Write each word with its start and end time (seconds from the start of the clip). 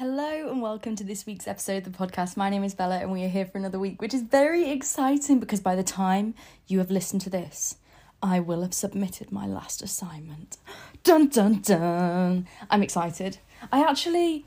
Hello 0.00 0.48
and 0.48 0.62
welcome 0.62 0.96
to 0.96 1.04
this 1.04 1.26
week's 1.26 1.46
episode 1.46 1.86
of 1.86 1.92
the 1.92 2.06
podcast. 2.06 2.34
My 2.34 2.48
name 2.48 2.64
is 2.64 2.72
Bella 2.72 3.00
and 3.00 3.12
we 3.12 3.22
are 3.22 3.28
here 3.28 3.44
for 3.44 3.58
another 3.58 3.78
week, 3.78 4.00
which 4.00 4.14
is 4.14 4.22
very 4.22 4.70
exciting 4.70 5.38
because 5.38 5.60
by 5.60 5.76
the 5.76 5.82
time 5.82 6.32
you 6.66 6.78
have 6.78 6.90
listened 6.90 7.20
to 7.20 7.28
this, 7.28 7.76
I 8.22 8.40
will 8.40 8.62
have 8.62 8.72
submitted 8.72 9.30
my 9.30 9.46
last 9.46 9.82
assignment. 9.82 10.56
Dun 11.04 11.28
dun 11.28 11.60
dun! 11.60 12.46
I'm 12.70 12.82
excited. 12.82 13.36
I 13.70 13.82
actually 13.86 14.46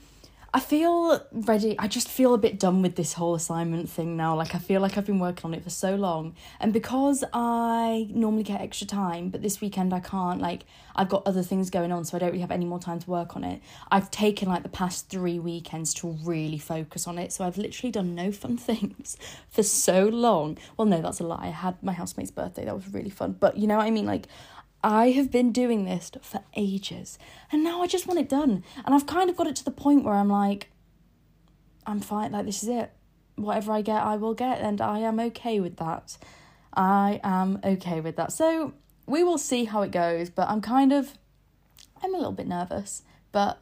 I 0.55 0.59
feel 0.59 1.19
ready. 1.31 1.75
I 1.79 1.87
just 1.87 2.07
feel 2.07 2.35
a 2.35 2.37
bit 2.37 2.59
done 2.59 2.83
with 2.83 2.95
this 2.95 3.13
whole 3.13 3.33
assignment 3.33 3.89
thing 3.89 4.15
now. 4.15 4.35
Like, 4.35 4.53
I 4.53 4.59
feel 4.59 4.81
like 4.81 4.99
I've 4.99 5.05
been 5.05 5.17
working 5.17 5.45
on 5.45 5.55
it 5.55 5.63
for 5.63 5.71
so 5.71 5.95
long. 5.95 6.35
And 6.59 6.71
because 6.71 7.23
I 7.33 8.07
normally 8.11 8.43
get 8.43 8.61
extra 8.61 8.85
time, 8.85 9.29
but 9.29 9.41
this 9.41 9.61
weekend 9.61 9.95
I 9.95 9.99
can't, 9.99 10.39
like, 10.39 10.65
I've 10.95 11.09
got 11.09 11.25
other 11.25 11.41
things 11.41 11.71
going 11.71 11.91
on, 11.91 12.05
so 12.05 12.15
I 12.15 12.19
don't 12.19 12.29
really 12.29 12.41
have 12.41 12.51
any 12.51 12.65
more 12.65 12.77
time 12.77 12.99
to 12.99 13.09
work 13.09 13.35
on 13.35 13.43
it. 13.43 13.63
I've 13.91 14.11
taken, 14.11 14.47
like, 14.47 14.61
the 14.61 14.69
past 14.69 15.09
three 15.09 15.39
weekends 15.39 15.91
to 15.95 16.09
really 16.23 16.59
focus 16.59 17.07
on 17.07 17.17
it. 17.17 17.33
So 17.33 17.43
I've 17.43 17.57
literally 17.57 17.91
done 17.91 18.13
no 18.13 18.31
fun 18.31 18.57
things 18.69 19.17
for 19.49 19.63
so 19.63 20.05
long. 20.05 20.59
Well, 20.77 20.85
no, 20.85 21.01
that's 21.01 21.19
a 21.19 21.23
lie. 21.23 21.47
I 21.47 21.49
had 21.49 21.81
my 21.81 21.93
housemate's 21.93 22.29
birthday. 22.29 22.65
That 22.65 22.75
was 22.75 22.93
really 22.93 23.09
fun. 23.09 23.37
But 23.39 23.57
you 23.57 23.65
know 23.65 23.77
what 23.77 23.87
I 23.87 23.91
mean? 23.91 24.05
Like, 24.05 24.27
I 24.83 25.11
have 25.11 25.31
been 25.31 25.51
doing 25.51 25.85
this 25.85 26.11
for 26.21 26.43
ages 26.55 27.17
and 27.51 27.63
now 27.63 27.81
I 27.81 27.87
just 27.87 28.05
want 28.05 28.19
it 28.19 28.27
done. 28.27 28.63
And 28.85 28.93
I've 28.93 29.05
kind 29.05 29.29
of 29.29 29.37
got 29.37 29.47
it 29.47 29.55
to 29.57 29.65
the 29.65 29.71
point 29.71 30.03
where 30.03 30.15
I'm 30.15 30.29
like, 30.29 30.69
I'm 31.85 31.99
fine, 31.99 32.31
like, 32.31 32.45
this 32.45 32.63
is 32.63 32.69
it. 32.69 32.91
Whatever 33.35 33.71
I 33.71 33.81
get, 33.81 34.01
I 34.01 34.15
will 34.15 34.33
get, 34.33 34.59
and 34.59 34.79
I 34.79 34.99
am 34.99 35.19
okay 35.19 35.59
with 35.59 35.77
that. 35.77 36.17
I 36.73 37.19
am 37.23 37.59
okay 37.63 37.99
with 37.99 38.15
that. 38.17 38.31
So 38.31 38.73
we 39.05 39.23
will 39.23 39.37
see 39.37 39.65
how 39.65 39.81
it 39.81 39.91
goes, 39.91 40.29
but 40.29 40.49
I'm 40.49 40.61
kind 40.61 40.93
of, 40.93 41.13
I'm 42.01 42.13
a 42.13 42.17
little 42.17 42.31
bit 42.31 42.47
nervous, 42.47 43.03
but 43.31 43.61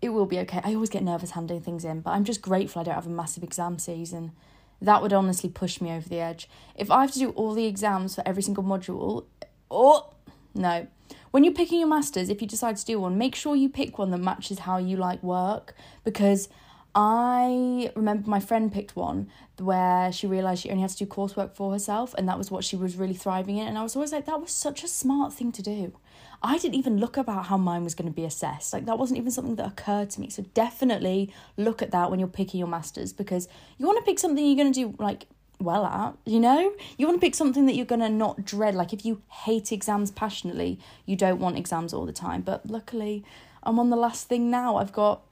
it 0.00 0.10
will 0.10 0.26
be 0.26 0.38
okay. 0.40 0.60
I 0.64 0.74
always 0.74 0.90
get 0.90 1.02
nervous 1.02 1.30
handing 1.30 1.60
things 1.60 1.84
in, 1.84 2.00
but 2.00 2.10
I'm 2.10 2.24
just 2.24 2.42
grateful 2.42 2.80
I 2.80 2.84
don't 2.84 2.94
have 2.94 3.06
a 3.06 3.10
massive 3.10 3.44
exam 3.44 3.78
season. 3.78 4.32
That 4.80 5.00
would 5.00 5.12
honestly 5.12 5.48
push 5.48 5.80
me 5.80 5.92
over 5.92 6.08
the 6.08 6.18
edge. 6.18 6.48
If 6.74 6.90
I 6.90 7.02
have 7.02 7.12
to 7.12 7.18
do 7.18 7.30
all 7.30 7.54
the 7.54 7.66
exams 7.66 8.16
for 8.16 8.26
every 8.26 8.42
single 8.42 8.64
module, 8.64 9.26
oh, 9.70 10.12
no. 10.54 10.86
When 11.30 11.44
you're 11.44 11.54
picking 11.54 11.78
your 11.78 11.88
masters, 11.88 12.28
if 12.28 12.40
you 12.40 12.48
decide 12.48 12.76
to 12.76 12.84
do 12.84 13.00
one, 13.00 13.18
make 13.18 13.34
sure 13.34 13.56
you 13.56 13.68
pick 13.68 13.98
one 13.98 14.10
that 14.10 14.18
matches 14.18 14.60
how 14.60 14.78
you 14.78 14.96
like 14.96 15.22
work 15.22 15.74
because 16.04 16.48
I 16.94 17.90
remember 17.96 18.28
my 18.28 18.40
friend 18.40 18.70
picked 18.70 18.94
one 18.96 19.30
where 19.58 20.12
she 20.12 20.26
realized 20.26 20.62
she 20.62 20.70
only 20.70 20.82
had 20.82 20.90
to 20.90 20.96
do 20.96 21.06
coursework 21.06 21.54
for 21.54 21.72
herself 21.72 22.14
and 22.18 22.28
that 22.28 22.36
was 22.36 22.50
what 22.50 22.64
she 22.64 22.76
was 22.76 22.96
really 22.96 23.14
thriving 23.14 23.56
in 23.56 23.66
and 23.66 23.78
I 23.78 23.82
was 23.82 23.96
always 23.96 24.12
like 24.12 24.26
that 24.26 24.40
was 24.40 24.50
such 24.50 24.84
a 24.84 24.88
smart 24.88 25.32
thing 25.32 25.52
to 25.52 25.62
do. 25.62 25.94
I 26.42 26.58
didn't 26.58 26.74
even 26.74 26.98
look 26.98 27.16
about 27.16 27.46
how 27.46 27.56
mine 27.56 27.84
was 27.84 27.94
going 27.94 28.10
to 28.10 28.14
be 28.14 28.24
assessed. 28.24 28.72
Like 28.72 28.84
that 28.86 28.98
wasn't 28.98 29.18
even 29.18 29.30
something 29.30 29.56
that 29.56 29.66
occurred 29.66 30.10
to 30.10 30.20
me. 30.20 30.28
So 30.28 30.42
definitely 30.54 31.32
look 31.56 31.80
at 31.80 31.92
that 31.92 32.10
when 32.10 32.18
you're 32.18 32.28
picking 32.28 32.58
your 32.58 32.68
masters 32.68 33.12
because 33.12 33.48
you 33.78 33.86
want 33.86 33.98
to 33.98 34.04
pick 34.04 34.18
something 34.18 34.44
you're 34.44 34.56
going 34.56 34.72
to 34.72 34.80
do 34.80 34.94
like 34.98 35.26
well 35.62 35.84
at, 35.84 36.16
you 36.24 36.40
know? 36.40 36.72
You 36.96 37.06
want 37.06 37.20
to 37.20 37.24
pick 37.24 37.34
something 37.34 37.66
that 37.66 37.74
you're 37.74 37.86
going 37.86 38.00
to 38.00 38.08
not 38.08 38.44
dread. 38.44 38.74
Like 38.74 38.92
if 38.92 39.04
you 39.04 39.22
hate 39.28 39.72
exams 39.72 40.10
passionately, 40.10 40.78
you 41.06 41.16
don't 41.16 41.40
want 41.40 41.58
exams 41.58 41.92
all 41.94 42.06
the 42.06 42.12
time. 42.12 42.42
But 42.42 42.68
luckily, 42.68 43.24
I'm 43.62 43.78
on 43.78 43.90
the 43.90 43.96
last 43.96 44.28
thing 44.28 44.50
now. 44.50 44.76
I've 44.76 44.92
got 44.92 45.22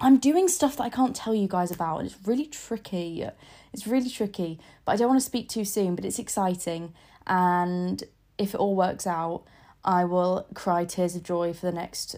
I'm 0.00 0.16
doing 0.16 0.48
stuff 0.48 0.76
that 0.78 0.84
I 0.84 0.88
can't 0.88 1.14
tell 1.14 1.34
you 1.34 1.46
guys 1.46 1.70
about 1.70 1.98
and 1.98 2.06
it's 2.06 2.16
really 2.26 2.46
tricky. 2.46 3.24
It's 3.72 3.86
really 3.86 4.08
tricky, 4.08 4.58
but 4.84 4.92
I 4.92 4.96
don't 4.96 5.08
want 5.08 5.20
to 5.20 5.26
speak 5.26 5.48
too 5.48 5.64
soon, 5.64 5.94
but 5.94 6.04
it's 6.04 6.18
exciting 6.18 6.94
and 7.26 8.02
if 8.38 8.54
it 8.54 8.60
all 8.60 8.74
works 8.74 9.06
out, 9.06 9.42
I 9.84 10.04
will 10.04 10.46
cry 10.54 10.84
tears 10.84 11.16
of 11.16 11.22
joy 11.22 11.52
for 11.52 11.66
the 11.66 11.72
next 11.72 12.16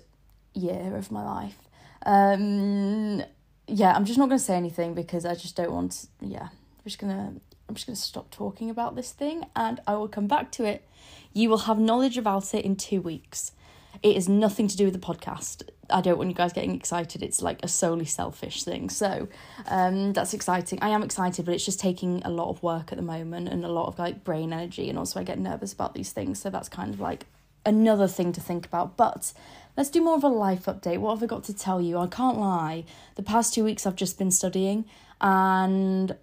year 0.54 0.96
of 0.96 1.10
my 1.10 1.24
life. 1.24 1.58
Um 2.06 3.24
yeah, 3.66 3.92
I'm 3.94 4.04
just 4.04 4.18
not 4.18 4.28
going 4.28 4.38
to 4.38 4.44
say 4.44 4.56
anything 4.56 4.92
because 4.92 5.24
I 5.24 5.34
just 5.34 5.56
don't 5.56 5.72
want 5.72 6.06
yeah. 6.20 6.48
I'm 6.82 6.88
just 6.88 6.98
gonna 6.98 7.34
I'm 7.68 7.74
just 7.76 7.86
gonna 7.86 7.94
stop 7.94 8.32
talking 8.32 8.68
about 8.68 8.96
this 8.96 9.12
thing 9.12 9.44
and 9.54 9.80
I 9.86 9.94
will 9.94 10.08
come 10.08 10.26
back 10.26 10.50
to 10.52 10.64
it. 10.64 10.84
You 11.32 11.48
will 11.48 11.58
have 11.58 11.78
knowledge 11.78 12.18
about 12.18 12.52
it 12.54 12.64
in 12.64 12.74
two 12.74 13.00
weeks. 13.00 13.52
It 14.02 14.16
is 14.16 14.28
nothing 14.28 14.66
to 14.66 14.76
do 14.76 14.86
with 14.86 14.94
the 14.94 14.98
podcast. 14.98 15.62
I 15.88 16.00
don't 16.00 16.18
want 16.18 16.28
you 16.28 16.34
guys 16.34 16.52
getting 16.52 16.74
excited. 16.74 17.22
It's 17.22 17.40
like 17.40 17.60
a 17.62 17.68
solely 17.68 18.04
selfish 18.04 18.64
thing. 18.64 18.90
So 18.90 19.28
um, 19.68 20.12
that's 20.12 20.34
exciting. 20.34 20.80
I 20.82 20.88
am 20.88 21.04
excited, 21.04 21.44
but 21.44 21.54
it's 21.54 21.64
just 21.64 21.78
taking 21.78 22.20
a 22.24 22.30
lot 22.30 22.48
of 22.48 22.64
work 22.64 22.90
at 22.90 22.96
the 22.96 23.02
moment 23.02 23.48
and 23.48 23.64
a 23.64 23.68
lot 23.68 23.86
of 23.86 23.98
like 24.00 24.24
brain 24.24 24.52
energy. 24.52 24.88
And 24.88 24.98
also, 24.98 25.20
I 25.20 25.22
get 25.22 25.38
nervous 25.38 25.72
about 25.72 25.94
these 25.94 26.10
things. 26.10 26.40
So 26.40 26.50
that's 26.50 26.68
kind 26.68 26.92
of 26.92 26.98
like 26.98 27.26
another 27.64 28.08
thing 28.08 28.32
to 28.32 28.40
think 28.40 28.66
about. 28.66 28.96
But 28.96 29.32
let's 29.76 29.90
do 29.90 30.02
more 30.02 30.16
of 30.16 30.24
a 30.24 30.28
life 30.28 30.64
update. 30.64 30.98
What 30.98 31.14
have 31.14 31.22
I 31.22 31.26
got 31.26 31.44
to 31.44 31.54
tell 31.54 31.80
you? 31.80 31.98
I 31.98 32.08
can't 32.08 32.38
lie. 32.38 32.84
The 33.14 33.22
past 33.22 33.54
two 33.54 33.62
weeks 33.62 33.86
I've 33.86 33.94
just 33.96 34.18
been 34.18 34.32
studying 34.32 34.84
and 35.20 36.16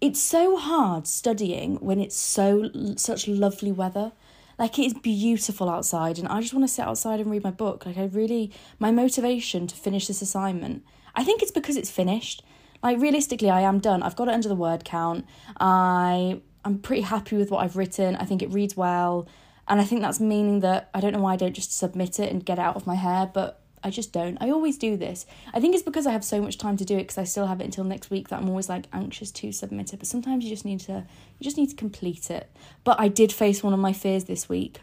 it's 0.00 0.20
so 0.20 0.56
hard 0.56 1.06
studying 1.06 1.76
when 1.76 2.00
it's 2.00 2.16
so 2.16 2.70
such 2.96 3.28
lovely 3.28 3.72
weather. 3.72 4.12
Like 4.58 4.78
it 4.78 4.86
is 4.86 4.94
beautiful 4.94 5.68
outside 5.68 6.18
and 6.18 6.28
I 6.28 6.40
just 6.40 6.54
want 6.54 6.66
to 6.66 6.72
sit 6.72 6.86
outside 6.86 7.20
and 7.20 7.30
read 7.30 7.44
my 7.44 7.50
book. 7.50 7.86
Like 7.86 7.96
I 7.96 8.04
really 8.04 8.52
my 8.78 8.90
motivation 8.90 9.66
to 9.66 9.76
finish 9.76 10.06
this 10.06 10.22
assignment. 10.22 10.84
I 11.14 11.24
think 11.24 11.42
it's 11.42 11.50
because 11.50 11.76
it's 11.76 11.90
finished. 11.90 12.42
Like 12.82 13.00
realistically 13.00 13.50
I 13.50 13.60
am 13.60 13.78
done. 13.78 14.02
I've 14.02 14.16
got 14.16 14.28
it 14.28 14.34
under 14.34 14.48
the 14.48 14.54
word 14.54 14.84
count. 14.84 15.24
I 15.58 16.40
I'm 16.64 16.78
pretty 16.78 17.02
happy 17.02 17.36
with 17.36 17.50
what 17.50 17.64
I've 17.64 17.76
written. 17.76 18.16
I 18.16 18.24
think 18.24 18.42
it 18.42 18.52
reads 18.52 18.76
well. 18.76 19.28
And 19.68 19.80
I 19.80 19.84
think 19.84 20.02
that's 20.02 20.20
meaning 20.20 20.60
that 20.60 20.90
I 20.92 21.00
don't 21.00 21.12
know 21.12 21.20
why 21.20 21.34
I 21.34 21.36
don't 21.36 21.54
just 21.54 21.76
submit 21.76 22.18
it 22.18 22.30
and 22.30 22.44
get 22.44 22.58
it 22.58 22.62
out 22.62 22.76
of 22.76 22.86
my 22.86 22.96
hair, 22.96 23.30
but 23.32 23.61
I 23.84 23.90
just 23.90 24.12
don't. 24.12 24.38
I 24.40 24.50
always 24.50 24.78
do 24.78 24.96
this. 24.96 25.26
I 25.52 25.60
think 25.60 25.74
it's 25.74 25.82
because 25.82 26.06
I 26.06 26.12
have 26.12 26.24
so 26.24 26.40
much 26.40 26.58
time 26.58 26.76
to 26.76 26.84
do 26.84 26.96
it 26.96 27.04
because 27.04 27.18
I 27.18 27.24
still 27.24 27.46
have 27.46 27.60
it 27.60 27.64
until 27.64 27.84
next 27.84 28.10
week 28.10 28.28
that 28.28 28.40
I'm 28.40 28.48
always 28.48 28.68
like 28.68 28.86
anxious 28.92 29.30
to 29.32 29.52
submit 29.52 29.92
it. 29.92 29.98
But 29.98 30.06
sometimes 30.06 30.44
you 30.44 30.50
just 30.50 30.64
need 30.64 30.80
to 30.80 31.04
you 31.38 31.44
just 31.44 31.56
need 31.56 31.70
to 31.70 31.76
complete 31.76 32.30
it. 32.30 32.50
But 32.84 33.00
I 33.00 33.08
did 33.08 33.32
face 33.32 33.62
one 33.62 33.72
of 33.72 33.80
my 33.80 33.92
fears 33.92 34.24
this 34.24 34.48
week. 34.48 34.80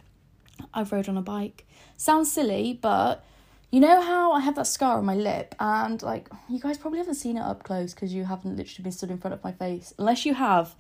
I 0.74 0.84
rode 0.84 1.10
on 1.10 1.18
a 1.18 1.22
bike. 1.22 1.66
Sounds 1.98 2.32
silly, 2.32 2.78
but 2.82 3.24
you 3.72 3.80
know 3.80 4.02
how 4.02 4.32
I 4.32 4.40
have 4.40 4.56
that 4.56 4.68
scar 4.68 4.98
on 4.98 5.06
my 5.06 5.16
lip 5.16 5.54
and 5.60 6.02
like 6.02 6.28
you 6.50 6.60
guys 6.60 6.78
probably 6.78 7.00
haven't 7.00 7.16
seen 7.16 7.38
it 7.38 7.42
up 7.42 7.64
close 7.64 7.94
because 7.94 8.14
you 8.14 8.26
haven't 8.26 8.58
literally 8.58 8.84
been 8.84 8.92
stood 8.92 9.12
in 9.12 9.20
front 9.20 9.34
of 9.34 9.44
my 9.44 9.52
face. 9.52 9.94
Unless 9.98 10.26
you 10.26 10.34
have, 10.34 10.76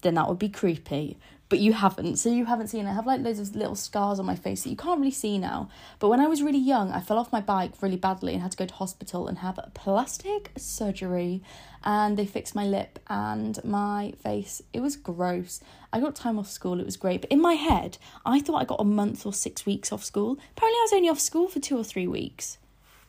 then 0.00 0.14
that 0.14 0.28
would 0.28 0.38
be 0.38 0.48
creepy 0.48 1.18
but 1.50 1.58
you 1.58 1.72
haven't. 1.72 2.16
So 2.16 2.30
you 2.30 2.46
haven't 2.46 2.68
seen. 2.68 2.86
I 2.86 2.94
have 2.94 3.06
like 3.06 3.20
loads 3.20 3.40
of 3.40 3.54
little 3.54 3.74
scars 3.74 4.20
on 4.20 4.24
my 4.24 4.36
face 4.36 4.62
that 4.62 4.70
you 4.70 4.76
can't 4.76 5.00
really 5.00 5.10
see 5.10 5.36
now. 5.36 5.68
But 5.98 6.08
when 6.08 6.20
I 6.20 6.28
was 6.28 6.42
really 6.42 6.60
young, 6.60 6.92
I 6.92 7.00
fell 7.00 7.18
off 7.18 7.32
my 7.32 7.40
bike 7.40 7.72
really 7.82 7.96
badly 7.96 8.32
and 8.32 8.40
had 8.40 8.52
to 8.52 8.56
go 8.56 8.66
to 8.66 8.74
hospital 8.74 9.26
and 9.26 9.38
have 9.38 9.58
plastic 9.74 10.52
surgery. 10.56 11.42
And 11.82 12.16
they 12.16 12.24
fixed 12.24 12.54
my 12.54 12.64
lip 12.64 13.00
and 13.08 13.62
my 13.64 14.14
face. 14.22 14.62
It 14.72 14.80
was 14.80 14.94
gross. 14.94 15.60
I 15.92 15.98
got 15.98 16.14
time 16.14 16.38
off 16.38 16.48
school, 16.48 16.78
it 16.78 16.86
was 16.86 16.96
great. 16.96 17.22
But 17.22 17.32
in 17.32 17.42
my 17.42 17.54
head, 17.54 17.98
I 18.24 18.38
thought 18.38 18.62
I 18.62 18.64
got 18.64 18.80
a 18.80 18.84
month 18.84 19.26
or 19.26 19.32
six 19.32 19.66
weeks 19.66 19.92
off 19.92 20.04
school. 20.04 20.38
Apparently, 20.56 20.78
I 20.78 20.84
was 20.84 20.92
only 20.92 21.08
off 21.08 21.18
school 21.18 21.48
for 21.48 21.58
two 21.58 21.76
or 21.76 21.84
three 21.84 22.06
weeks. 22.06 22.58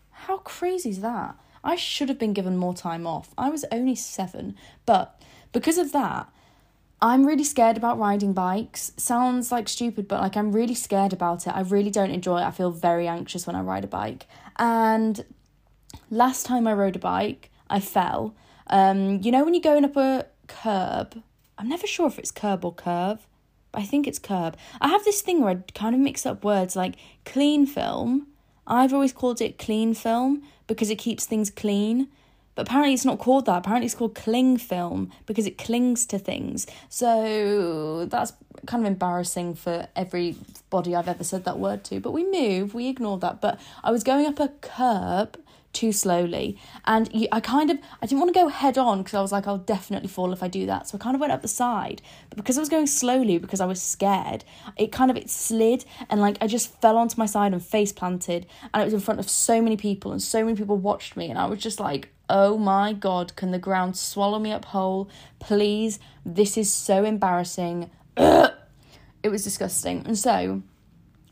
How 0.09 0.39
crazy 0.39 0.89
is 0.89 1.01
that? 1.01 1.35
I 1.63 1.75
should 1.75 2.09
have 2.09 2.17
been 2.17 2.33
given 2.33 2.57
more 2.57 2.73
time 2.73 3.05
off. 3.05 3.35
I 3.37 3.51
was 3.51 3.65
only 3.71 3.93
seven. 3.93 4.55
But 4.87 5.21
because 5.51 5.77
of 5.77 5.91
that, 5.91 6.27
I'm 7.01 7.25
really 7.25 7.43
scared 7.43 7.77
about 7.77 7.97
riding 7.97 8.33
bikes. 8.33 8.91
Sounds 8.95 9.51
like 9.51 9.67
stupid, 9.67 10.07
but 10.07 10.21
like 10.21 10.37
I'm 10.37 10.51
really 10.51 10.75
scared 10.75 11.13
about 11.13 11.47
it. 11.47 11.55
I 11.55 11.61
really 11.61 11.89
don't 11.89 12.11
enjoy 12.11 12.39
it. 12.39 12.45
I 12.45 12.51
feel 12.51 12.69
very 12.69 13.07
anxious 13.07 13.47
when 13.47 13.55
I 13.55 13.61
ride 13.61 13.83
a 13.83 13.87
bike. 13.87 14.27
And 14.57 15.25
last 16.11 16.45
time 16.45 16.67
I 16.67 16.73
rode 16.73 16.95
a 16.95 16.99
bike, 16.99 17.49
I 17.69 17.79
fell. 17.79 18.35
Um, 18.67 19.19
you 19.21 19.31
know 19.31 19.43
when 19.43 19.55
you're 19.55 19.61
going 19.61 19.83
up 19.83 19.97
a 19.97 20.27
curb, 20.47 21.23
I'm 21.57 21.69
never 21.69 21.87
sure 21.87 22.07
if 22.07 22.19
it's 22.19 22.31
curb 22.31 22.63
or 22.63 22.73
curve, 22.73 23.27
but 23.71 23.81
I 23.81 23.85
think 23.85 24.07
it's 24.07 24.19
curb. 24.19 24.55
I 24.79 24.89
have 24.89 25.03
this 25.03 25.21
thing 25.21 25.41
where 25.41 25.55
I 25.57 25.71
kind 25.73 25.95
of 25.95 26.01
mix 26.01 26.25
up 26.25 26.43
words 26.43 26.75
like 26.75 26.95
clean 27.25 27.65
film. 27.65 28.27
I've 28.67 28.93
always 28.93 29.11
called 29.11 29.41
it 29.41 29.57
clean 29.57 29.95
film 29.95 30.43
because 30.67 30.91
it 30.91 30.99
keeps 30.99 31.25
things 31.25 31.49
clean. 31.49 32.09
But 32.55 32.67
apparently 32.67 32.93
it's 32.93 33.05
not 33.05 33.19
called 33.19 33.45
that. 33.45 33.57
Apparently 33.57 33.85
it's 33.85 33.95
called 33.95 34.15
cling 34.15 34.57
film 34.57 35.11
because 35.25 35.45
it 35.45 35.57
clings 35.57 36.05
to 36.07 36.19
things. 36.19 36.67
So 36.89 38.05
that's 38.05 38.33
kind 38.65 38.83
of 38.83 38.87
embarrassing 38.87 39.55
for 39.55 39.87
everybody 39.95 40.95
I've 40.95 41.07
ever 41.07 41.23
said 41.23 41.45
that 41.45 41.59
word 41.59 41.83
to. 41.85 41.99
But 41.99 42.11
we 42.11 42.29
move, 42.29 42.73
we 42.73 42.87
ignore 42.87 43.17
that. 43.19 43.41
But 43.41 43.59
I 43.83 43.91
was 43.91 44.03
going 44.03 44.25
up 44.25 44.39
a 44.39 44.49
curb 44.61 45.37
too 45.73 45.91
slowly 45.91 46.57
and 46.85 47.09
I 47.31 47.39
kind 47.39 47.71
of 47.71 47.77
I 48.01 48.05
didn't 48.05 48.19
want 48.19 48.33
to 48.33 48.39
go 48.39 48.49
head 48.49 48.77
on 48.77 48.99
because 48.99 49.13
I 49.13 49.21
was 49.21 49.31
like 49.31 49.47
I'll 49.47 49.57
definitely 49.57 50.09
fall 50.09 50.33
if 50.33 50.43
I 50.43 50.47
do 50.47 50.65
that 50.65 50.87
so 50.87 50.97
I 50.97 50.99
kind 50.99 51.15
of 51.15 51.21
went 51.21 51.31
up 51.31 51.41
the 51.41 51.47
side 51.47 52.01
but 52.29 52.37
because 52.37 52.57
I 52.57 52.61
was 52.61 52.69
going 52.69 52.87
slowly 52.87 53.37
because 53.37 53.61
I 53.61 53.65
was 53.65 53.81
scared 53.81 54.43
it 54.75 54.91
kind 54.91 55.09
of 55.09 55.17
it 55.17 55.29
slid 55.29 55.85
and 56.09 56.19
like 56.19 56.37
I 56.41 56.47
just 56.47 56.79
fell 56.81 56.97
onto 56.97 57.17
my 57.17 57.25
side 57.25 57.53
and 57.53 57.63
face 57.63 57.93
planted 57.93 58.45
and 58.73 58.81
it 58.81 58.85
was 58.85 58.93
in 58.93 58.99
front 58.99 59.19
of 59.19 59.29
so 59.29 59.61
many 59.61 59.77
people 59.77 60.11
and 60.11 60.21
so 60.21 60.43
many 60.43 60.57
people 60.57 60.77
watched 60.77 61.15
me 61.15 61.29
and 61.29 61.39
I 61.39 61.45
was 61.45 61.59
just 61.59 61.79
like 61.79 62.09
oh 62.31 62.57
my 62.57 62.93
god, 62.93 63.35
can 63.35 63.51
the 63.51 63.59
ground 63.59 63.97
swallow 63.97 64.39
me 64.39 64.51
up 64.53 64.65
whole? 64.65 65.09
Please, 65.39 65.99
this 66.25 66.57
is 66.57 66.73
so 66.73 67.03
embarrassing. 67.03 67.91
it 68.17 69.29
was 69.29 69.43
disgusting. 69.43 70.03
And 70.05 70.17
so 70.17 70.63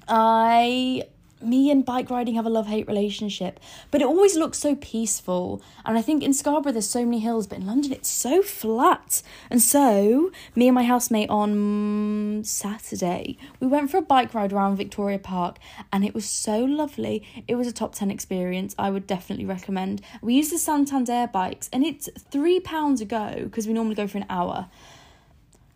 I 0.07 1.03
me 1.41 1.71
and 1.71 1.85
bike 1.85 2.09
riding 2.09 2.35
have 2.35 2.45
a 2.45 2.49
love 2.49 2.67
hate 2.67 2.87
relationship, 2.87 3.59
but 3.91 4.01
it 4.01 4.07
always 4.07 4.35
looks 4.35 4.57
so 4.57 4.75
peaceful. 4.75 5.61
And 5.85 5.97
I 5.97 6.01
think 6.01 6.23
in 6.23 6.33
Scarborough 6.33 6.71
there's 6.71 6.89
so 6.89 7.05
many 7.05 7.19
hills, 7.19 7.47
but 7.47 7.59
in 7.59 7.65
London 7.65 7.91
it's 7.91 8.09
so 8.09 8.41
flat. 8.41 9.21
And 9.49 9.61
so, 9.61 10.31
me 10.55 10.67
and 10.67 10.75
my 10.75 10.83
housemate 10.83 11.29
on 11.29 12.41
mm, 12.41 12.45
Saturday, 12.45 13.37
we 13.59 13.67
went 13.67 13.89
for 13.89 13.97
a 13.97 14.01
bike 14.01 14.33
ride 14.33 14.53
around 14.53 14.77
Victoria 14.77 15.19
Park, 15.19 15.57
and 15.91 16.03
it 16.03 16.13
was 16.13 16.25
so 16.25 16.59
lovely. 16.63 17.23
It 17.47 17.55
was 17.55 17.67
a 17.67 17.73
top 17.73 17.95
10 17.95 18.11
experience. 18.11 18.75
I 18.77 18.89
would 18.89 19.07
definitely 19.07 19.45
recommend. 19.45 20.01
We 20.21 20.35
used 20.35 20.51
the 20.51 20.57
Santander 20.57 21.29
bikes, 21.31 21.69
and 21.71 21.85
it's 21.85 22.09
£3 22.31 23.01
a 23.01 23.05
go 23.05 23.43
because 23.43 23.67
we 23.67 23.73
normally 23.73 23.95
go 23.95 24.07
for 24.07 24.17
an 24.17 24.25
hour. 24.29 24.67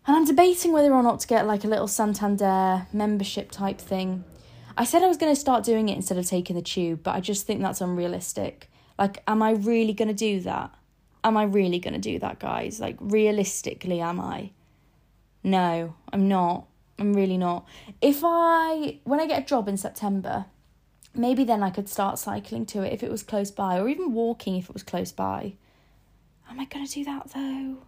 And 0.06 0.14
I'm 0.16 0.26
debating 0.26 0.72
whether 0.72 0.92
or 0.92 1.02
not 1.02 1.20
to 1.20 1.26
get 1.26 1.46
like 1.46 1.64
a 1.64 1.68
little 1.68 1.88
Santander 1.88 2.86
membership 2.92 3.50
type 3.50 3.78
thing 3.78 4.24
I 4.76 4.84
said 4.84 5.02
I 5.02 5.08
was 5.08 5.16
going 5.16 5.32
to 5.32 5.40
start 5.40 5.64
doing 5.64 5.88
it 5.88 5.96
instead 5.96 6.18
of 6.18 6.26
taking 6.26 6.56
the 6.56 6.62
tube, 6.62 7.02
but 7.02 7.14
I 7.14 7.20
just 7.20 7.46
think 7.46 7.60
that's 7.60 7.80
unrealistic. 7.80 8.70
Like, 8.98 9.22
am 9.26 9.42
I 9.42 9.52
really 9.52 9.92
going 9.92 10.08
to 10.08 10.14
do 10.14 10.40
that? 10.40 10.74
Am 11.22 11.36
I 11.36 11.44
really 11.44 11.78
going 11.78 11.94
to 11.94 12.00
do 12.00 12.18
that, 12.18 12.38
guys? 12.38 12.80
Like, 12.80 12.96
realistically, 13.00 14.00
am 14.00 14.20
I? 14.20 14.50
No, 15.42 15.94
I'm 16.12 16.28
not. 16.28 16.66
I'm 16.98 17.14
really 17.14 17.38
not. 17.38 17.66
If 18.00 18.22
I, 18.24 18.98
when 19.04 19.20
I 19.20 19.26
get 19.26 19.42
a 19.42 19.46
job 19.46 19.68
in 19.68 19.76
September, 19.76 20.46
maybe 21.14 21.44
then 21.44 21.62
I 21.62 21.70
could 21.70 21.88
start 21.88 22.18
cycling 22.18 22.66
to 22.66 22.82
it 22.82 22.92
if 22.92 23.02
it 23.02 23.10
was 23.10 23.22
close 23.22 23.50
by, 23.50 23.78
or 23.78 23.88
even 23.88 24.12
walking 24.12 24.56
if 24.56 24.68
it 24.68 24.74
was 24.74 24.82
close 24.82 25.12
by. 25.12 25.54
Am 26.48 26.60
I 26.60 26.64
going 26.66 26.86
to 26.86 26.92
do 26.92 27.04
that 27.04 27.30
though? 27.32 27.78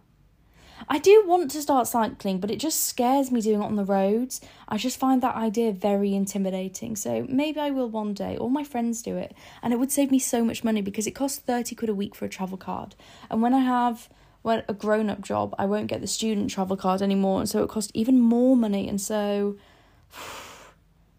I 0.89 0.99
do 0.99 1.23
want 1.25 1.51
to 1.51 1.61
start 1.61 1.87
cycling, 1.87 2.39
but 2.39 2.51
it 2.51 2.57
just 2.57 2.85
scares 2.85 3.31
me 3.31 3.41
doing 3.41 3.61
it 3.61 3.65
on 3.65 3.75
the 3.75 3.85
roads. 3.85 4.41
I 4.67 4.77
just 4.77 4.99
find 4.99 5.21
that 5.23 5.35
idea 5.35 5.71
very 5.71 6.13
intimidating. 6.13 6.95
So 6.95 7.25
maybe 7.27 7.59
I 7.59 7.71
will 7.71 7.89
one 7.89 8.13
day. 8.13 8.37
All 8.37 8.49
my 8.49 8.63
friends 8.63 9.01
do 9.01 9.17
it, 9.17 9.35
and 9.61 9.73
it 9.73 9.77
would 9.77 9.91
save 9.91 10.11
me 10.11 10.19
so 10.19 10.43
much 10.43 10.63
money 10.63 10.81
because 10.81 11.07
it 11.07 11.11
costs 11.11 11.39
30 11.39 11.75
quid 11.75 11.89
a 11.89 11.95
week 11.95 12.15
for 12.15 12.25
a 12.25 12.29
travel 12.29 12.57
card. 12.57 12.95
And 13.29 13.41
when 13.41 13.53
I 13.53 13.59
have 13.59 14.09
when 14.43 14.63
a 14.67 14.73
grown 14.73 15.09
up 15.09 15.21
job, 15.21 15.53
I 15.57 15.65
won't 15.65 15.87
get 15.87 16.01
the 16.01 16.07
student 16.07 16.49
travel 16.49 16.77
card 16.77 17.01
anymore, 17.01 17.39
and 17.39 17.49
so 17.49 17.63
it 17.63 17.69
costs 17.69 17.91
even 17.93 18.19
more 18.19 18.55
money. 18.55 18.87
And 18.87 19.01
so 19.01 19.57
I'm 20.15 20.23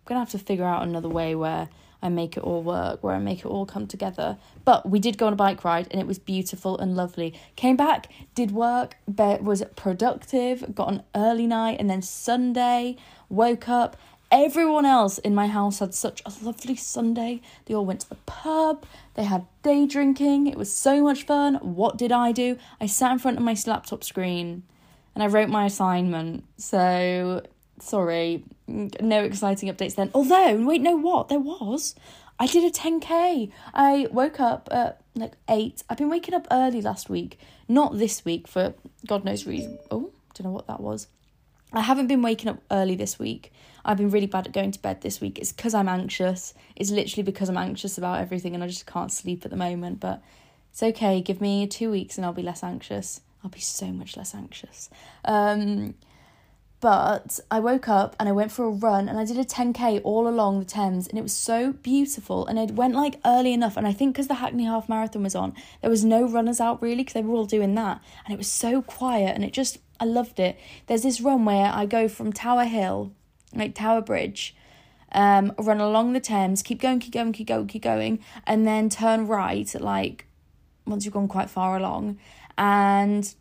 gonna 0.06 0.20
have 0.20 0.30
to 0.30 0.38
figure 0.38 0.64
out 0.64 0.82
another 0.82 1.08
way 1.08 1.34
where 1.34 1.68
I 2.00 2.08
make 2.08 2.36
it 2.36 2.42
all 2.42 2.62
work, 2.62 3.02
where 3.02 3.14
I 3.14 3.18
make 3.18 3.40
it 3.40 3.46
all 3.46 3.66
come 3.66 3.86
together. 3.86 4.38
But 4.64 4.88
we 4.88 5.00
did 5.00 5.18
go 5.18 5.26
on 5.26 5.32
a 5.32 5.36
bike 5.36 5.64
ride 5.64 5.88
and 5.90 6.00
it 6.00 6.06
was 6.06 6.18
beautiful 6.18 6.78
and 6.78 6.96
lovely. 6.96 7.34
Came 7.56 7.76
back, 7.76 8.10
did 8.34 8.52
work, 8.52 8.96
but 9.06 9.42
was 9.42 9.62
productive, 9.74 10.74
got 10.74 10.92
an 10.92 11.02
early 11.14 11.46
night, 11.46 11.78
and 11.80 11.90
then 11.90 12.02
Sunday, 12.02 12.96
woke 13.28 13.68
up. 13.68 13.96
Everyone 14.30 14.84
else 14.84 15.18
in 15.18 15.34
my 15.34 15.46
house 15.46 15.78
had 15.78 15.94
such 15.94 16.22
a 16.26 16.32
lovely 16.42 16.76
Sunday. 16.76 17.40
They 17.64 17.74
all 17.74 17.86
went 17.86 18.00
to 18.00 18.08
the 18.10 18.16
pub, 18.26 18.84
they 19.14 19.24
had 19.24 19.46
day 19.62 19.86
drinking, 19.86 20.46
it 20.46 20.56
was 20.58 20.72
so 20.72 21.02
much 21.02 21.24
fun. 21.24 21.54
What 21.56 21.96
did 21.96 22.12
I 22.12 22.32
do? 22.32 22.58
I 22.80 22.86
sat 22.86 23.12
in 23.12 23.18
front 23.18 23.38
of 23.38 23.42
my 23.42 23.56
laptop 23.66 24.04
screen 24.04 24.64
and 25.14 25.24
I 25.24 25.26
wrote 25.26 25.48
my 25.48 25.64
assignment. 25.64 26.44
So 26.58 27.42
sorry, 27.80 28.44
no 28.68 29.22
exciting 29.22 29.72
updates 29.72 29.94
then. 29.94 30.10
Although, 30.14 30.64
wait, 30.64 30.80
no, 30.80 30.96
what? 30.96 31.28
There 31.28 31.40
was. 31.40 31.94
I 32.38 32.46
did 32.46 32.64
a 32.64 32.70
10k. 32.70 33.50
I 33.74 34.06
woke 34.12 34.38
up 34.38 34.68
at 34.70 35.00
like 35.14 35.32
8. 35.48 35.82
I've 35.88 35.98
been 35.98 36.10
waking 36.10 36.34
up 36.34 36.46
early 36.50 36.80
last 36.80 37.10
week, 37.10 37.38
not 37.66 37.98
this 37.98 38.24
week 38.24 38.46
for 38.46 38.74
God 39.06 39.24
knows 39.24 39.46
reason. 39.46 39.78
Oh, 39.90 40.12
don't 40.34 40.44
know 40.44 40.52
what 40.52 40.68
that 40.68 40.80
was. 40.80 41.08
I 41.72 41.80
haven't 41.80 42.06
been 42.06 42.22
waking 42.22 42.48
up 42.48 42.62
early 42.70 42.94
this 42.94 43.18
week. 43.18 43.52
I've 43.84 43.98
been 43.98 44.10
really 44.10 44.26
bad 44.26 44.46
at 44.46 44.52
going 44.52 44.70
to 44.72 44.78
bed 44.78 45.00
this 45.00 45.20
week. 45.20 45.38
It's 45.38 45.52
because 45.52 45.74
I'm 45.74 45.88
anxious. 45.88 46.54
It's 46.76 46.90
literally 46.90 47.24
because 47.24 47.48
I'm 47.48 47.58
anxious 47.58 47.98
about 47.98 48.20
everything 48.20 48.54
and 48.54 48.62
I 48.62 48.68
just 48.68 48.86
can't 48.86 49.12
sleep 49.12 49.44
at 49.44 49.50
the 49.50 49.56
moment. 49.56 50.00
But 50.00 50.22
it's 50.70 50.82
okay. 50.82 51.20
Give 51.20 51.40
me 51.40 51.66
two 51.66 51.90
weeks 51.90 52.16
and 52.16 52.24
I'll 52.24 52.32
be 52.32 52.42
less 52.42 52.62
anxious. 52.62 53.20
I'll 53.42 53.50
be 53.50 53.60
so 53.60 53.86
much 53.86 54.16
less 54.16 54.34
anxious. 54.34 54.88
Um, 55.24 55.94
but 56.80 57.40
I 57.50 57.58
woke 57.58 57.88
up 57.88 58.14
and 58.20 58.28
I 58.28 58.32
went 58.32 58.52
for 58.52 58.64
a 58.64 58.70
run 58.70 59.08
and 59.08 59.18
I 59.18 59.24
did 59.24 59.36
a 59.36 59.44
10k 59.44 60.00
all 60.04 60.28
along 60.28 60.60
the 60.60 60.64
Thames 60.64 61.08
and 61.08 61.18
it 61.18 61.22
was 61.22 61.32
so 61.32 61.72
beautiful. 61.72 62.46
And 62.46 62.56
it 62.58 62.72
went 62.72 62.94
like 62.94 63.20
early 63.24 63.52
enough. 63.52 63.76
And 63.76 63.86
I 63.86 63.92
think 63.92 64.14
because 64.14 64.28
the 64.28 64.34
Hackney 64.34 64.64
Half 64.64 64.88
Marathon 64.88 65.24
was 65.24 65.34
on, 65.34 65.54
there 65.80 65.90
was 65.90 66.04
no 66.04 66.28
runners 66.28 66.60
out 66.60 66.80
really 66.80 66.98
because 66.98 67.14
they 67.14 67.22
were 67.22 67.34
all 67.34 67.46
doing 67.46 67.74
that. 67.74 68.00
And 68.24 68.32
it 68.32 68.38
was 68.38 68.46
so 68.46 68.80
quiet 68.80 69.34
and 69.34 69.44
it 69.44 69.52
just, 69.52 69.78
I 69.98 70.04
loved 70.04 70.38
it. 70.38 70.56
There's 70.86 71.02
this 71.02 71.20
run 71.20 71.44
where 71.44 71.72
I 71.72 71.84
go 71.84 72.06
from 72.06 72.32
Tower 72.32 72.64
Hill, 72.64 73.12
like 73.52 73.74
Tower 73.74 74.00
Bridge, 74.00 74.54
um, 75.10 75.52
run 75.58 75.80
along 75.80 76.12
the 76.12 76.20
Thames, 76.20 76.62
keep 76.62 76.80
going, 76.80 77.00
keep 77.00 77.12
going, 77.12 77.32
keep 77.32 77.48
going, 77.48 77.66
keep 77.66 77.82
going, 77.82 78.20
and 78.46 78.66
then 78.66 78.88
turn 78.88 79.26
right, 79.26 79.74
like 79.80 80.26
once 80.86 81.04
you've 81.04 81.14
gone 81.14 81.28
quite 81.28 81.50
far 81.50 81.76
along, 81.76 82.18
and 82.56 83.34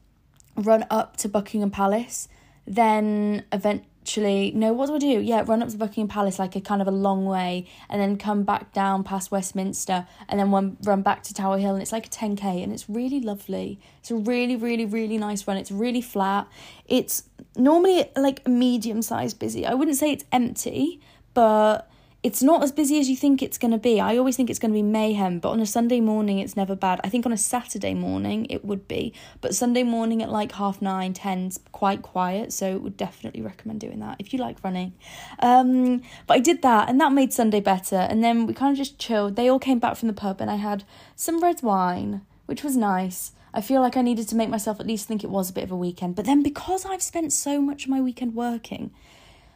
run 0.56 0.86
up 0.90 1.18
to 1.18 1.30
Buckingham 1.30 1.70
Palace 1.70 2.30
then 2.68 3.44
eventually 3.52 4.52
no 4.56 4.72
what 4.74 4.88
do 4.88 4.96
i 4.96 5.00
do? 5.00 5.20
Yeah 5.22 5.44
run 5.46 5.62
up 5.62 5.70
to 5.70 5.78
buckingham 5.78 6.08
palace 6.08 6.40
like 6.40 6.56
a 6.56 6.62
kind 6.62 6.82
of 6.82 6.88
a 6.88 6.92
long 6.92 7.26
way 7.26 7.68
and 7.90 8.02
then 8.02 8.18
come 8.18 8.44
back 8.44 8.72
down 8.74 9.04
past 9.04 9.32
westminster 9.32 10.06
and 10.30 10.40
then 10.40 10.52
run 10.84 11.02
back 11.02 11.24
to 11.24 11.34
tower 11.34 11.58
hill 11.58 11.74
and 11.74 11.82
it's 11.82 11.92
like 11.92 12.06
a 12.06 12.10
10k 12.10 12.64
and 12.64 12.72
it's 12.72 12.90
really 12.90 13.20
lovely. 13.20 13.80
It's 14.00 14.12
a 14.12 14.16
really 14.16 14.56
really 14.56 14.86
really 14.86 15.18
nice 15.18 15.48
run. 15.48 15.58
It's 15.58 15.72
really 15.72 16.02
flat. 16.02 16.48
It's 16.86 17.24
normally 17.56 18.10
like 18.16 18.48
medium 18.48 19.02
sized 19.02 19.40
busy. 19.40 19.66
I 19.66 19.74
wouldn't 19.74 19.98
say 19.98 20.12
it's 20.12 20.26
empty 20.32 21.02
but 21.34 21.90
it's 22.24 22.42
not 22.42 22.64
as 22.64 22.72
busy 22.72 23.00
as 23.00 23.10
you 23.10 23.16
think 23.16 23.44
it's 23.44 23.58
going 23.58 23.72
to 23.72 23.78
be. 23.78 24.02
I 24.02 24.18
always 24.18 24.36
think 24.36 24.50
it's 24.50 24.58
going 24.60 24.72
to 24.72 24.78
be 24.78 24.82
mayhem, 24.82 25.40
but 25.40 25.50
on 25.50 25.60
a 25.60 25.66
Sunday 25.66 26.00
morning, 26.00 26.40
it's 26.40 26.58
never 26.58 26.76
bad. 26.76 27.00
I 27.04 27.10
think 27.10 27.26
on 27.26 27.32
a 27.32 27.38
Saturday 27.38 27.94
morning, 27.94 28.48
it 28.50 28.66
would 28.66 28.88
be, 28.88 29.14
but 29.40 29.54
Sunday 29.54 29.84
morning 29.84 30.24
at 30.24 30.30
like 30.30 30.54
half 30.54 30.82
nine, 30.82 31.14
ten's 31.14 31.60
quite 31.72 32.02
quiet, 32.02 32.52
so 32.52 32.80
would 32.80 32.98
definitely 32.98 33.42
recommend 33.42 33.80
doing 33.80 34.00
that 34.00 34.18
if 34.20 34.34
you 34.34 34.40
like 34.40 34.64
running. 34.64 34.94
Um, 35.40 36.02
but 36.26 36.34
I 36.34 36.40
did 36.40 36.64
that, 36.64 36.90
and 36.90 37.00
that 37.00 37.12
made 37.12 37.34
Sunday 37.34 37.60
better. 37.60 37.96
And 37.96 38.24
then 38.24 38.48
we 38.48 38.54
kind 38.54 38.72
of 38.72 38.78
just 38.78 38.98
chilled. 38.98 39.36
They 39.36 39.48
all 39.48 39.60
came 39.60 39.80
back 39.80 39.96
from 39.96 40.08
the 40.08 40.14
pub, 40.14 40.42
and 40.42 40.50
I 40.50 40.56
had 40.56 40.84
some 41.16 41.42
red 41.42 41.62
wine, 41.62 42.22
which 42.48 42.64
was 42.64 42.76
nice. 42.76 43.32
I 43.54 43.62
feel 43.62 43.82
like 43.82 43.96
I 43.96 44.02
needed 44.02 44.28
to 44.30 44.36
make 44.36 44.50
myself 44.50 44.80
at 44.80 44.88
least 44.88 45.08
think 45.08 45.24
it 45.24 45.30
was 45.30 45.50
a 45.50 45.54
bit 45.54 45.64
of 45.64 45.72
a 45.72 45.78
weekend. 45.78 46.16
But 46.16 46.26
then 46.26 46.44
because 46.44 46.86
I've 46.86 47.02
spent 47.02 47.32
so 47.32 47.62
much 47.62 47.86
of 47.86 47.90
my 47.90 48.02
weekend 48.02 48.36
working, 48.36 48.92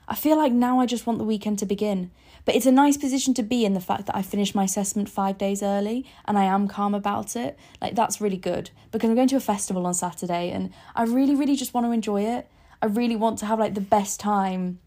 I 0.08 0.16
feel 0.16 0.38
like 0.38 0.52
now 0.52 0.80
I 0.80 0.86
just 0.86 1.06
want 1.06 1.20
the 1.20 1.26
weekend 1.26 1.60
to 1.60 1.66
begin. 1.66 2.12
But 2.46 2.56
it's 2.56 2.66
a 2.66 2.72
nice 2.72 2.98
position 2.98 3.34
to 3.36 3.44
be 3.44 3.66
in 3.66 3.74
the 3.74 3.80
fact 3.80 4.06
that 4.08 4.16
I 4.16 4.22
finished 4.22 4.56
my 4.56 4.64
assessment 4.64 5.10
five 5.10 5.38
days 5.38 5.62
early 5.62 6.06
and 6.26 6.38
I 6.38 6.44
am 6.44 6.68
calm 6.68 6.94
about 6.94 7.36
it. 7.36 7.58
Like, 7.82 7.96
that's 7.96 8.22
really 8.22 8.38
good 8.38 8.72
because 8.92 9.10
I'm 9.10 9.16
going 9.16 9.28
to 9.30 9.36
a 9.36 9.42
festival 9.42 9.86
on 9.86 9.94
Saturday 9.94 10.50
and 10.52 10.72
I 10.96 11.04
really, 11.04 11.36
really 11.36 11.56
just 11.56 11.74
want 11.74 11.86
to 11.86 11.92
enjoy 11.92 12.24
it. 12.24 12.50
I 12.82 12.88
really 12.88 13.16
want 13.16 13.38
to 13.40 13.46
have 13.46 13.60
like 13.60 13.76
the 13.76 13.82
best 13.82 14.20
time 14.20 14.80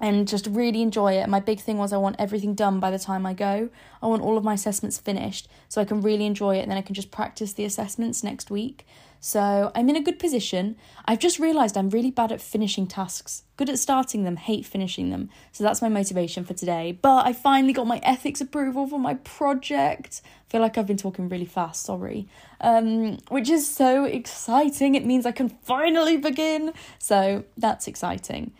and 0.00 0.28
just 0.28 0.46
really 0.46 0.82
enjoy 0.82 1.14
it. 1.14 1.28
My 1.28 1.40
big 1.40 1.60
thing 1.60 1.78
was 1.78 1.92
I 1.92 1.96
want 1.96 2.16
everything 2.18 2.54
done 2.54 2.78
by 2.78 2.90
the 2.90 2.98
time 2.98 3.26
I 3.26 3.34
go. 3.34 3.68
I 4.02 4.06
want 4.06 4.22
all 4.22 4.38
of 4.38 4.44
my 4.44 4.54
assessments 4.54 4.98
finished 4.98 5.48
so 5.68 5.80
I 5.80 5.84
can 5.84 6.00
really 6.02 6.26
enjoy 6.26 6.56
it 6.56 6.62
and 6.62 6.70
then 6.70 6.78
I 6.78 6.82
can 6.82 6.94
just 6.94 7.10
practice 7.10 7.52
the 7.52 7.64
assessments 7.64 8.22
next 8.22 8.50
week. 8.50 8.86
So 9.20 9.72
I'm 9.74 9.88
in 9.88 9.96
a 9.96 10.02
good 10.02 10.18
position. 10.18 10.76
I've 11.04 11.18
just 11.18 11.38
realised 11.38 11.76
I'm 11.76 11.90
really 11.90 12.10
bad 12.10 12.30
at 12.30 12.40
finishing 12.40 12.86
tasks. 12.86 13.42
Good 13.56 13.68
at 13.68 13.78
starting 13.78 14.24
them, 14.24 14.36
hate 14.36 14.64
finishing 14.64 15.10
them. 15.10 15.28
So 15.52 15.64
that's 15.64 15.82
my 15.82 15.88
motivation 15.88 16.44
for 16.44 16.54
today. 16.54 16.98
But 17.00 17.26
I 17.26 17.32
finally 17.32 17.72
got 17.72 17.86
my 17.86 17.98
ethics 18.02 18.40
approval 18.40 18.86
for 18.86 18.98
my 18.98 19.14
project. 19.14 20.22
I 20.24 20.50
feel 20.50 20.60
like 20.60 20.78
I've 20.78 20.86
been 20.86 20.96
talking 20.96 21.28
really 21.28 21.44
fast, 21.44 21.82
sorry. 21.82 22.28
Um, 22.60 23.18
which 23.28 23.50
is 23.50 23.68
so 23.68 24.04
exciting. 24.04 24.94
It 24.94 25.04
means 25.04 25.26
I 25.26 25.32
can 25.32 25.48
finally 25.48 26.16
begin. 26.16 26.72
So 26.98 27.44
that's 27.56 27.88
exciting. 27.88 28.52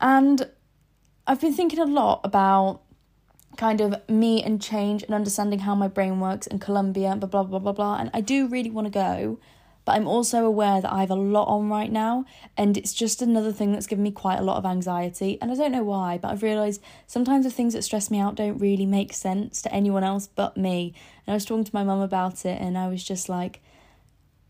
And 0.00 0.48
I've 1.26 1.40
been 1.40 1.54
thinking 1.54 1.80
a 1.80 1.84
lot 1.84 2.20
about 2.22 2.82
kind 3.56 3.80
of 3.80 3.96
me 4.08 4.42
and 4.42 4.60
change 4.60 5.02
and 5.02 5.14
understanding 5.14 5.60
how 5.60 5.74
my 5.74 5.88
brain 5.88 6.20
works 6.20 6.46
and 6.46 6.60
Colombia, 6.60 7.16
blah 7.16 7.28
blah 7.28 7.42
blah 7.42 7.58
blah 7.58 7.72
blah. 7.72 7.96
And 7.96 8.10
I 8.14 8.20
do 8.20 8.46
really 8.46 8.70
want 8.70 8.86
to 8.86 8.90
go, 8.90 9.38
but 9.86 9.92
I'm 9.92 10.08
also 10.08 10.44
aware 10.44 10.82
that 10.82 10.92
I 10.92 11.00
have 11.00 11.12
a 11.12 11.14
lot 11.14 11.46
on 11.46 11.70
right 11.70 11.90
now, 11.90 12.26
and 12.56 12.76
it's 12.76 12.92
just 12.92 13.22
another 13.22 13.52
thing 13.52 13.72
that's 13.72 13.86
given 13.86 14.02
me 14.02 14.10
quite 14.10 14.40
a 14.40 14.42
lot 14.42 14.58
of 14.58 14.66
anxiety. 14.66 15.38
And 15.40 15.50
I 15.50 15.54
don't 15.54 15.72
know 15.72 15.84
why, 15.84 16.18
but 16.18 16.32
I've 16.32 16.42
realised 16.42 16.82
sometimes 17.06 17.44
the 17.44 17.52
things 17.52 17.72
that 17.72 17.82
stress 17.82 18.10
me 18.10 18.18
out 18.18 18.34
don't 18.34 18.58
really 18.58 18.84
make 18.84 19.14
sense 19.14 19.62
to 19.62 19.72
anyone 19.72 20.02
else 20.02 20.26
but 20.26 20.56
me. 20.56 20.92
And 21.24 21.32
I 21.32 21.36
was 21.36 21.44
talking 21.44 21.64
to 21.64 21.74
my 21.74 21.84
mum 21.84 22.00
about 22.00 22.44
it, 22.44 22.60
and 22.60 22.76
I 22.76 22.88
was 22.88 23.02
just 23.04 23.28
like, 23.28 23.62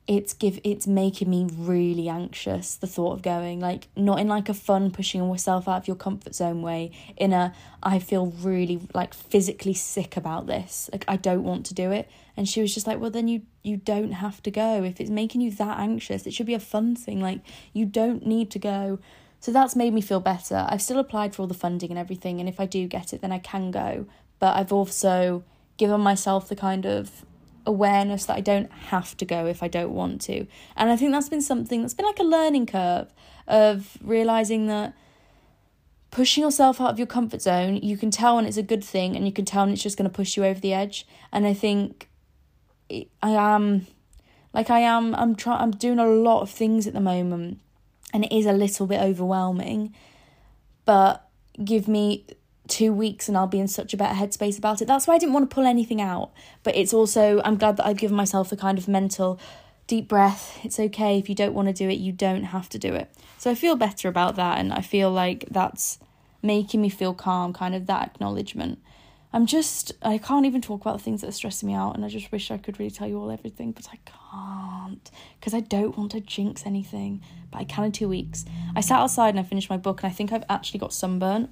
it's 0.06 0.34
give 0.34 0.60
it's 0.62 0.86
making 0.86 1.28
me 1.28 1.48
really 1.52 2.08
anxious 2.08 2.76
the 2.76 2.86
thought 2.86 3.12
of 3.12 3.22
going 3.22 3.58
like 3.58 3.88
not 3.96 4.20
in 4.20 4.28
like 4.28 4.48
a 4.48 4.54
fun 4.54 4.90
pushing 4.90 5.20
yourself 5.20 5.66
out 5.66 5.78
of 5.78 5.88
your 5.88 5.96
comfort 5.96 6.32
zone 6.32 6.62
way 6.62 6.92
in 7.16 7.32
a 7.32 7.52
i 7.82 7.98
feel 7.98 8.26
really 8.40 8.80
like 8.94 9.12
physically 9.12 9.74
sick 9.74 10.16
about 10.16 10.46
this 10.46 10.88
like 10.92 11.04
i 11.08 11.16
don't 11.16 11.42
want 11.42 11.66
to 11.66 11.74
do 11.74 11.90
it. 11.90 12.08
And 12.36 12.48
she 12.48 12.60
was 12.60 12.74
just 12.74 12.86
like 12.86 13.00
well 13.00 13.10
then 13.10 13.28
you 13.28 13.42
you 13.62 13.76
don't 13.76 14.12
have 14.12 14.42
to 14.44 14.50
go. 14.50 14.84
If 14.84 15.00
it's 15.00 15.10
making 15.10 15.40
you 15.40 15.50
that 15.52 15.78
anxious 15.78 16.26
it 16.26 16.34
should 16.34 16.46
be 16.46 16.54
a 16.54 16.60
fun 16.60 16.94
thing 16.94 17.20
like 17.20 17.40
you 17.72 17.86
don't 17.86 18.26
need 18.26 18.50
to 18.52 18.58
go. 18.58 18.98
So 19.40 19.52
that's 19.52 19.76
made 19.76 19.92
me 19.94 20.00
feel 20.00 20.20
better. 20.20 20.66
I've 20.68 20.82
still 20.82 20.98
applied 20.98 21.34
for 21.34 21.42
all 21.42 21.48
the 21.48 21.54
funding 21.54 21.90
and 21.90 21.98
everything 21.98 22.40
and 22.40 22.48
if 22.48 22.60
i 22.60 22.66
do 22.66 22.86
get 22.86 23.12
it 23.12 23.22
then 23.22 23.32
i 23.32 23.38
can 23.38 23.70
go. 23.70 24.06
But 24.38 24.56
I've 24.56 24.72
also 24.72 25.44
given 25.78 26.00
myself 26.00 26.48
the 26.48 26.56
kind 26.56 26.84
of 26.86 27.24
awareness 27.66 28.26
that 28.26 28.36
I 28.36 28.40
don't 28.40 28.70
have 28.70 29.16
to 29.16 29.24
go 29.24 29.46
if 29.46 29.62
I 29.62 29.68
don't 29.68 29.92
want 29.92 30.20
to. 30.22 30.46
And 30.76 30.90
I 30.90 30.96
think 30.96 31.12
that's 31.12 31.28
been 31.28 31.42
something 31.42 31.82
that's 31.82 31.94
been 31.94 32.06
like 32.06 32.18
a 32.18 32.24
learning 32.24 32.66
curve 32.66 33.12
of 33.46 33.98
realizing 34.02 34.66
that 34.68 34.94
pushing 36.10 36.42
yourself 36.42 36.80
out 36.80 36.90
of 36.90 36.98
your 36.98 37.06
comfort 37.06 37.42
zone, 37.42 37.76
you 37.76 37.96
can 37.96 38.10
tell 38.10 38.36
when 38.36 38.46
it's 38.46 38.56
a 38.56 38.62
good 38.62 38.82
thing 38.82 39.16
and 39.16 39.26
you 39.26 39.32
can 39.32 39.44
tell 39.44 39.64
when 39.64 39.72
it's 39.72 39.82
just 39.82 39.98
going 39.98 40.08
to 40.08 40.14
push 40.14 40.36
you 40.36 40.44
over 40.44 40.60
the 40.60 40.72
edge. 40.72 41.06
And 41.32 41.46
I 41.46 41.52
think 41.52 42.08
I 42.90 43.04
am 43.30 43.86
like 44.54 44.70
I 44.70 44.80
am 44.80 45.14
I'm 45.14 45.34
trying 45.34 45.60
I'm 45.60 45.72
doing 45.72 45.98
a 45.98 46.06
lot 46.06 46.40
of 46.40 46.50
things 46.50 46.86
at 46.86 46.94
the 46.94 47.00
moment 47.00 47.60
and 48.14 48.24
it 48.24 48.32
is 48.32 48.46
a 48.46 48.52
little 48.52 48.86
bit 48.86 49.00
overwhelming. 49.00 49.94
But 50.84 51.28
give 51.62 51.88
me 51.88 52.24
two 52.68 52.92
weeks 52.92 53.28
and 53.28 53.36
I'll 53.36 53.46
be 53.46 53.60
in 53.60 53.68
such 53.68 53.94
a 53.94 53.96
better 53.96 54.14
headspace 54.14 54.58
about 54.58 54.82
it. 54.82 54.86
That's 54.86 55.06
why 55.06 55.14
I 55.14 55.18
didn't 55.18 55.32
want 55.32 55.48
to 55.48 55.54
pull 55.54 55.66
anything 55.66 56.00
out. 56.00 56.32
But 56.62 56.76
it's 56.76 56.92
also, 56.92 57.40
I'm 57.44 57.56
glad 57.56 57.76
that 57.76 57.86
I've 57.86 57.98
given 57.98 58.16
myself 58.16 58.52
a 58.52 58.56
kind 58.56 58.78
of 58.78 58.88
mental 58.88 59.38
deep 59.86 60.08
breath. 60.08 60.58
It's 60.64 60.80
okay 60.80 61.18
if 61.18 61.28
you 61.28 61.34
don't 61.34 61.54
want 61.54 61.68
to 61.68 61.74
do 61.74 61.88
it, 61.88 61.98
you 61.98 62.12
don't 62.12 62.44
have 62.44 62.68
to 62.70 62.78
do 62.78 62.94
it. 62.94 63.10
So 63.38 63.50
I 63.50 63.54
feel 63.54 63.76
better 63.76 64.08
about 64.08 64.36
that 64.36 64.58
and 64.58 64.72
I 64.72 64.80
feel 64.80 65.10
like 65.10 65.46
that's 65.50 65.98
making 66.42 66.80
me 66.80 66.88
feel 66.88 67.14
calm, 67.14 67.52
kind 67.52 67.74
of 67.74 67.86
that 67.86 68.06
acknowledgement. 68.14 68.80
I'm 69.32 69.44
just, 69.44 69.92
I 70.02 70.16
can't 70.18 70.46
even 70.46 70.62
talk 70.62 70.80
about 70.80 70.96
the 70.96 71.02
things 71.02 71.20
that 71.20 71.28
are 71.28 71.32
stressing 71.32 71.66
me 71.66 71.74
out, 71.74 71.94
and 71.94 72.04
I 72.06 72.08
just 72.08 72.32
wish 72.32 72.50
I 72.50 72.56
could 72.56 72.78
really 72.78 72.90
tell 72.90 73.06
you 73.06 73.20
all 73.20 73.30
everything, 73.30 73.72
but 73.72 73.86
I 73.92 73.98
can't 74.06 75.10
because 75.38 75.52
I 75.52 75.60
don't 75.60 75.98
want 75.98 76.12
to 76.12 76.20
jinx 76.20 76.64
anything. 76.64 77.20
But 77.50 77.58
I 77.58 77.64
can 77.64 77.84
in 77.84 77.92
two 77.92 78.08
weeks. 78.08 78.46
I 78.74 78.80
sat 78.80 78.98
outside 78.98 79.30
and 79.30 79.40
I 79.40 79.42
finished 79.42 79.68
my 79.68 79.76
book, 79.76 80.02
and 80.02 80.10
I 80.10 80.14
think 80.14 80.32
I've 80.32 80.44
actually 80.48 80.80
got 80.80 80.94
sunburn 80.94 81.50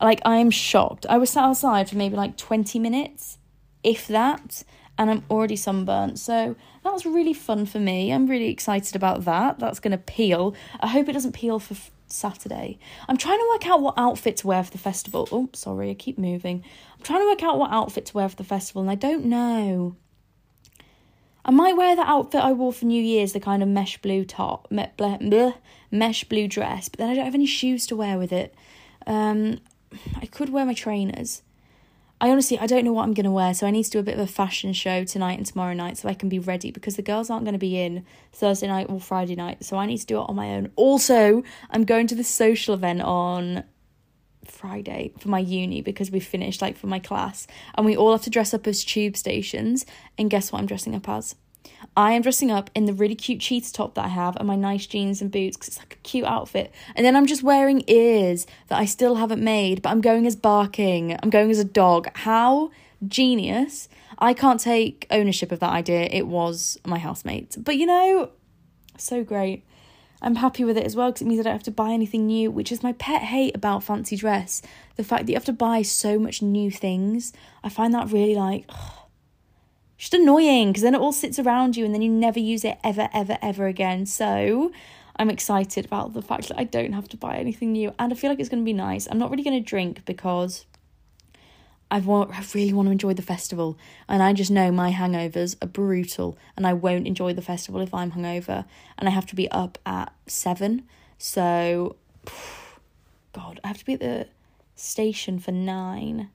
like 0.00 0.20
I'm 0.24 0.50
shocked. 0.50 1.06
I 1.08 1.18
was 1.18 1.30
sat 1.30 1.44
outside 1.44 1.88
for 1.88 1.96
maybe 1.96 2.16
like 2.16 2.36
20 2.36 2.78
minutes, 2.78 3.38
if 3.82 4.06
that, 4.08 4.62
and 4.98 5.10
I'm 5.10 5.24
already 5.30 5.56
sunburnt. 5.56 6.18
So 6.18 6.56
that 6.84 6.92
was 6.92 7.06
really 7.06 7.34
fun 7.34 7.66
for 7.66 7.78
me. 7.78 8.12
I'm 8.12 8.26
really 8.26 8.48
excited 8.48 8.96
about 8.96 9.24
that. 9.24 9.58
That's 9.58 9.80
going 9.80 9.92
to 9.92 9.98
peel. 9.98 10.54
I 10.80 10.88
hope 10.88 11.08
it 11.08 11.12
doesn't 11.12 11.32
peel 11.32 11.58
for 11.58 11.74
f- 11.74 11.90
Saturday. 12.06 12.78
I'm 13.08 13.16
trying 13.16 13.38
to 13.38 13.48
work 13.50 13.66
out 13.66 13.82
what 13.82 13.94
outfit 13.96 14.38
to 14.38 14.46
wear 14.46 14.62
for 14.62 14.70
the 14.70 14.78
festival. 14.78 15.28
Oh, 15.32 15.48
sorry, 15.52 15.90
I 15.90 15.94
keep 15.94 16.18
moving. 16.18 16.64
I'm 16.96 17.02
trying 17.02 17.20
to 17.20 17.26
work 17.26 17.42
out 17.42 17.58
what 17.58 17.70
outfit 17.72 18.06
to 18.06 18.14
wear 18.14 18.28
for 18.28 18.36
the 18.36 18.44
festival, 18.44 18.82
and 18.82 18.90
I 18.90 18.94
don't 18.94 19.24
know. 19.26 19.96
I 21.44 21.50
might 21.50 21.76
wear 21.76 21.96
the 21.96 22.02
outfit 22.02 22.42
I 22.42 22.52
wore 22.52 22.72
for 22.72 22.84
New 22.84 23.02
Year's, 23.02 23.32
the 23.32 23.40
kind 23.40 23.62
of 23.62 23.68
mesh 23.68 23.96
blue 24.02 24.24
top, 24.24 24.70
me, 24.70 24.86
bleh, 24.98 25.54
mesh 25.90 26.24
blue 26.24 26.46
dress, 26.46 26.88
but 26.88 26.98
then 26.98 27.08
I 27.08 27.14
don't 27.14 27.24
have 27.24 27.34
any 27.34 27.46
shoes 27.46 27.86
to 27.86 27.96
wear 27.96 28.18
with 28.18 28.32
it. 28.32 28.54
Um, 29.06 29.60
I 30.20 30.26
could 30.26 30.50
wear 30.50 30.64
my 30.64 30.74
trainers. 30.74 31.42
I 32.20 32.30
honestly 32.30 32.58
I 32.58 32.66
don't 32.66 32.84
know 32.84 32.92
what 32.92 33.04
I'm 33.04 33.14
gonna 33.14 33.30
wear, 33.30 33.54
so 33.54 33.66
I 33.66 33.70
need 33.70 33.84
to 33.84 33.90
do 33.90 33.98
a 33.98 34.02
bit 34.02 34.14
of 34.14 34.20
a 34.20 34.26
fashion 34.26 34.72
show 34.72 35.04
tonight 35.04 35.38
and 35.38 35.46
tomorrow 35.46 35.72
night 35.72 35.96
so 35.96 36.08
I 36.08 36.14
can 36.14 36.28
be 36.28 36.38
ready 36.38 36.70
because 36.70 36.96
the 36.96 37.02
girls 37.02 37.30
aren't 37.30 37.46
gonna 37.46 37.58
be 37.58 37.80
in 37.80 38.04
Thursday 38.32 38.66
night 38.66 38.88
or 38.90 39.00
Friday 39.00 39.36
night, 39.36 39.64
so 39.64 39.78
I 39.78 39.86
need 39.86 39.98
to 39.98 40.06
do 40.06 40.20
it 40.20 40.26
on 40.28 40.36
my 40.36 40.50
own. 40.50 40.70
Also, 40.76 41.42
I'm 41.70 41.84
going 41.84 42.06
to 42.08 42.14
the 42.14 42.24
social 42.24 42.74
event 42.74 43.00
on 43.00 43.64
Friday 44.44 45.12
for 45.18 45.28
my 45.28 45.38
uni 45.38 45.80
because 45.80 46.10
we 46.10 46.20
finished 46.20 46.60
like 46.60 46.76
for 46.76 46.86
my 46.86 46.98
class 46.98 47.46
and 47.74 47.86
we 47.86 47.96
all 47.96 48.12
have 48.12 48.22
to 48.22 48.30
dress 48.30 48.52
up 48.52 48.66
as 48.66 48.84
tube 48.84 49.16
stations 49.16 49.86
and 50.18 50.30
guess 50.30 50.52
what 50.52 50.58
I'm 50.58 50.66
dressing 50.66 50.94
up 50.94 51.08
as? 51.08 51.36
I 51.96 52.12
am 52.12 52.22
dressing 52.22 52.50
up 52.50 52.70
in 52.74 52.84
the 52.84 52.92
really 52.92 53.14
cute 53.14 53.40
cheetah 53.40 53.72
top 53.72 53.94
that 53.94 54.04
I 54.04 54.08
have 54.08 54.36
and 54.36 54.46
my 54.46 54.56
nice 54.56 54.86
jeans 54.86 55.20
and 55.20 55.30
boots 55.30 55.56
because 55.56 55.68
it's 55.68 55.78
like 55.78 55.94
a 55.94 56.08
cute 56.08 56.24
outfit. 56.24 56.72
And 56.94 57.04
then 57.04 57.16
I'm 57.16 57.26
just 57.26 57.42
wearing 57.42 57.84
ears 57.88 58.46
that 58.68 58.78
I 58.78 58.84
still 58.84 59.16
haven't 59.16 59.42
made, 59.42 59.82
but 59.82 59.90
I'm 59.90 60.00
going 60.00 60.26
as 60.26 60.36
barking. 60.36 61.16
I'm 61.22 61.30
going 61.30 61.50
as 61.50 61.58
a 61.58 61.64
dog. 61.64 62.08
How 62.14 62.70
genius. 63.06 63.88
I 64.18 64.34
can't 64.34 64.60
take 64.60 65.06
ownership 65.10 65.50
of 65.52 65.60
that 65.60 65.70
idea. 65.70 66.08
It 66.10 66.26
was 66.26 66.78
my 66.86 66.98
housemate. 66.98 67.56
But 67.58 67.76
you 67.76 67.86
know, 67.86 68.30
so 68.96 69.24
great. 69.24 69.64
I'm 70.22 70.36
happy 70.36 70.64
with 70.64 70.76
it 70.76 70.84
as 70.84 70.94
well 70.94 71.08
because 71.08 71.22
it 71.22 71.26
means 71.26 71.40
I 71.40 71.44
don't 71.44 71.54
have 71.54 71.62
to 71.62 71.70
buy 71.70 71.92
anything 71.92 72.26
new, 72.26 72.50
which 72.50 72.70
is 72.70 72.82
my 72.82 72.92
pet 72.92 73.22
hate 73.22 73.56
about 73.56 73.82
fancy 73.82 74.16
dress. 74.16 74.60
The 74.96 75.04
fact 75.04 75.26
that 75.26 75.32
you 75.32 75.36
have 75.36 75.46
to 75.46 75.52
buy 75.52 75.80
so 75.80 76.18
much 76.18 76.42
new 76.42 76.70
things. 76.70 77.32
I 77.64 77.70
find 77.70 77.94
that 77.94 78.12
really 78.12 78.34
like. 78.34 78.66
Ugh, 78.68 78.99
just 80.00 80.14
annoying 80.14 80.70
because 80.70 80.82
then 80.82 80.94
it 80.94 81.00
all 81.00 81.12
sits 81.12 81.38
around 81.38 81.76
you 81.76 81.84
and 81.84 81.92
then 81.92 82.00
you 82.00 82.10
never 82.10 82.40
use 82.40 82.64
it 82.64 82.78
ever, 82.82 83.10
ever, 83.12 83.36
ever 83.42 83.66
again. 83.66 84.06
So 84.06 84.72
I'm 85.16 85.28
excited 85.28 85.84
about 85.84 86.14
the 86.14 86.22
fact 86.22 86.48
that 86.48 86.58
I 86.58 86.64
don't 86.64 86.94
have 86.94 87.06
to 87.10 87.18
buy 87.18 87.36
anything 87.36 87.72
new 87.72 87.92
and 87.98 88.10
I 88.10 88.16
feel 88.16 88.30
like 88.30 88.40
it's 88.40 88.48
going 88.48 88.62
to 88.62 88.64
be 88.64 88.72
nice. 88.72 89.06
I'm 89.10 89.18
not 89.18 89.30
really 89.30 89.42
going 89.42 89.62
to 89.62 89.68
drink 89.68 90.06
because 90.06 90.64
I've 91.90 92.06
want, 92.06 92.30
I 92.30 92.42
really 92.54 92.72
want 92.72 92.86
to 92.86 92.92
enjoy 92.92 93.12
the 93.12 93.20
festival 93.20 93.76
and 94.08 94.22
I 94.22 94.32
just 94.32 94.50
know 94.50 94.72
my 94.72 94.90
hangovers 94.90 95.54
are 95.62 95.68
brutal 95.68 96.38
and 96.56 96.66
I 96.66 96.72
won't 96.72 97.06
enjoy 97.06 97.34
the 97.34 97.42
festival 97.42 97.82
if 97.82 97.92
I'm 97.92 98.12
hungover 98.12 98.64
and 98.96 99.06
I 99.06 99.12
have 99.12 99.26
to 99.26 99.36
be 99.36 99.50
up 99.50 99.76
at 99.84 100.14
seven. 100.26 100.84
So, 101.18 101.96
God, 103.34 103.60
I 103.62 103.68
have 103.68 103.78
to 103.78 103.84
be 103.84 103.92
at 103.92 104.00
the 104.00 104.28
station 104.76 105.38
for 105.38 105.52
nine 105.52 106.30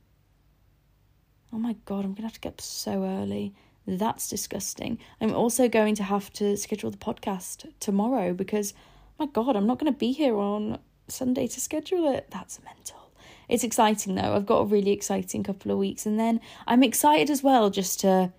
oh 1.55 1.57
my 1.57 1.75
god, 1.85 2.03
I'm 2.03 2.13
to 2.15 2.21
have 2.23 2.33
to 2.33 2.39
get 2.41 2.53
up 2.53 2.61
so 2.61 3.05
early. 3.05 3.53
That's 3.87 4.29
disgusting. 4.29 4.99
I'm 5.21 5.33
also 5.33 5.69
going 5.69 5.95
to 5.95 6.03
have 6.03 6.31
to 6.33 6.57
schedule 6.57 6.91
the 6.91 6.97
podcast 6.97 7.71
tomorrow 7.79 8.33
because, 8.33 8.73
my 9.17 9.25
god, 9.27 9.55
I'm 9.55 9.65
not 9.65 9.79
to 9.91 9.97
be 9.97 10.11
here 10.11 10.35
on 10.35 10.79
Sunday 11.07 11.47
to 11.47 11.61
schedule 11.61 12.13
it. 12.13 12.27
That's 12.29 12.59
mental. 12.65 13.09
It's 13.47 13.63
exciting 13.63 14.15
though. 14.15 14.35
I've 14.35 14.45
got 14.45 14.61
a 14.61 14.65
really 14.65 14.91
exciting 14.91 15.43
couple 15.43 15.71
of 15.71 15.77
weeks. 15.77 16.05
And 16.05 16.19
then 16.19 16.41
I'm 16.67 16.83
excited 16.83 17.29
as 17.29 17.41
well 17.41 17.69
just 17.69 18.01
to 18.01 18.33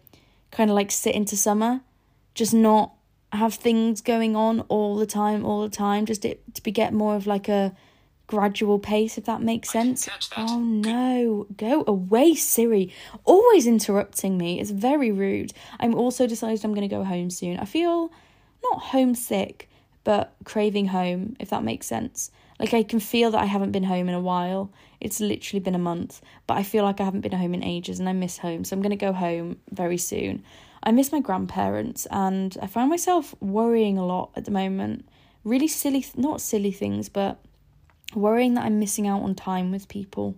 kind 0.50 0.68
of 0.68 0.76
like 0.76 0.90
sit 0.90 1.14
into 1.14 1.38
summer, 1.38 1.80
just 2.34 2.52
not 2.52 2.92
have 3.32 3.54
things 3.54 4.02
going 4.02 4.36
on 4.36 4.60
all 4.68 4.96
the 4.96 5.06
time, 5.06 5.46
all 5.46 5.62
the 5.62 5.74
time, 5.74 6.04
just 6.04 6.26
it, 6.26 6.54
to 6.54 6.62
be 6.62 6.70
get 6.70 6.92
more 6.92 7.16
of 7.16 7.26
like 7.26 7.48
a 7.48 7.74
gradual 8.26 8.78
pace, 8.78 9.18
if 9.18 9.24
that 9.24 9.42
makes 9.42 9.70
sense. 9.70 10.06
That. 10.06 10.28
Oh 10.36 10.60
no, 10.60 11.46
go 11.56 11.84
away, 11.86 12.34
Siri. 12.34 12.92
Always 13.24 13.66
interrupting 13.66 14.36
me. 14.36 14.60
It's 14.60 14.70
very 14.70 15.12
rude. 15.12 15.52
I'm 15.78 15.94
also 15.94 16.26
decided 16.26 16.64
I'm 16.64 16.74
going 16.74 16.88
to 16.88 16.94
go 16.94 17.04
home 17.04 17.30
soon. 17.30 17.58
I 17.58 17.64
feel 17.64 18.10
not 18.62 18.82
homesick, 18.82 19.68
but 20.04 20.34
craving 20.44 20.86
home, 20.86 21.36
if 21.38 21.50
that 21.50 21.64
makes 21.64 21.86
sense. 21.86 22.30
Like 22.58 22.72
I 22.72 22.82
can 22.82 23.00
feel 23.00 23.30
that 23.32 23.42
I 23.42 23.46
haven't 23.46 23.72
been 23.72 23.84
home 23.84 24.08
in 24.08 24.14
a 24.14 24.20
while. 24.20 24.70
It's 25.00 25.20
literally 25.20 25.60
been 25.60 25.74
a 25.74 25.78
month, 25.78 26.22
but 26.46 26.56
I 26.56 26.62
feel 26.62 26.84
like 26.84 27.00
I 27.00 27.04
haven't 27.04 27.20
been 27.20 27.32
home 27.32 27.54
in 27.54 27.62
ages 27.62 28.00
and 28.00 28.08
I 28.08 28.12
miss 28.12 28.38
home. 28.38 28.64
So 28.64 28.74
I'm 28.74 28.82
going 28.82 28.90
to 28.90 28.96
go 28.96 29.12
home 29.12 29.58
very 29.70 29.98
soon. 29.98 30.42
I 30.82 30.92
miss 30.92 31.12
my 31.12 31.20
grandparents 31.20 32.06
and 32.10 32.56
I 32.62 32.66
find 32.66 32.88
myself 32.88 33.34
worrying 33.40 33.98
a 33.98 34.06
lot 34.06 34.30
at 34.36 34.46
the 34.46 34.50
moment. 34.50 35.06
Really 35.44 35.68
silly, 35.68 36.06
not 36.16 36.40
silly 36.40 36.72
things, 36.72 37.08
but 37.08 37.38
worrying 38.16 38.54
that 38.54 38.64
I'm 38.64 38.78
missing 38.78 39.06
out 39.06 39.22
on 39.22 39.34
time 39.34 39.70
with 39.70 39.88
people. 39.88 40.34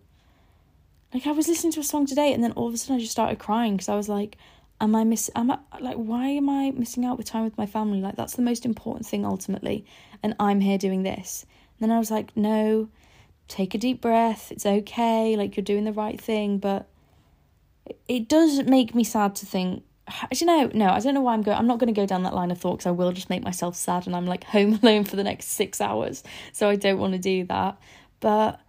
Like 1.15 1.27
I 1.27 1.33
was 1.33 1.49
listening 1.49 1.73
to 1.73 1.81
a 1.81 1.85
song 1.85 2.07
today 2.07 2.33
and 2.33 2.45
then 2.45 2.53
all 2.53 2.69
of 2.69 2.75
a 2.75 2.77
sudden 2.77 2.97
I 2.97 3.01
just 3.01 3.13
started 3.13 3.39
crying 3.39 3.75
because 3.75 3.89
I 3.89 3.97
was 3.97 4.09
like, 4.09 4.37
am 4.81 4.95
I 4.95 5.05
miss 5.05 5.31
am 5.35 5.51
I 5.51 5.59
like 5.81 5.97
why 5.97 6.29
am 6.29 6.49
I 6.49 6.71
missing 6.73 7.05
out 7.05 7.17
with 7.17 7.27
time 7.27 7.45
with 7.45 7.57
my 7.57 7.67
family? 7.67 8.01
Like 8.01 8.17
that's 8.17 8.35
the 8.35 8.43
most 8.43 8.67
important 8.67 9.07
thing 9.07 9.25
ultimately. 9.25 9.87
And 10.23 10.35
I'm 10.39 10.61
here 10.61 10.79
doing 10.79 11.03
this. 11.03 11.47
And 11.79 11.89
then 11.89 11.97
I 11.97 11.99
was 11.99 12.11
like, 12.11 12.37
no, 12.37 12.89
take 13.47 13.75
a 13.75 13.79
deep 13.79 14.01
breath. 14.01 14.53
It's 14.53 14.67
okay. 14.67 15.37
Like 15.37 15.57
you're 15.57 15.65
doing 15.65 15.85
the 15.85 15.93
right 15.93 16.21
thing, 16.21 16.59
but 16.59 16.89
it 18.07 18.29
does 18.29 18.63
make 18.65 18.95
me 18.95 19.05
sad 19.05 19.35
to 19.37 19.47
think 19.47 19.85
you 20.33 20.47
know, 20.47 20.71
no, 20.75 20.89
I 20.89 21.01
don't 21.01 21.15
know 21.15 21.21
why 21.21 21.35
I'm 21.35 21.43
going. 21.43 21.59
I'm 21.59 21.67
not 21.67 21.79
going 21.79 21.93
to 21.93 21.99
go 21.99 22.07
down 22.07 22.23
that 22.23 22.35
line 22.35 22.51
of 22.51 22.59
thought 22.59 22.79
because 22.79 22.87
I 22.87 22.93
will 22.93 23.13
just 23.13 23.31
make 23.31 23.43
myself 23.43 23.77
sad, 23.77 24.07
and 24.07 24.15
I'm 24.15 24.27
like 24.27 24.45
home 24.45 24.79
alone 24.83 25.05
for 25.05 25.17
the 25.17 25.25
next 25.25 25.49
six 25.49 25.81
hours. 25.81 26.23
So 26.53 26.69
I 26.69 26.77
don't 26.77 26.99
want 26.99 27.13
to 27.15 27.19
do 27.19 27.45
that. 27.45 27.79
But 28.21 28.61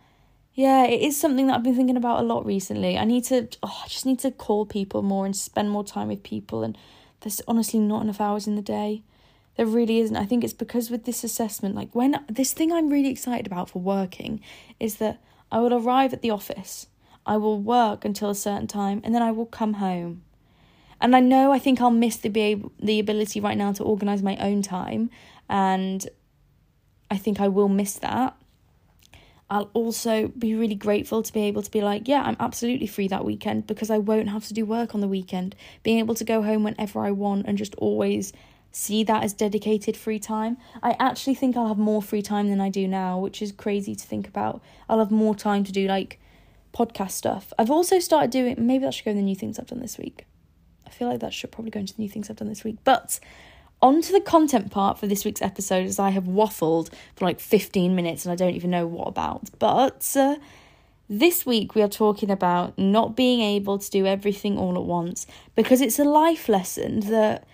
yeah, 0.53 0.86
it 0.86 1.01
is 1.01 1.19
something 1.19 1.48
that 1.48 1.55
I've 1.55 1.63
been 1.63 1.75
thinking 1.75 1.98
about 1.98 2.19
a 2.19 2.24
lot 2.24 2.46
recently. 2.46 2.98
I 2.98 3.05
need 3.05 3.24
to. 3.25 3.48
Oh, 3.63 3.81
I 3.84 3.88
just 3.88 4.05
need 4.05 4.19
to 4.19 4.31
call 4.31 4.65
people 4.65 5.01
more 5.01 5.25
and 5.25 5.36
spend 5.36 5.72
more 5.72 5.84
time 5.84 6.08
with 6.08 6.24
people. 6.24 6.63
And 6.63 6.77
there's 7.22 7.41
honestly 7.48 7.79
not 7.79 8.03
enough 8.03 8.22
hours 8.22 8.48
in 8.48 8.55
the 8.55 8.62
day. 8.62 9.03
There 9.55 9.65
really 9.65 10.00
isn't. 10.00 10.15
I 10.15 10.25
think 10.25 10.43
it's 10.43 10.53
because 10.53 10.89
with 10.89 11.05
this 11.05 11.24
assessment, 11.24 11.75
like 11.75 11.93
when 11.93 12.24
this 12.29 12.53
thing 12.53 12.72
I'm 12.72 12.89
really 12.89 13.10
excited 13.10 13.46
about 13.46 13.69
for 13.69 13.79
working 13.79 14.41
is 14.79 14.96
that 14.96 15.22
I 15.51 15.60
will 15.60 15.74
arrive 15.74 16.13
at 16.13 16.22
the 16.22 16.29
office. 16.29 16.88
I 17.25 17.38
will 17.38 17.60
work 17.60 18.05
until 18.05 18.29
a 18.29 18.36
certain 18.36 18.67
time 18.67 19.01
and 19.03 19.13
then 19.13 19.22
I 19.22 19.31
will 19.31 19.46
come 19.46 19.75
home 19.75 20.24
and 21.01 21.15
I 21.15 21.20
know 21.20 21.51
I 21.51 21.60
think 21.60 21.82
I'll 21.82 21.91
miss 21.91 22.18
the 22.18 22.29
be 22.29 22.63
the 22.79 23.00
ability 23.00 23.39
right 23.39 23.58
now 23.58 23.72
to 23.74 23.84
organize 23.84 24.22
my 24.22 24.38
own 24.38 24.62
time 24.62 25.10
and 25.50 26.08
I 27.12 27.18
think 27.18 27.39
I 27.39 27.48
will 27.48 27.70
miss 27.70 27.94
that. 27.96 28.36
I'll 29.50 29.72
also 29.74 30.27
be 30.27 30.53
really 30.53 30.75
grateful 30.75 31.24
to 31.24 31.34
be 31.34 31.41
able 31.41 31.63
to 31.63 31.72
be 31.72 31.82
like, 31.82 32.08
yeah, 32.08 32.22
I'm 32.22 32.38
absolutely 32.39 32.86
free 32.86 33.08
that 33.08 33.25
weekend 33.25 33.65
because 33.65 33.89
I 33.89 33.98
won't 33.98 34.29
have 34.29 34.46
to 34.48 34.53
do 34.53 34.63
work 34.63 34.94
on 34.94 35.01
the 35.01 35.08
weekend. 35.08 35.56
Being 35.82 35.98
able 35.98 36.13
to 36.15 36.24
go 36.24 36.44
home 36.44 36.63
whenever 36.63 37.03
I 37.03 37.10
want 37.12 37.48
and 37.48 37.58
just 37.58 37.74
always 37.75 38.32
see 38.72 39.03
that 39.06 39.24
as 39.24 39.34
dedicated 39.34 39.98
free 39.98 40.20
time. 40.20 40.58
I 40.84 40.96
actually 41.00 41.34
think 41.34 41.58
I'll 41.58 41.68
have 41.68 41.79
more 41.79 42.03
free 42.03 42.22
time 42.22 42.50
than 42.50 42.62
I 42.62 42.70
do 42.70 42.88
now, 42.88 43.18
which 43.18 43.41
is 43.41 43.51
crazy 43.51 43.96
to 43.96 44.06
think 44.06 44.27
about. 44.27 44.62
I'll 44.88 45.00
have 45.00 45.10
more 45.10 45.34
time 45.34 45.63
to 45.63 45.72
do 45.72 45.88
like 45.88 46.20
podcast 46.72 47.12
stuff. 47.12 47.51
I've 47.58 47.72
also 47.72 47.98
started 47.98 48.29
doing, 48.29 48.56
maybe 48.60 48.86
that 48.86 48.94
should 48.94 49.06
go 49.06 49.12
in 49.12 49.18
the 49.18 49.24
new 49.24 49.36
things 49.36 49.58
I've 49.58 49.65
done 49.65 49.79
this 49.79 49.98
week. 49.98 50.27
I 50.89 50.91
feel 50.91 51.08
like 51.08 51.19
that 51.19 51.34
should 51.34 51.51
probably 51.51 51.72
go 51.72 51.79
into 51.79 51.96
the 51.96 52.01
new 52.01 52.10
things 52.10 52.29
I've 52.29 52.38
done 52.38 52.50
this 52.50 52.63
week. 52.63 52.77
But 52.84 53.19
on 53.81 54.01
to 54.01 54.12
the 54.12 54.19
content 54.19 54.72
part 54.72 54.98
for 54.98 55.08
this 55.08 55.24
week's 55.24 55.41
episode, 55.41 55.86
as 55.86 56.00
I 56.00 56.10
have 56.10 56.24
waffled 56.24 56.91
for 57.15 57.25
like 57.25 57.39
15 57.39 57.96
minutes 57.96 58.25
and 58.25 58.31
I 58.31 58.36
don't 58.36 58.55
even 58.55 58.72
know 58.72 58.88
what 58.88 59.08
about. 59.08 59.50
But 59.60 60.12
uh, 60.15 60.38
this 61.08 61.46
week 61.46 61.75
we 61.75 61.84
are 61.84 61.88
talking 61.88 62.31
about 62.31 62.77
not 62.77 63.15
being 63.15 63.41
able 63.41 63.77
to 63.77 63.89
do 63.89 64.05
everything 64.05 64.58
all 64.58 64.75
at 64.75 64.84
once 64.84 65.27
because 65.55 65.79
it's 65.79 66.00
a 66.00 66.03
life 66.03 66.50
lesson 66.50 67.01
that 67.01 67.48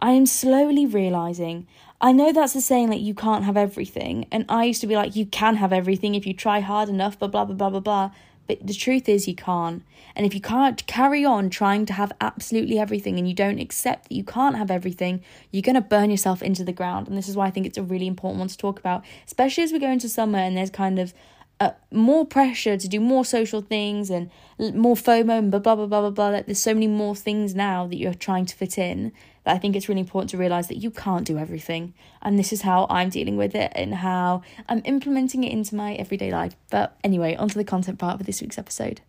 I 0.00 0.12
am 0.12 0.26
slowly 0.26 0.84
realizing. 0.84 1.66
I 2.00 2.12
know 2.12 2.32
that's 2.32 2.56
a 2.56 2.60
saying 2.60 2.90
that 2.90 3.00
you 3.00 3.14
can't 3.14 3.44
have 3.44 3.58
everything, 3.58 4.26
and 4.32 4.46
I 4.48 4.64
used 4.64 4.80
to 4.80 4.86
be 4.86 4.96
like, 4.96 5.14
you 5.14 5.26
can 5.26 5.56
have 5.56 5.72
everything 5.72 6.14
if 6.14 6.26
you 6.26 6.32
try 6.32 6.60
hard 6.60 6.88
enough, 6.88 7.18
but 7.18 7.30
blah 7.30 7.44
blah 7.44 7.54
blah 7.54 7.70
blah 7.70 7.80
blah. 7.80 8.10
But 8.50 8.66
the 8.66 8.74
truth 8.74 9.08
is, 9.08 9.28
you 9.28 9.36
can't. 9.36 9.84
And 10.16 10.26
if 10.26 10.34
you 10.34 10.40
can't 10.40 10.84
carry 10.88 11.24
on 11.24 11.50
trying 11.50 11.86
to 11.86 11.92
have 11.92 12.10
absolutely 12.20 12.80
everything 12.80 13.16
and 13.16 13.28
you 13.28 13.34
don't 13.34 13.60
accept 13.60 14.08
that 14.08 14.14
you 14.16 14.24
can't 14.24 14.56
have 14.56 14.72
everything, 14.72 15.22
you're 15.52 15.62
going 15.62 15.76
to 15.76 15.80
burn 15.80 16.10
yourself 16.10 16.42
into 16.42 16.64
the 16.64 16.72
ground. 16.72 17.06
And 17.06 17.16
this 17.16 17.28
is 17.28 17.36
why 17.36 17.46
I 17.46 17.52
think 17.52 17.64
it's 17.64 17.78
a 17.78 17.82
really 17.84 18.08
important 18.08 18.40
one 18.40 18.48
to 18.48 18.58
talk 18.58 18.80
about, 18.80 19.04
especially 19.24 19.62
as 19.62 19.72
we 19.72 19.78
go 19.78 19.88
into 19.88 20.08
summer 20.08 20.40
and 20.40 20.56
there's 20.56 20.68
kind 20.68 20.98
of 20.98 21.14
uh, 21.60 21.72
more 21.90 22.24
pressure 22.24 22.78
to 22.78 22.88
do 22.88 22.98
more 22.98 23.24
social 23.24 23.60
things 23.60 24.08
and 24.08 24.30
more 24.58 24.96
FOMO 24.96 25.38
and 25.38 25.50
blah, 25.50 25.60
blah, 25.60 25.74
blah, 25.74 25.86
blah, 25.86 26.00
blah, 26.00 26.10
blah. 26.10 26.28
Like, 26.30 26.46
there's 26.46 26.58
so 26.58 26.72
many 26.72 26.86
more 26.86 27.14
things 27.14 27.54
now 27.54 27.86
that 27.86 27.96
you're 27.96 28.14
trying 28.14 28.46
to 28.46 28.56
fit 28.56 28.78
in 28.78 29.12
that 29.44 29.54
I 29.54 29.58
think 29.58 29.76
it's 29.76 29.88
really 29.88 30.00
important 30.00 30.30
to 30.30 30.38
realize 30.38 30.68
that 30.68 30.78
you 30.78 30.90
can't 30.90 31.26
do 31.26 31.36
everything. 31.36 31.92
And 32.22 32.38
this 32.38 32.52
is 32.52 32.62
how 32.62 32.86
I'm 32.88 33.10
dealing 33.10 33.36
with 33.36 33.54
it 33.54 33.72
and 33.74 33.96
how 33.96 34.42
I'm 34.68 34.80
implementing 34.86 35.44
it 35.44 35.52
into 35.52 35.74
my 35.74 35.94
everyday 35.94 36.30
life. 36.30 36.56
But 36.70 36.96
anyway, 37.04 37.36
onto 37.36 37.54
the 37.54 37.64
content 37.64 37.98
part 37.98 38.18
of 38.18 38.26
this 38.26 38.40
week's 38.40 38.58
episode. 38.58 39.02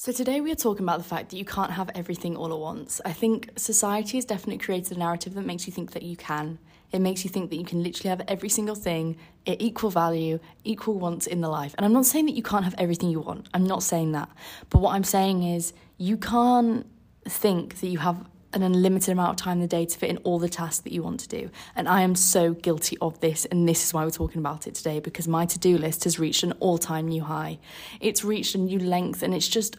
So, 0.00 0.12
today 0.12 0.40
we 0.40 0.50
are 0.50 0.56
talking 0.56 0.84
about 0.84 0.98
the 0.98 1.04
fact 1.04 1.30
that 1.30 1.36
you 1.36 1.44
can't 1.44 1.72
have 1.72 1.90
everything 1.94 2.36
all 2.36 2.52
at 2.52 2.58
once. 2.58 3.00
I 3.04 3.12
think 3.12 3.50
society 3.56 4.16
has 4.16 4.24
definitely 4.24 4.58
created 4.58 4.96
a 4.96 5.00
narrative 5.00 5.34
that 5.34 5.44
makes 5.44 5.66
you 5.66 5.72
think 5.72 5.92
that 5.92 6.02
you 6.02 6.16
can. 6.16 6.58
It 6.92 7.00
makes 7.00 7.24
you 7.24 7.30
think 7.30 7.50
that 7.50 7.56
you 7.56 7.64
can 7.64 7.82
literally 7.82 8.08
have 8.08 8.22
every 8.28 8.48
single 8.48 8.74
thing 8.74 9.16
at 9.46 9.60
equal 9.60 9.90
value, 9.90 10.38
equal 10.64 10.98
wants 10.98 11.26
in 11.26 11.40
the 11.40 11.48
life. 11.48 11.74
And 11.76 11.84
I'm 11.84 11.92
not 11.92 12.06
saying 12.06 12.26
that 12.26 12.34
you 12.34 12.42
can't 12.42 12.64
have 12.64 12.74
everything 12.78 13.10
you 13.10 13.20
want. 13.20 13.48
I'm 13.52 13.66
not 13.66 13.82
saying 13.82 14.12
that. 14.12 14.28
But 14.70 14.80
what 14.80 14.94
I'm 14.94 15.04
saying 15.04 15.42
is 15.42 15.72
you 15.98 16.16
can't 16.16 16.86
think 17.24 17.80
that 17.80 17.88
you 17.88 17.98
have 17.98 18.24
an 18.54 18.62
unlimited 18.62 19.12
amount 19.12 19.30
of 19.30 19.36
time 19.36 19.58
in 19.58 19.60
the 19.60 19.68
day 19.68 19.84
to 19.84 19.98
fit 19.98 20.08
in 20.08 20.16
all 20.18 20.38
the 20.38 20.48
tasks 20.48 20.80
that 20.80 20.92
you 20.92 21.02
want 21.02 21.20
to 21.20 21.28
do. 21.28 21.50
And 21.76 21.86
I 21.86 22.00
am 22.00 22.14
so 22.14 22.54
guilty 22.54 22.96
of 23.00 23.20
this. 23.20 23.44
And 23.44 23.68
this 23.68 23.84
is 23.84 23.92
why 23.92 24.04
we're 24.04 24.10
talking 24.10 24.38
about 24.38 24.66
it 24.66 24.74
today 24.74 25.00
because 25.00 25.28
my 25.28 25.44
to 25.46 25.58
do 25.58 25.76
list 25.76 26.04
has 26.04 26.18
reached 26.18 26.42
an 26.42 26.52
all 26.52 26.78
time 26.78 27.08
new 27.08 27.22
high. 27.22 27.58
It's 28.00 28.24
reached 28.24 28.54
a 28.54 28.58
new 28.58 28.78
length 28.78 29.22
and 29.22 29.34
it's 29.34 29.48
just, 29.48 29.76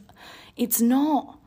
it's 0.55 0.79
not 0.79 1.38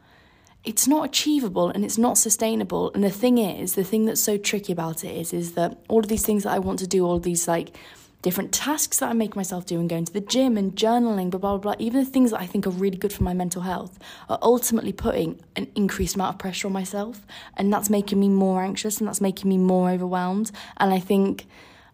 it's 0.64 0.87
not 0.87 1.04
achievable 1.04 1.71
and 1.71 1.85
it's 1.85 1.99
not 1.99 2.16
sustainable. 2.16 2.92
And 2.95 3.02
the 3.02 3.11
thing 3.11 3.38
is, 3.38 3.75
the 3.75 3.85
thing 3.85 4.04
that's 4.04 4.21
so 4.21 4.37
tricky 4.37 4.73
about 4.73 5.04
it 5.04 5.14
is, 5.14 5.33
is 5.33 5.52
that 5.54 5.78
all 5.88 6.00
of 6.00 6.09
these 6.09 6.25
things 6.25 6.45
that 6.45 6.52
I 6.52 6.59
want 6.61 6.78
to 6.81 6.87
do, 6.87 7.04
all 7.04 7.16
of 7.16 7.25
these 7.25 7.49
like 7.49 7.76
different 8.23 8.52
tasks 8.52 9.00
that 9.00 9.11
I 9.11 9.12
make 9.12 9.35
myself 9.35 9.66
do 9.66 9.81
and 9.81 9.90
going 9.90 10.04
to 10.04 10.12
the 10.12 10.21
gym 10.21 10.57
and 10.57 10.76
journaling, 10.76 11.31
blah, 11.31 11.40
blah, 11.40 11.59
blah, 11.59 11.75
even 11.81 12.04
the 12.04 12.09
things 12.09 12.31
that 12.31 12.40
I 12.40 12.47
think 12.47 12.69
are 12.69 12.71
really 12.71 12.97
good 12.97 13.12
for 13.12 13.25
my 13.25 13.35
mental 13.35 13.62
health 13.62 13.99
are 14.28 14.38
ultimately 14.40 14.92
putting 14.92 15.40
an 15.57 15.66
increased 15.75 16.14
amount 16.14 16.37
of 16.37 16.38
pressure 16.38 16.69
on 16.69 16.73
myself. 16.73 17.26
And 17.57 17.73
that's 17.73 17.90
making 17.90 18.21
me 18.21 18.28
more 18.28 18.62
anxious 18.62 18.99
and 18.99 19.09
that's 19.09 19.21
making 19.21 19.49
me 19.49 19.59
more 19.59 19.90
overwhelmed. 19.90 20.52
And 20.76 20.95
I 20.95 21.00
think 21.00 21.47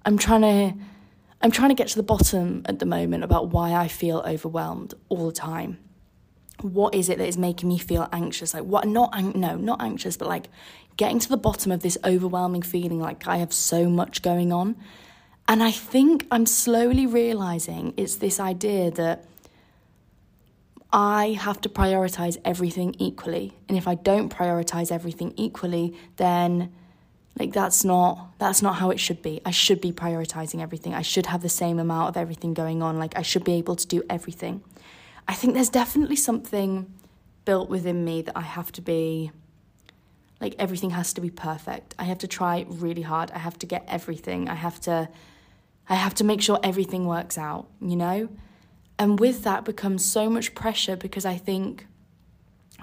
I'm 0.04 0.18
trying 0.18 0.42
to. 0.42 0.78
I'm 1.40 1.52
trying 1.52 1.68
to 1.68 1.76
get 1.76 1.86
to 1.90 1.94
the 1.94 2.02
bottom 2.02 2.62
at 2.64 2.80
the 2.80 2.84
moment 2.84 3.22
about 3.22 3.50
why 3.50 3.72
I 3.72 3.86
feel 3.86 4.24
overwhelmed 4.26 4.92
all 5.08 5.28
the 5.28 5.32
time 5.32 5.78
what 6.62 6.94
is 6.94 7.08
it 7.08 7.18
that 7.18 7.28
is 7.28 7.38
making 7.38 7.68
me 7.68 7.78
feel 7.78 8.08
anxious? 8.12 8.54
Like 8.54 8.64
what 8.64 8.86
not 8.86 9.16
no 9.34 9.56
not 9.56 9.80
anxious 9.80 10.16
but 10.16 10.28
like 10.28 10.48
getting 10.96 11.18
to 11.20 11.28
the 11.28 11.36
bottom 11.36 11.70
of 11.70 11.80
this 11.80 11.96
overwhelming 12.04 12.62
feeling 12.62 13.00
like 13.00 13.26
i 13.28 13.36
have 13.38 13.52
so 13.52 13.88
much 13.88 14.22
going 14.22 14.52
on. 14.52 14.76
And 15.46 15.62
i 15.62 15.70
think 15.70 16.26
i'm 16.30 16.46
slowly 16.46 17.06
realizing 17.06 17.94
it's 17.96 18.16
this 18.16 18.40
idea 18.40 18.90
that 18.92 19.24
i 20.92 21.38
have 21.40 21.60
to 21.62 21.68
prioritize 21.68 22.36
everything 22.44 22.94
equally. 22.98 23.56
And 23.68 23.78
if 23.78 23.86
i 23.86 23.94
don't 23.94 24.34
prioritize 24.34 24.90
everything 24.90 25.32
equally 25.36 25.96
then 26.16 26.72
like 27.38 27.52
that's 27.52 27.84
not 27.84 28.32
that's 28.38 28.62
not 28.62 28.76
how 28.76 28.90
it 28.90 28.98
should 28.98 29.22
be. 29.22 29.40
I 29.46 29.52
should 29.52 29.80
be 29.80 29.92
prioritizing 29.92 30.60
everything. 30.60 30.92
I 30.92 31.02
should 31.02 31.26
have 31.26 31.40
the 31.40 31.48
same 31.48 31.78
amount 31.78 32.08
of 32.08 32.16
everything 32.16 32.52
going 32.52 32.82
on. 32.82 32.98
Like 32.98 33.16
i 33.16 33.22
should 33.22 33.44
be 33.44 33.52
able 33.52 33.76
to 33.76 33.86
do 33.86 34.02
everything 34.10 34.64
I 35.28 35.34
think 35.34 35.54
there's 35.54 35.68
definitely 35.68 36.16
something 36.16 36.92
built 37.44 37.68
within 37.68 38.04
me 38.04 38.22
that 38.22 38.36
I 38.36 38.40
have 38.40 38.72
to 38.72 38.82
be 38.82 39.30
like 40.40 40.54
everything 40.58 40.90
has 40.90 41.12
to 41.14 41.20
be 41.20 41.30
perfect. 41.30 41.94
I 41.98 42.04
have 42.04 42.18
to 42.18 42.28
try 42.28 42.64
really 42.68 43.02
hard. 43.02 43.30
I 43.32 43.38
have 43.38 43.58
to 43.58 43.66
get 43.66 43.84
everything. 43.88 44.48
I 44.48 44.54
have 44.54 44.80
to 44.82 45.08
I 45.88 45.94
have 45.94 46.14
to 46.16 46.24
make 46.24 46.42
sure 46.42 46.58
everything 46.62 47.06
works 47.06 47.38
out, 47.38 47.66
you 47.80 47.96
know? 47.96 48.28
And 48.98 49.18
with 49.18 49.44
that 49.44 49.64
becomes 49.64 50.04
so 50.04 50.28
much 50.28 50.54
pressure 50.54 50.96
because 50.96 51.24
I 51.24 51.36
think 51.36 51.86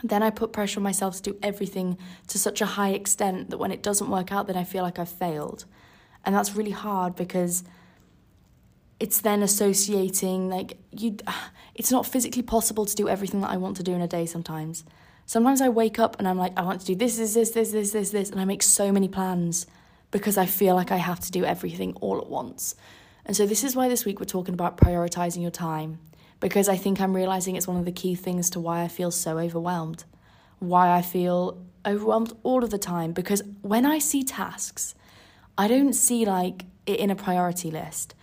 then 0.03 0.23
I 0.23 0.29
put 0.29 0.53
pressure 0.53 0.79
on 0.79 0.84
myself 0.84 1.15
to 1.17 1.31
do 1.31 1.38
everything 1.41 1.97
to 2.27 2.38
such 2.38 2.62
a 2.62 2.65
high 2.65 2.89
extent 2.89 3.49
that 3.49 3.58
when 3.58 3.71
it 3.71 3.81
doesn't 3.81 4.10
work 4.10 4.31
out 4.31 4.47
then 4.47 4.58
I 4.58 4.63
feel 4.63 4.84
like 4.84 4.99
I've 4.99 5.10
failed. 5.10 5.65
And 6.25 6.36
that's 6.36 6.55
really 6.55 6.71
hard 6.71 7.15
because 7.15 7.63
it's 8.99 9.21
then 9.21 9.43
associating 9.43 10.49
like 10.49 10.77
you 10.91 11.17
it's 11.75 11.91
not 11.91 12.05
physically 12.05 12.41
possible 12.41 12.86
to 12.86 12.95
do 12.95 13.10
everything 13.10 13.41
that 13.41 13.49
I 13.49 13.58
want 13.58 13.77
to 13.77 13.84
do 13.84 13.93
in 13.93 14.01
a 14.01 14.08
day 14.08 14.25
sometimes. 14.25 14.84
Sometimes 15.25 15.60
I 15.60 15.69
wake 15.69 15.97
up 15.99 16.17
and 16.19 16.27
I'm 16.27 16.38
like 16.38 16.53
I 16.58 16.62
want 16.62 16.81
to 16.81 16.86
do 16.86 16.95
this 16.95 17.17
this 17.17 17.34
this 17.34 17.51
this 17.51 17.71
this 17.71 17.91
this 17.91 18.12
this 18.12 18.29
and 18.29 18.39
I 18.39 18.45
make 18.45 18.63
so 18.63 18.91
many 18.91 19.08
plans 19.08 19.65
because 20.12 20.38
I 20.38 20.45
feel 20.45 20.75
like 20.75 20.91
I 20.91 20.97
have 20.97 21.19
to 21.21 21.31
do 21.31 21.43
everything 21.43 21.93
all 21.99 22.17
at 22.19 22.27
once. 22.27 22.75
And 23.25 23.36
so 23.36 23.45
this 23.45 23.63
is 23.63 23.75
why 23.75 23.89
this 23.89 24.05
week 24.05 24.19
we're 24.19 24.25
talking 24.25 24.53
about 24.53 24.77
prioritizing 24.77 25.41
your 25.41 25.51
time 25.51 25.99
because 26.39 26.69
I 26.69 26.77
think 26.77 27.01
I'm 27.01 27.15
realizing 27.15 27.55
it's 27.55 27.67
one 27.67 27.77
of 27.77 27.86
the 27.86 27.91
key 27.91 28.15
things 28.15 28.49
to 28.51 28.60
why 28.60 28.84
I 28.84 28.88
feel 28.88 29.12
so 29.12 29.39
overwhelmed. 29.39 30.05
Why 30.60 30.95
I 30.95 31.01
feel 31.01 31.58
overwhelmed 31.86 32.34
all 32.43 32.63
of 32.63 32.69
the 32.69 32.77
time 32.77 33.12
because 33.13 33.41
when 33.62 33.86
I 33.86 33.99
see 33.99 34.23
tasks, 34.23 34.95
I 35.58 35.67
don't 35.67 35.93
see 35.93 36.25
like 36.25 36.65
it 36.86 36.99
in 36.99 37.10
a 37.10 37.15
priority 37.15 37.71
list. 37.71 38.13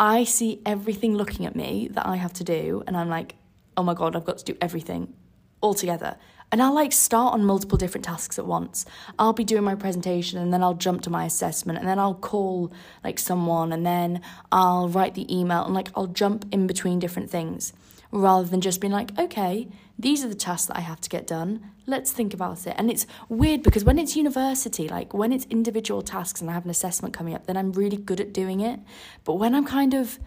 I 0.00 0.24
see 0.24 0.60
everything 0.64 1.14
looking 1.14 1.44
at 1.46 1.56
me 1.56 1.88
that 1.92 2.06
I 2.06 2.16
have 2.16 2.32
to 2.34 2.44
do, 2.44 2.84
and 2.86 2.96
I'm 2.96 3.08
like, 3.08 3.34
oh 3.76 3.82
my 3.82 3.94
God, 3.94 4.14
I've 4.14 4.24
got 4.24 4.38
to 4.38 4.44
do 4.44 4.56
everything 4.60 5.12
all 5.60 5.74
together. 5.74 6.16
And 6.50 6.62
I'll 6.62 6.74
like 6.74 6.92
start 6.92 7.34
on 7.34 7.44
multiple 7.44 7.76
different 7.76 8.04
tasks 8.04 8.38
at 8.38 8.46
once. 8.46 8.86
I'll 9.18 9.34
be 9.34 9.44
doing 9.44 9.64
my 9.64 9.74
presentation 9.74 10.38
and 10.38 10.52
then 10.52 10.62
I'll 10.62 10.74
jump 10.74 11.02
to 11.02 11.10
my 11.10 11.26
assessment 11.26 11.78
and 11.78 11.86
then 11.86 11.98
I'll 11.98 12.14
call 12.14 12.72
like 13.04 13.18
someone 13.18 13.70
and 13.70 13.84
then 13.84 14.22
I'll 14.50 14.88
write 14.88 15.14
the 15.14 15.32
email 15.34 15.64
and 15.64 15.74
like 15.74 15.90
I'll 15.94 16.06
jump 16.06 16.46
in 16.50 16.66
between 16.66 17.00
different 17.00 17.28
things 17.28 17.74
rather 18.10 18.48
than 18.48 18.60
just 18.60 18.80
being 18.80 18.92
like, 18.92 19.16
okay, 19.18 19.68
these 19.98 20.24
are 20.24 20.28
the 20.28 20.34
tasks 20.34 20.66
that 20.66 20.76
I 20.76 20.80
have 20.80 21.00
to 21.02 21.08
get 21.08 21.26
done. 21.26 21.70
Let's 21.86 22.12
think 22.12 22.32
about 22.32 22.66
it. 22.66 22.74
And 22.78 22.90
it's 22.90 23.06
weird 23.28 23.62
because 23.62 23.84
when 23.84 23.98
it's 23.98 24.16
university, 24.16 24.88
like 24.88 25.12
when 25.12 25.32
it's 25.32 25.46
individual 25.46 26.02
tasks 26.02 26.40
and 26.40 26.48
I 26.48 26.54
have 26.54 26.64
an 26.64 26.70
assessment 26.70 27.14
coming 27.14 27.34
up, 27.34 27.46
then 27.46 27.56
I'm 27.56 27.72
really 27.72 27.96
good 27.96 28.20
at 28.20 28.32
doing 28.32 28.60
it. 28.60 28.80
But 29.24 29.34
when 29.34 29.54
I'm 29.54 29.66
kind 29.66 29.94
of 29.94 30.18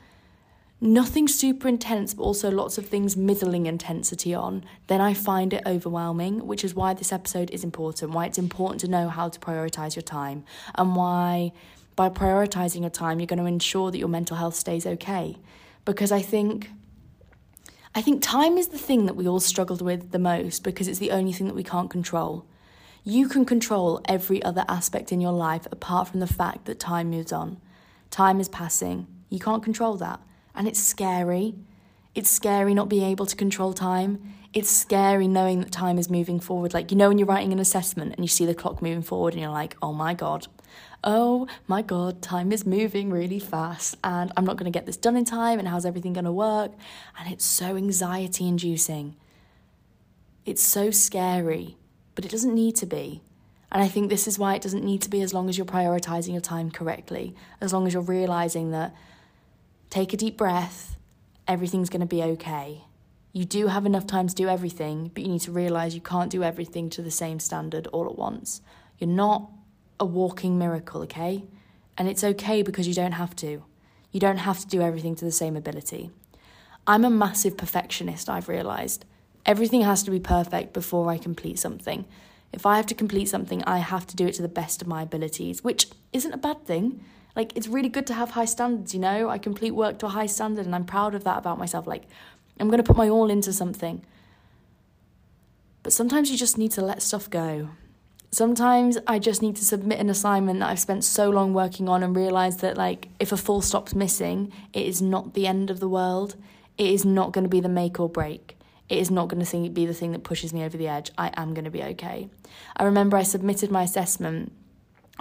nothing 0.82 1.28
super 1.28 1.68
intense, 1.68 2.16
but 2.16 2.24
also 2.24 2.50
lots 2.50 2.78
of 2.78 2.88
things 2.88 3.16
middling 3.16 3.68
intensity 3.68 4.34
on, 4.34 4.66
then 4.88 5.00
I 5.00 5.14
find 5.14 5.54
it 5.54 5.64
overwhelming, 5.66 6.48
which 6.48 6.64
is 6.64 6.74
why 6.74 6.96
this 6.96 7.14
episode 7.14 7.52
is 7.52 7.64
important, 7.64 8.12
why 8.12 8.26
it's 8.26 8.40
important 8.40 8.82
to 8.82 8.88
know 8.88 9.08
how 9.08 9.30
to 9.30 9.40
prioritize 9.40 9.96
your 9.96 10.02
time, 10.04 10.44
and 10.76 10.96
why 10.96 11.54
by 11.96 12.10
prioritizing 12.10 12.82
your 12.82 12.90
time, 12.90 13.20
you're 13.20 13.28
going 13.28 13.40
to 13.40 13.46
ensure 13.46 13.92
that 13.92 14.00
your 14.00 14.08
mental 14.08 14.38
health 14.38 14.56
stays 14.56 14.88
okay. 14.88 15.38
Because 15.86 16.12
I 16.12 16.22
think 16.22 16.70
I 17.94 18.02
think 18.02 18.22
time 18.22 18.58
is 18.58 18.70
the 18.70 18.78
thing 18.78 19.06
that 19.06 19.18
we 19.18 19.28
all 19.28 19.42
struggled 19.42 19.82
with 19.82 20.12
the 20.12 20.20
most 20.20 20.64
because 20.64 20.88
it's 20.88 21.00
the 21.00 21.12
only 21.12 21.34
thing 21.34 21.48
that 21.48 21.56
we 21.56 21.64
can't 21.64 21.90
control. 21.90 22.46
You 23.04 23.28
can 23.28 23.44
control 23.44 24.00
every 24.06 24.42
other 24.44 24.64
aspect 24.70 25.12
in 25.12 25.20
your 25.20 25.34
life 25.34 25.68
apart 25.72 26.08
from 26.08 26.22
the 26.22 26.28
fact 26.28 26.66
that 26.66 26.80
time 26.80 27.10
moves 27.10 27.34
on. 27.34 27.60
Time 28.10 28.40
is 28.40 28.48
passing. 28.48 29.08
You 29.30 29.40
can't 29.40 29.64
control 29.64 29.96
that. 29.96 30.22
And 30.56 30.68
it's 30.68 30.80
scary. 30.80 31.56
It's 32.16 32.30
scary 32.30 32.74
not 32.74 32.88
being 32.88 33.04
able 33.04 33.26
to 33.26 33.36
control 33.36 33.74
time. 33.74 34.36
It's 34.54 34.70
scary 34.70 35.28
knowing 35.28 35.60
that 35.62 35.72
time 35.72 35.98
is 35.98 36.10
moving 36.10 36.40
forward. 36.40 36.74
Like, 36.74 36.92
you 36.92 36.98
know, 36.98 37.10
when 37.10 37.18
you're 37.18 37.28
writing 37.28 37.52
an 37.52 37.60
assessment 37.60 38.14
and 38.16 38.24
you 38.24 38.28
see 38.28 38.46
the 38.46 38.56
clock 38.56 38.82
moving 38.82 39.02
forward 39.02 39.34
and 39.34 39.42
you're 39.42 39.52
like, 39.52 39.76
oh 39.82 39.94
my 39.94 40.14
God, 40.14 40.48
oh 41.04 41.48
my 41.68 41.82
God, 41.82 42.22
time 42.22 42.52
is 42.52 42.66
moving 42.66 43.10
really 43.10 43.40
fast 43.40 43.98
and 44.04 44.32
I'm 44.38 44.46
not 44.46 44.58
going 44.58 44.72
to 44.72 44.78
get 44.78 44.86
this 44.86 44.98
done 44.98 45.18
in 45.18 45.26
time 45.26 45.60
and 45.60 45.68
how's 45.68 45.86
everything 45.86 46.14
going 46.14 46.26
to 46.26 46.32
work? 46.32 46.72
And 47.20 47.32
it's 47.32 47.46
so 47.46 47.76
anxiety 47.76 48.48
inducing. 48.48 49.16
It's 50.46 50.62
so 50.62 50.92
scary, 50.92 51.78
but 52.16 52.26
it 52.26 52.32
doesn't 52.32 52.54
need 52.54 52.76
to 52.78 52.86
be. 52.86 53.22
And 53.72 53.82
I 53.82 53.88
think 53.88 54.10
this 54.10 54.28
is 54.28 54.38
why 54.38 54.56
it 54.56 54.62
doesn't 54.62 54.84
need 54.84 55.02
to 55.04 55.10
be 55.10 55.22
as 55.22 55.34
long 55.34 55.48
as 55.48 55.58
you're 55.58 55.66
prioritizing 55.66 56.34
your 56.34 56.42
time 56.42 56.72
correctly, 56.72 57.36
as 57.62 57.72
long 57.72 57.88
as 57.88 57.94
you're 57.94 58.04
realizing 58.04 58.72
that 58.72 58.94
take 59.90 60.14
a 60.14 60.18
deep 60.18 60.38
breath, 60.38 60.98
everything's 61.48 61.90
going 61.90 62.02
to 62.02 62.06
be 62.06 62.22
okay. 62.22 62.84
You 63.34 63.46
do 63.46 63.68
have 63.68 63.86
enough 63.86 64.06
time 64.06 64.28
to 64.28 64.36
do 64.36 64.50
everything, 64.50 65.10
but 65.14 65.24
you 65.24 65.30
need 65.30 65.42
to 65.42 65.54
realize 65.54 65.96
you 65.96 66.02
can't 66.02 66.30
do 66.30 66.44
everything 66.44 66.90
to 66.92 67.02
the 67.02 67.12
same 67.12 67.40
standard 67.40 67.88
all 67.88 68.08
at 68.08 68.18
once. 68.18 68.62
You're 68.98 69.10
not 69.10 69.50
a 70.02 70.06
walking 70.06 70.58
miracle, 70.58 71.04
okay? 71.04 71.46
And 71.98 72.10
it's 72.10 72.24
okay 72.24 72.64
because 72.64 72.88
you 72.88 72.94
don't 72.94 73.14
have 73.14 73.36
to. 73.38 73.64
You 74.12 74.20
don't 74.20 74.40
have 74.40 74.60
to 74.60 74.68
do 74.68 74.82
everything 74.82 75.16
to 75.16 75.24
the 75.24 75.32
same 75.32 75.56
ability. 75.56 76.10
I'm 76.88 77.06
a 77.06 77.10
massive 77.10 77.56
perfectionist, 77.56 78.28
I've 78.28 78.50
realized. 78.50 79.06
Everything 79.46 79.84
has 79.84 80.02
to 80.04 80.12
be 80.12 80.20
perfect 80.20 80.74
before 80.74 81.10
I 81.10 81.18
complete 81.18 81.60
something. 81.60 82.06
If 82.52 82.66
I 82.66 82.78
have 82.78 82.88
to 82.88 82.96
complete 82.96 83.30
something, 83.30 83.64
I 83.64 83.78
have 83.78 84.08
to 84.08 84.16
do 84.16 84.26
it 84.26 84.34
to 84.34 84.42
the 84.42 84.50
best 84.50 84.82
of 84.82 84.88
my 84.88 85.04
abilities, 85.04 85.64
which 85.64 85.88
isn't 86.12 86.34
a 86.34 86.38
bad 86.38 86.66
thing. 86.66 87.06
Like, 87.36 87.56
it's 87.56 87.68
really 87.68 87.88
good 87.88 88.08
to 88.08 88.14
have 88.16 88.32
high 88.32 88.46
standards, 88.46 88.94
you 88.94 89.00
know? 89.00 89.30
I 89.30 89.38
complete 89.38 89.72
work 89.72 90.00
to 90.00 90.08
a 90.08 90.10
high 90.10 90.26
standard, 90.26 90.66
and 90.66 90.76
I'm 90.76 90.84
proud 90.84 91.16
of 91.16 91.24
that 91.24 91.38
about 91.38 91.60
myself. 91.60 91.86
Like, 91.88 92.04
I'm 92.60 92.68
going 92.68 92.84
to 92.84 92.84
put 92.84 92.98
my 92.98 93.08
all 93.08 93.30
into 93.30 93.54
something. 93.54 94.04
But 95.84 95.94
sometimes 95.94 96.30
you 96.32 96.38
just 96.38 96.58
need 96.58 96.72
to 96.72 96.82
let 96.82 97.02
stuff 97.02 97.30
go. 97.30 97.70
Sometimes 98.34 98.98
I 99.08 99.20
just 99.20 99.42
need 99.42 99.58
to 99.58 99.66
submit 99.66 100.00
an 100.00 100.10
assignment 100.10 100.62
that 100.62 100.70
I've 100.70 100.80
spent 100.80 101.04
so 101.04 101.30
long 101.30 101.54
working 101.54 101.90
on 101.90 102.02
and 102.02 102.16
realize 102.16 102.58
that, 102.58 102.78
like, 102.78 103.10
if 103.20 103.34
a 103.34 103.38
full 103.38 103.62
stop's 103.62 103.94
missing, 103.94 104.54
it 104.72 104.86
is 104.86 105.02
not 105.02 105.34
the 105.34 105.48
end 105.48 105.70
of 105.70 105.82
the 105.82 105.90
world. 105.90 106.38
It 106.78 106.88
is 106.88 107.04
not 107.04 107.34
going 107.34 107.44
to 107.44 107.50
be 107.50 107.60
the 107.60 107.68
make 107.68 108.00
or 108.00 108.08
break. 108.08 108.58
It 108.88 109.00
is 109.00 109.12
not 109.12 109.28
going 109.28 109.44
to 109.44 109.70
be 109.70 109.86
the 109.86 109.94
thing 109.94 110.14
that 110.14 110.24
pushes 110.24 110.54
me 110.54 110.64
over 110.64 110.78
the 110.78 110.88
edge. 110.88 111.12
I 111.18 111.32
am 111.36 111.54
going 111.54 111.66
to 111.66 111.72
be 111.72 111.84
okay. 111.84 112.30
I 112.78 112.86
remember 112.86 113.18
I 113.18 113.24
submitted 113.24 113.70
my 113.70 113.84
assessment 113.84 114.54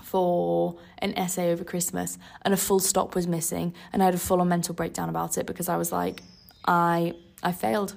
for 0.05 0.77
an 0.99 1.13
essay 1.17 1.53
over 1.53 1.65
Christmas 1.65 2.17
and 2.43 2.55
a 2.55 2.57
full 2.57 2.81
stop 2.81 3.15
was 3.15 3.27
missing 3.27 3.75
and 3.93 4.03
I 4.03 4.07
had 4.07 4.15
a 4.15 4.19
full 4.19 4.41
on 4.41 4.49
mental 4.49 4.75
breakdown 4.75 5.09
about 5.09 5.37
it 5.37 5.47
because 5.47 5.69
I 5.69 5.77
was 5.77 5.93
like 5.93 6.23
I 6.65 7.15
I 7.43 7.53
failed. 7.53 7.95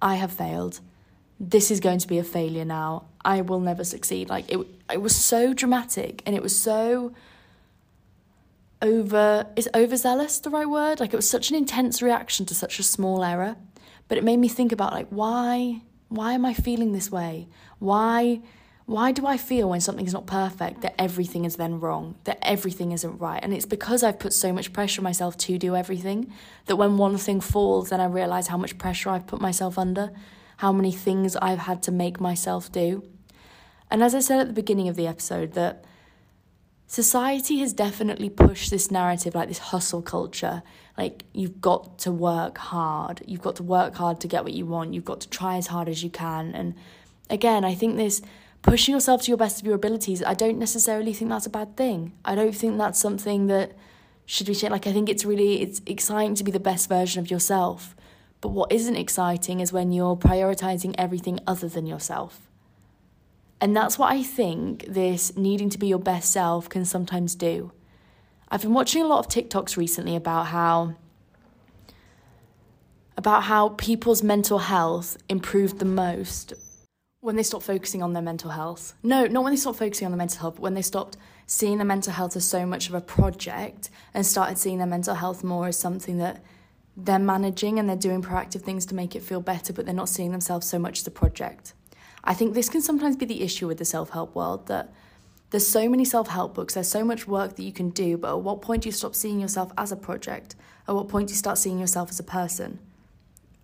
I 0.00 0.16
have 0.16 0.32
failed. 0.32 0.80
This 1.40 1.70
is 1.70 1.80
going 1.80 1.98
to 1.98 2.08
be 2.08 2.18
a 2.18 2.24
failure 2.24 2.64
now. 2.64 3.06
I 3.24 3.40
will 3.40 3.60
never 3.60 3.84
succeed. 3.84 4.28
Like 4.28 4.50
it 4.50 4.58
it 4.92 5.00
was 5.00 5.16
so 5.16 5.54
dramatic 5.54 6.22
and 6.26 6.34
it 6.36 6.42
was 6.42 6.58
so 6.58 7.14
over 8.82 9.46
is 9.56 9.68
overzealous 9.74 10.38
the 10.40 10.50
right 10.50 10.68
word? 10.68 11.00
Like 11.00 11.12
it 11.12 11.16
was 11.16 11.28
such 11.28 11.50
an 11.50 11.56
intense 11.56 12.02
reaction 12.02 12.46
to 12.46 12.54
such 12.54 12.78
a 12.78 12.82
small 12.82 13.24
error. 13.24 13.56
But 14.08 14.18
it 14.18 14.24
made 14.24 14.36
me 14.38 14.48
think 14.48 14.72
about 14.72 14.92
like 14.92 15.08
why 15.08 15.82
why 16.08 16.34
am 16.34 16.44
I 16.44 16.54
feeling 16.54 16.92
this 16.92 17.10
way? 17.10 17.48
Why 17.78 18.40
why 18.86 19.12
do 19.12 19.26
I 19.26 19.38
feel 19.38 19.70
when 19.70 19.80
something's 19.80 20.12
not 20.12 20.26
perfect 20.26 20.82
that 20.82 20.94
everything 20.98 21.46
is 21.46 21.56
then 21.56 21.80
wrong, 21.80 22.16
that 22.24 22.38
everything 22.42 22.92
isn't 22.92 23.18
right? 23.18 23.40
And 23.42 23.54
it's 23.54 23.64
because 23.64 24.02
I've 24.02 24.18
put 24.18 24.34
so 24.34 24.52
much 24.52 24.74
pressure 24.74 25.00
on 25.00 25.04
myself 25.04 25.38
to 25.38 25.56
do 25.56 25.74
everything 25.74 26.30
that 26.66 26.76
when 26.76 26.98
one 26.98 27.16
thing 27.16 27.40
falls, 27.40 27.88
then 27.88 28.00
I 28.00 28.04
realize 28.04 28.48
how 28.48 28.58
much 28.58 28.76
pressure 28.76 29.08
I've 29.08 29.26
put 29.26 29.40
myself 29.40 29.78
under, 29.78 30.10
how 30.58 30.70
many 30.70 30.92
things 30.92 31.34
I've 31.36 31.60
had 31.60 31.82
to 31.84 31.92
make 31.92 32.20
myself 32.20 32.70
do. 32.70 33.08
And 33.90 34.02
as 34.02 34.14
I 34.14 34.20
said 34.20 34.40
at 34.40 34.46
the 34.46 34.52
beginning 34.52 34.88
of 34.88 34.96
the 34.96 35.06
episode, 35.06 35.52
that 35.52 35.84
society 36.86 37.58
has 37.58 37.72
definitely 37.72 38.30
pushed 38.30 38.70
this 38.70 38.90
narrative, 38.90 39.34
like 39.34 39.48
this 39.48 39.58
hustle 39.58 40.02
culture. 40.02 40.62
Like, 40.96 41.24
you've 41.32 41.60
got 41.60 41.98
to 42.00 42.12
work 42.12 42.58
hard. 42.58 43.22
You've 43.26 43.42
got 43.42 43.56
to 43.56 43.62
work 43.62 43.94
hard 43.96 44.20
to 44.20 44.28
get 44.28 44.44
what 44.44 44.52
you 44.52 44.66
want. 44.66 44.94
You've 44.94 45.04
got 45.04 45.20
to 45.22 45.28
try 45.28 45.56
as 45.56 45.68
hard 45.68 45.88
as 45.88 46.04
you 46.04 46.10
can. 46.10 46.54
And 46.54 46.74
again, 47.30 47.64
I 47.64 47.74
think 47.74 47.96
this 47.96 48.22
pushing 48.62 48.94
yourself 48.94 49.22
to 49.22 49.28
your 49.28 49.36
best 49.36 49.60
of 49.60 49.66
your 49.66 49.74
abilities, 49.74 50.22
I 50.22 50.34
don't 50.34 50.58
necessarily 50.58 51.12
think 51.12 51.30
that's 51.30 51.46
a 51.46 51.50
bad 51.50 51.76
thing. 51.76 52.12
I 52.24 52.34
don't 52.34 52.54
think 52.54 52.78
that's 52.78 52.98
something 52.98 53.46
that 53.48 53.72
should 54.26 54.46
be 54.46 54.54
like 54.68 54.86
I 54.86 54.92
think 54.92 55.10
it's 55.10 55.24
really 55.24 55.60
it's 55.60 55.82
exciting 55.84 56.34
to 56.36 56.44
be 56.44 56.50
the 56.50 56.60
best 56.60 56.88
version 56.88 57.20
of 57.20 57.30
yourself. 57.30 57.94
But 58.40 58.48
what 58.48 58.72
isn't 58.72 58.96
exciting 58.96 59.60
is 59.60 59.72
when 59.72 59.92
you're 59.92 60.16
prioritizing 60.16 60.94
everything 60.96 61.40
other 61.46 61.68
than 61.68 61.86
yourself. 61.86 62.48
And 63.60 63.76
that's 63.76 63.98
what 63.98 64.12
I 64.12 64.22
think 64.22 64.84
this 64.86 65.36
needing 65.36 65.70
to 65.70 65.78
be 65.78 65.86
your 65.86 65.98
best 65.98 66.30
self 66.30 66.68
can 66.68 66.84
sometimes 66.84 67.34
do. 67.34 67.72
I've 68.48 68.62
been 68.62 68.74
watching 68.74 69.02
a 69.02 69.06
lot 69.06 69.20
of 69.20 69.28
TikToks 69.28 69.76
recently 69.76 70.16
about 70.16 70.46
how 70.46 70.94
about 73.16 73.44
how 73.44 73.70
people's 73.70 74.22
mental 74.22 74.58
health 74.58 75.16
improved 75.28 75.78
the 75.78 75.84
most 75.84 76.52
when 77.20 77.36
they 77.36 77.42
stopped 77.42 77.64
focusing 77.64 78.02
on 78.02 78.12
their 78.12 78.22
mental 78.22 78.50
health. 78.50 78.94
No, 79.02 79.26
not 79.26 79.44
when 79.44 79.52
they 79.52 79.56
stopped 79.56 79.78
focusing 79.78 80.04
on 80.04 80.12
their 80.12 80.18
mental 80.18 80.40
health, 80.40 80.56
but 80.56 80.62
when 80.62 80.74
they 80.74 80.82
stopped 80.82 81.16
seeing 81.46 81.78
their 81.78 81.86
mental 81.86 82.12
health 82.12 82.36
as 82.36 82.44
so 82.44 82.66
much 82.66 82.88
of 82.88 82.94
a 82.94 83.00
project 83.00 83.88
and 84.12 84.26
started 84.26 84.58
seeing 84.58 84.78
their 84.78 84.86
mental 84.86 85.14
health 85.14 85.42
more 85.42 85.68
as 85.68 85.78
something 85.78 86.18
that 86.18 86.42
they're 86.96 87.18
managing 87.18 87.78
and 87.78 87.88
they're 87.88 87.96
doing 87.96 88.22
proactive 88.22 88.62
things 88.62 88.86
to 88.86 88.94
make 88.94 89.16
it 89.16 89.22
feel 89.22 89.40
better, 89.40 89.72
but 89.72 89.84
they're 89.84 89.94
not 89.94 90.08
seeing 90.08 90.32
themselves 90.32 90.66
so 90.66 90.78
much 90.78 91.00
as 91.00 91.06
a 91.06 91.10
project. 91.10 91.72
I 92.24 92.34
think 92.34 92.54
this 92.54 92.68
can 92.68 92.80
sometimes 92.80 93.16
be 93.16 93.26
the 93.26 93.42
issue 93.42 93.68
with 93.68 93.78
the 93.78 93.84
self 93.84 94.10
help 94.10 94.34
world 94.34 94.66
that 94.66 94.92
there's 95.50 95.66
so 95.66 95.88
many 95.88 96.04
self 96.04 96.28
help 96.28 96.54
books, 96.54 96.74
there's 96.74 96.88
so 96.88 97.04
much 97.04 97.28
work 97.28 97.56
that 97.56 97.62
you 97.62 97.72
can 97.72 97.90
do, 97.90 98.16
but 98.16 98.30
at 98.30 98.40
what 98.40 98.62
point 98.62 98.82
do 98.82 98.88
you 98.88 98.92
stop 98.92 99.14
seeing 99.14 99.38
yourself 99.38 99.70
as 99.78 99.92
a 99.92 99.96
project? 99.96 100.56
At 100.88 100.94
what 100.94 101.08
point 101.08 101.28
do 101.28 101.32
you 101.32 101.38
start 101.38 101.58
seeing 101.58 101.78
yourself 101.78 102.10
as 102.10 102.18
a 102.18 102.24
person? 102.24 102.78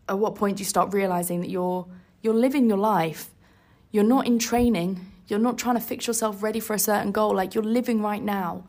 At 0.09 0.19
what 0.19 0.35
point 0.35 0.59
do 0.59 0.61
you 0.61 0.67
start 0.67 0.93
realizing 0.93 1.41
that 1.41 1.51
you're 1.51 1.87
you're 2.23 2.35
living 2.35 2.69
your 2.69 2.79
life 2.79 3.31
you're 3.91 4.05
not 4.05 4.27
in 4.27 4.39
training. 4.39 5.07
You're 5.27 5.39
not 5.39 5.59
trying 5.59 5.77
to 5.77 5.81
fix 5.81 6.07
yourself 6.07 6.43
ready 6.43 6.61
for 6.61 6.75
a 6.75 6.79
certain 6.79 7.13
goal. 7.13 7.35
Like 7.35 7.55
you're 7.55 7.65
living 7.65 8.03
right 8.03 8.23
now. 8.23 8.65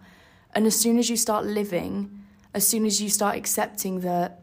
And 0.54 0.66
as 0.66 0.80
soon 0.80 0.98
as 0.98 1.10
you 1.10 1.18
start 1.18 1.46
living, 1.46 2.24
as 2.54 2.68
soon 2.68 2.86
as 2.86 3.02
you 3.02 3.10
start 3.10 3.36
accepting 3.36 4.02
that 4.02 4.41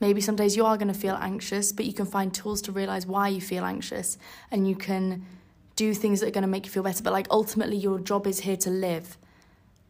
maybe 0.00 0.20
some 0.20 0.36
days 0.36 0.56
you 0.56 0.64
are 0.64 0.76
going 0.76 0.92
to 0.92 0.94
feel 0.94 1.18
anxious, 1.20 1.72
but 1.72 1.84
you 1.84 1.92
can 1.92 2.06
find 2.06 2.32
tools 2.32 2.62
to 2.62 2.72
realize 2.72 3.06
why 3.06 3.28
you 3.28 3.40
feel 3.40 3.64
anxious 3.64 4.18
and 4.50 4.68
you 4.68 4.76
can 4.76 5.24
do 5.76 5.92
things 5.94 6.20
that 6.20 6.28
are 6.28 6.32
going 6.32 6.42
to 6.42 6.48
make 6.48 6.66
you 6.66 6.72
feel 6.72 6.82
better. 6.82 7.02
But 7.02 7.12
like 7.12 7.26
ultimately, 7.30 7.76
your 7.76 7.98
job 7.98 8.26
is 8.26 8.40
here 8.40 8.56
to 8.58 8.70
live. 8.70 9.16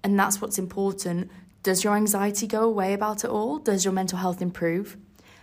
And 0.02 0.18
that's 0.18 0.40
what's 0.40 0.58
important. 0.58 1.30
Does 1.62 1.82
your 1.82 1.96
anxiety 1.96 2.46
go 2.46 2.62
away 2.62 2.92
about 2.92 3.24
it 3.24 3.30
all? 3.30 3.58
Does 3.58 3.84
your 3.84 3.92
mental 3.92 4.18
health 4.18 4.40
improve? 4.40 4.96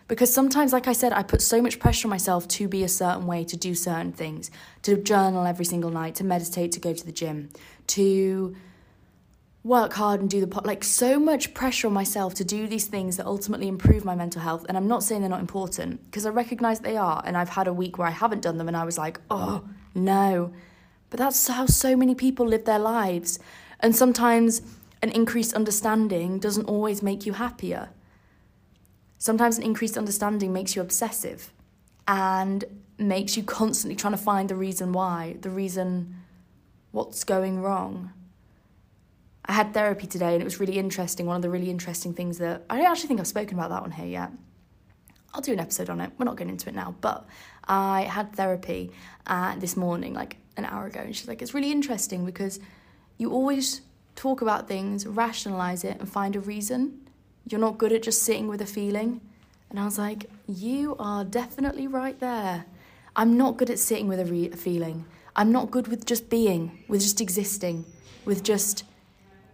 Because 0.08 0.34
sometimes, 0.34 0.74
like 0.74 0.88
I 0.88 0.94
said, 0.94 1.14
I 1.14 1.24
put 1.24 1.42
so 1.42 1.62
much 1.62 1.80
pressure 1.80 2.08
on 2.08 2.10
myself 2.10 2.48
to 2.50 2.68
be 2.68 2.84
a 2.84 2.90
certain 2.90 3.26
way, 3.26 3.46
to 3.46 3.58
do 3.58 3.74
certain 3.74 4.12
things, 4.12 4.52
to 4.84 4.98
journal 4.98 5.46
every 5.46 5.66
single 5.66 5.90
night, 5.90 6.16
to 6.16 6.24
meditate, 6.24 6.74
to 6.74 6.80
go 6.80 6.94
to 6.94 7.06
the 7.06 7.12
gym, 7.12 7.50
to 7.88 8.56
work 9.64 9.94
hard 9.94 10.20
and 10.20 10.30
do 10.30 10.42
the 10.42 10.48
pot. 10.48 10.66
Like, 10.66 10.84
so 10.84 11.20
much 11.20 11.54
pressure 11.54 11.88
on 11.88 11.94
myself 11.94 12.34
to 12.36 12.44
do 12.44 12.68
these 12.68 12.86
things 12.86 13.18
that 13.18 13.26
ultimately 13.26 13.68
improve 13.68 14.04
my 14.04 14.16
mental 14.16 14.42
health. 14.42 14.66
And 14.68 14.78
I'm 14.78 14.88
not 14.88 15.04
saying 15.04 15.22
they're 15.22 15.30
not 15.30 15.40
important 15.40 16.04
because 16.06 16.26
I 16.26 16.30
recognize 16.30 16.82
they 16.82 16.98
are. 16.98 17.22
And 17.26 17.38
I've 17.38 17.50
had 17.50 17.68
a 17.68 17.74
week 17.74 17.98
where 17.98 18.08
I 18.08 18.12
haven't 18.12 18.42
done 18.42 18.58
them 18.58 18.68
and 18.68 18.76
I 18.76 18.84
was 18.84 18.98
like, 18.98 19.20
oh, 19.30 19.64
no. 19.96 20.54
But 21.10 21.20
that's 21.20 21.48
how 21.48 21.66
so 21.66 21.96
many 21.96 22.14
people 22.14 22.46
live 22.46 22.66
their 22.66 22.80
lives. 22.80 23.40
And 23.80 23.96
sometimes 23.96 24.62
an 25.02 25.10
increased 25.12 25.54
understanding 25.54 26.40
doesn't 26.40 26.66
always 26.66 27.02
make 27.02 27.26
you 27.26 27.34
happier. 27.34 27.90
Sometimes 29.18 29.58
an 29.58 29.64
increased 29.64 29.98
understanding 29.98 30.52
makes 30.52 30.76
you 30.76 30.82
obsessive 30.82 31.54
and 32.06 32.66
makes 32.98 33.38
you 33.38 33.44
constantly 33.44 33.96
trying 33.96 34.14
to 34.14 34.18
find 34.18 34.50
the 34.50 34.56
reason 34.56 34.92
why, 34.92 35.38
the 35.40 35.50
reason 35.50 36.16
what's 36.92 37.24
going 37.24 37.62
wrong. 37.62 38.12
I 39.46 39.54
had 39.54 39.74
therapy 39.74 40.08
today 40.08 40.34
and 40.34 40.42
it 40.42 40.46
was 40.46 40.60
really 40.60 40.78
interesting. 40.78 41.26
One 41.26 41.36
of 41.36 41.42
the 41.42 41.50
really 41.50 41.70
interesting 41.70 42.14
things 42.14 42.38
that 42.38 42.64
I 42.70 42.78
don't 42.78 42.86
actually 42.86 43.08
think 43.08 43.20
I've 43.20 43.28
spoken 43.28 43.58
about 43.58 43.70
that 43.70 43.82
one 43.82 43.92
here 43.92 44.06
yet. 44.06 44.32
I'll 45.34 45.42
do 45.42 45.52
an 45.52 45.60
episode 45.60 45.90
on 45.90 46.00
it. 46.00 46.12
We're 46.18 46.26
not 46.26 46.38
getting 46.38 46.54
into 46.54 46.70
it 46.70 46.76
now, 46.76 46.96
but 47.02 47.28
I 47.66 48.04
had 48.04 48.34
therapy 48.34 48.92
uh, 49.26 49.56
this 49.56 49.76
morning, 49.76 50.14
like 50.14 50.38
an 50.58 50.66
hour 50.66 50.86
ago, 50.86 51.00
and 51.00 51.16
she's 51.16 51.28
like, 51.28 51.42
it's 51.42 51.54
really 51.54 51.72
interesting 51.72 52.26
because 52.26 52.60
you 53.18 53.32
always 53.32 53.82
talk 54.16 54.42
about 54.42 54.68
things, 54.68 55.08
rationalize 55.08 55.84
it, 55.84 56.00
and 56.00 56.08
find 56.08 56.36
a 56.36 56.40
reason. 56.40 57.00
You're 57.50 57.60
not 57.60 57.78
good 57.78 57.92
at 57.92 58.04
just 58.04 58.22
sitting 58.24 58.48
with 58.48 58.62
a 58.62 58.66
feeling. 58.66 59.22
And 59.70 59.80
I 59.80 59.86
was 59.86 59.98
like, 59.98 60.30
You 60.48 60.96
are 61.00 61.24
definitely 61.24 61.88
right 61.88 62.20
there. 62.20 62.66
I'm 63.16 63.38
not 63.38 63.58
good 63.58 63.70
at 63.70 63.80
sitting 63.80 64.08
with 64.08 64.20
a, 64.20 64.26
re- 64.26 64.52
a 64.52 64.58
feeling. 64.58 65.06
I'm 65.36 65.52
not 65.52 65.72
good 65.72 65.88
with 65.88 66.06
just 66.06 66.30
being, 66.30 66.84
with 66.88 67.02
just 67.02 67.22
existing, 67.22 67.86
with 68.24 68.44
just 68.44 68.84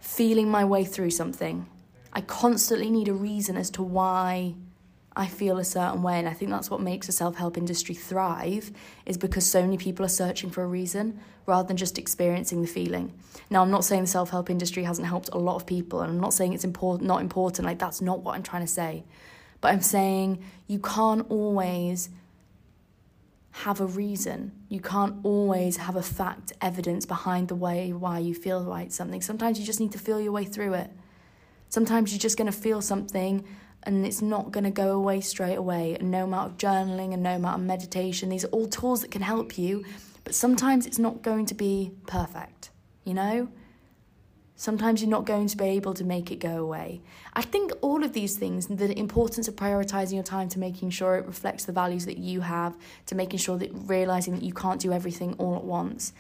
feeling 0.10 0.50
my 0.50 0.66
way 0.66 0.84
through 0.84 1.12
something. 1.12 1.66
I 2.12 2.22
constantly 2.22 2.90
need 2.90 3.08
a 3.08 3.14
reason 3.14 3.56
as 3.56 3.70
to 3.72 3.84
why 3.84 4.56
I 5.16 5.28
feel 5.28 5.60
a 5.60 5.64
certain 5.64 6.02
way. 6.02 6.18
And 6.18 6.28
I 6.28 6.34
think 6.34 6.50
that's 6.50 6.70
what 6.70 6.82
makes 6.82 7.06
the 7.06 7.14
self 7.14 7.36
help 7.36 7.58
industry 7.58 7.94
thrive, 7.94 8.72
is 9.06 9.18
because 9.18 9.46
so 9.46 9.62
many 9.62 9.78
people 9.78 10.04
are 10.04 10.10
searching 10.10 10.50
for 10.50 10.64
a 10.64 10.68
reason 10.68 11.20
rather 11.46 11.68
than 11.68 11.78
just 11.78 11.98
experiencing 11.98 12.62
the 12.62 12.68
feeling. 12.68 13.14
Now, 13.50 13.62
I'm 13.62 13.70
not 13.70 13.86
saying 13.86 14.02
the 14.02 14.08
self 14.08 14.32
help 14.32 14.50
industry 14.50 14.84
hasn't 14.84 15.08
helped 15.08 15.30
a 15.32 15.38
lot 15.38 15.56
of 15.56 15.68
people, 15.68 16.02
and 16.02 16.12
I'm 16.12 16.20
not 16.20 16.34
saying 16.34 16.54
it's 16.54 16.64
important, 16.64 17.08
not 17.08 17.22
important. 17.22 17.68
Like, 17.68 17.80
that's 17.80 18.02
not 18.02 18.22
what 18.22 18.36
I'm 18.36 18.44
trying 18.44 18.64
to 18.64 18.72
say. 18.72 19.04
But 19.62 19.74
I'm 19.74 19.82
saying 19.82 20.44
you 20.68 20.80
can't 20.80 21.26
always 21.30 22.10
have 23.52 23.82
a 23.82 23.86
reason. 23.86 24.52
You 24.70 24.80
can't 24.80 25.16
always 25.24 25.78
have 25.78 25.96
a 25.96 26.02
fact, 26.02 26.54
evidence 26.62 27.06
behind 27.06 27.48
the 27.48 27.56
way 27.56 27.92
why 27.94 28.20
you 28.20 28.34
feel 28.34 28.60
like 28.62 28.92
something. 28.92 29.22
Sometimes 29.22 29.60
you 29.60 29.66
just 29.66 29.80
need 29.80 29.92
to 29.94 30.00
feel 30.00 30.22
your 30.22 30.32
way 30.32 30.46
through 30.46 30.74
it. 30.76 30.92
Sometimes 31.70 32.12
you're 32.12 32.20
just 32.20 32.38
going 32.38 32.52
to 32.52 32.58
feel 32.58 32.82
something 32.82 33.46
and 33.84 34.06
it's 34.06 34.22
not 34.22 34.52
going 34.52 34.64
to 34.64 34.72
go 34.72 34.92
away 34.92 35.22
straight 35.22 35.56
away. 35.56 35.96
And 36.00 36.12
no 36.12 36.26
amount 36.26 36.52
of 36.52 36.58
journaling 36.58 37.14
and 37.14 37.24
no 37.24 37.36
amount 37.36 37.62
of 37.62 37.68
meditation, 37.68 38.30
these 38.30 38.46
are 38.46 38.50
all 38.50 38.68
tools 38.68 39.02
that 39.02 39.12
can 39.12 39.22
help 39.22 39.58
you, 39.58 39.84
but 40.24 40.36
sometimes 40.36 40.86
it's 40.86 41.00
not 41.00 41.22
going 41.22 41.46
to 41.48 41.54
be 41.54 41.92
perfect, 42.08 42.72
you 43.04 43.14
know? 43.14 43.50
Sometimes 44.60 45.02
you're 45.02 45.10
not 45.10 45.24
going 45.24 45.48
to 45.48 45.56
be 45.56 45.64
able 45.64 45.94
to 45.94 46.04
make 46.04 46.32
it 46.34 46.40
go 46.40 46.58
away. 46.58 47.00
I 47.32 47.42
think 47.42 47.72
all 47.80 48.04
of 48.04 48.12
these 48.12 48.36
things, 48.36 48.68
the 48.68 48.92
importance 49.00 49.48
of 49.48 49.56
prioritizing 49.56 50.16
your 50.16 50.24
time 50.24 50.50
to 50.50 50.60
making 50.60 50.90
sure 50.90 51.16
it 51.16 51.26
reflects 51.26 51.64
the 51.64 51.72
values 51.72 52.06
that 52.08 52.18
you 52.18 52.42
have, 52.42 52.76
to 53.06 53.16
making 53.16 53.40
sure 53.40 53.58
that 53.58 53.72
realizing 53.74 54.34
that 54.34 54.44
you 54.44 54.52
can't 54.52 54.82
do 54.82 54.92
everything 54.92 55.34
all 55.38 55.56
at 55.56 55.64
once, 55.64 56.12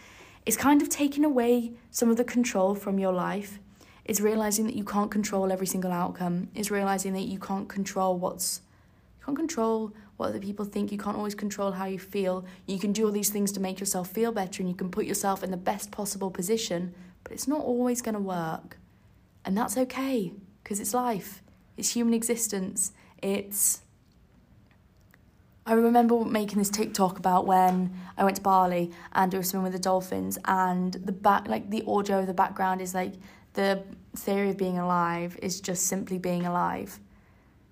is 0.45 0.55
kind 0.55 0.81
of 0.81 0.87
taking 0.87 1.25
away 1.25 1.73
some 1.91 2.09
of 2.09 2.15
the 2.15 2.23
control 2.23 2.75
from 2.75 2.97
your 2.97 3.11
life. 3.11 3.59
Is 4.05 4.21
realizing 4.21 4.65
that 4.67 4.75
you 4.75 4.85
can't 4.85 5.11
control 5.11 5.51
every 5.51 5.67
single 5.67 5.91
outcome. 5.91 6.47
Is 6.55 6.71
realizing 6.71 7.11
that 7.15 7.27
you 7.27 7.39
can't 7.39 7.67
control 7.67 8.17
what's 8.17 8.61
you 9.19 9.25
can't 9.25 9.37
control 9.37 9.91
what 10.15 10.29
other 10.29 10.39
people 10.39 10.63
think. 10.63 10.93
You 10.93 10.97
can't 10.97 11.17
always 11.17 11.35
control 11.35 11.73
how 11.73 11.87
you 11.87 11.99
feel. 11.99 12.45
You 12.67 12.79
can 12.79 12.93
do 12.93 13.05
all 13.05 13.11
these 13.11 13.31
things 13.31 13.51
to 13.51 13.59
make 13.59 13.81
yourself 13.81 14.07
feel 14.07 14.31
better 14.31 14.61
and 14.61 14.69
you 14.69 14.75
can 14.75 14.89
put 14.89 15.05
yourself 15.05 15.43
in 15.43 15.51
the 15.51 15.57
best 15.57 15.91
possible 15.91 16.31
position 16.31 16.95
but 17.29 17.35
it's 17.35 17.47
not 17.47 17.61
always 17.61 18.01
going 18.01 18.15
to 18.15 18.19
work. 18.19 18.77
And 19.45 19.55
that's 19.55 19.77
okay 19.77 20.33
because 20.63 20.79
it's 20.79 20.95
life, 20.95 21.43
it's 21.77 21.93
human 21.93 22.15
existence. 22.15 22.91
It's. 23.21 23.81
I 25.65 25.73
remember 25.73 26.25
making 26.25 26.57
this 26.57 26.71
TikTok 26.71 27.19
about 27.19 27.45
when 27.45 27.93
I 28.17 28.23
went 28.23 28.37
to 28.37 28.41
Bali 28.41 28.91
and 29.13 29.31
we 29.31 29.37
were 29.37 29.43
swimming 29.43 29.65
with 29.65 29.73
the 29.73 29.79
dolphins, 29.79 30.39
and 30.45 30.93
the 30.93 31.11
back, 31.11 31.47
like 31.47 31.69
the 31.69 31.83
audio 31.85 32.19
of 32.19 32.27
the 32.27 32.33
background 32.33 32.81
is 32.81 32.95
like 32.95 33.13
the 33.53 33.83
theory 34.15 34.49
of 34.49 34.57
being 34.57 34.79
alive 34.79 35.37
is 35.43 35.61
just 35.61 35.85
simply 35.85 36.17
being 36.17 36.47
alive. 36.47 36.99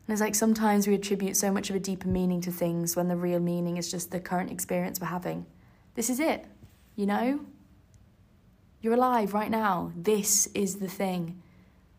And 0.06 0.14
it's 0.14 0.22
like 0.22 0.36
sometimes 0.36 0.88
we 0.88 0.94
attribute 0.94 1.36
so 1.36 1.52
much 1.52 1.72
of 1.72 1.76
a 1.76 1.80
deeper 1.80 2.08
meaning 2.08 2.42
to 2.42 2.52
things 2.52 2.96
when 2.96 3.08
the 3.08 3.16
real 3.16 3.40
meaning 3.40 3.78
is 3.78 3.90
just 3.90 4.12
the 4.12 4.20
current 4.20 4.52
experience 4.52 5.02
we're 5.02 5.08
having. 5.08 5.48
This 5.96 6.12
is 6.12 6.20
it, 6.20 6.46
you 6.96 7.08
know? 7.08 7.40
You're 8.88 8.96
alive 8.96 9.34
right 9.34 9.52
now. 9.52 9.92
This 9.98 10.48
is 10.54 10.78
the 10.78 10.88
thing. 10.88 11.44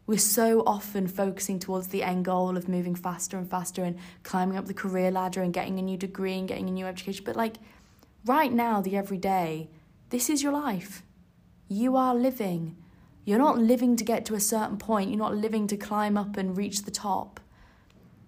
We're 0.06 0.16
so 0.16 0.62
often 0.66 1.06
focusing 1.06 1.58
towards 1.58 1.88
the 1.88 2.02
end 2.02 2.24
goal 2.24 2.56
of 2.56 2.66
moving 2.66 2.94
faster 2.94 3.36
and 3.36 3.46
faster 3.46 3.84
and 3.84 3.98
climbing 4.22 4.56
up 4.56 4.64
the 4.64 4.72
career 4.72 5.10
ladder 5.10 5.42
and 5.42 5.52
getting 5.52 5.78
a 5.78 5.82
new 5.82 5.98
degree 5.98 6.38
and 6.38 6.48
getting 6.48 6.66
a 6.66 6.72
new 6.72 6.86
education. 6.86 7.24
But, 7.26 7.36
like, 7.36 7.56
right 8.24 8.50
now, 8.50 8.80
the 8.80 8.96
everyday, 8.96 9.68
this 10.08 10.30
is 10.30 10.42
your 10.42 10.54
life. 10.54 11.02
You 11.68 11.94
are 11.94 12.14
living. 12.14 12.78
You're 13.26 13.36
not 13.36 13.58
living 13.58 13.94
to 13.96 14.02
get 14.02 14.24
to 14.24 14.34
a 14.34 14.40
certain 14.40 14.78
point. 14.78 15.10
You're 15.10 15.18
not 15.18 15.36
living 15.36 15.66
to 15.66 15.76
climb 15.76 16.16
up 16.16 16.38
and 16.38 16.56
reach 16.56 16.84
the 16.84 16.90
top. 16.90 17.38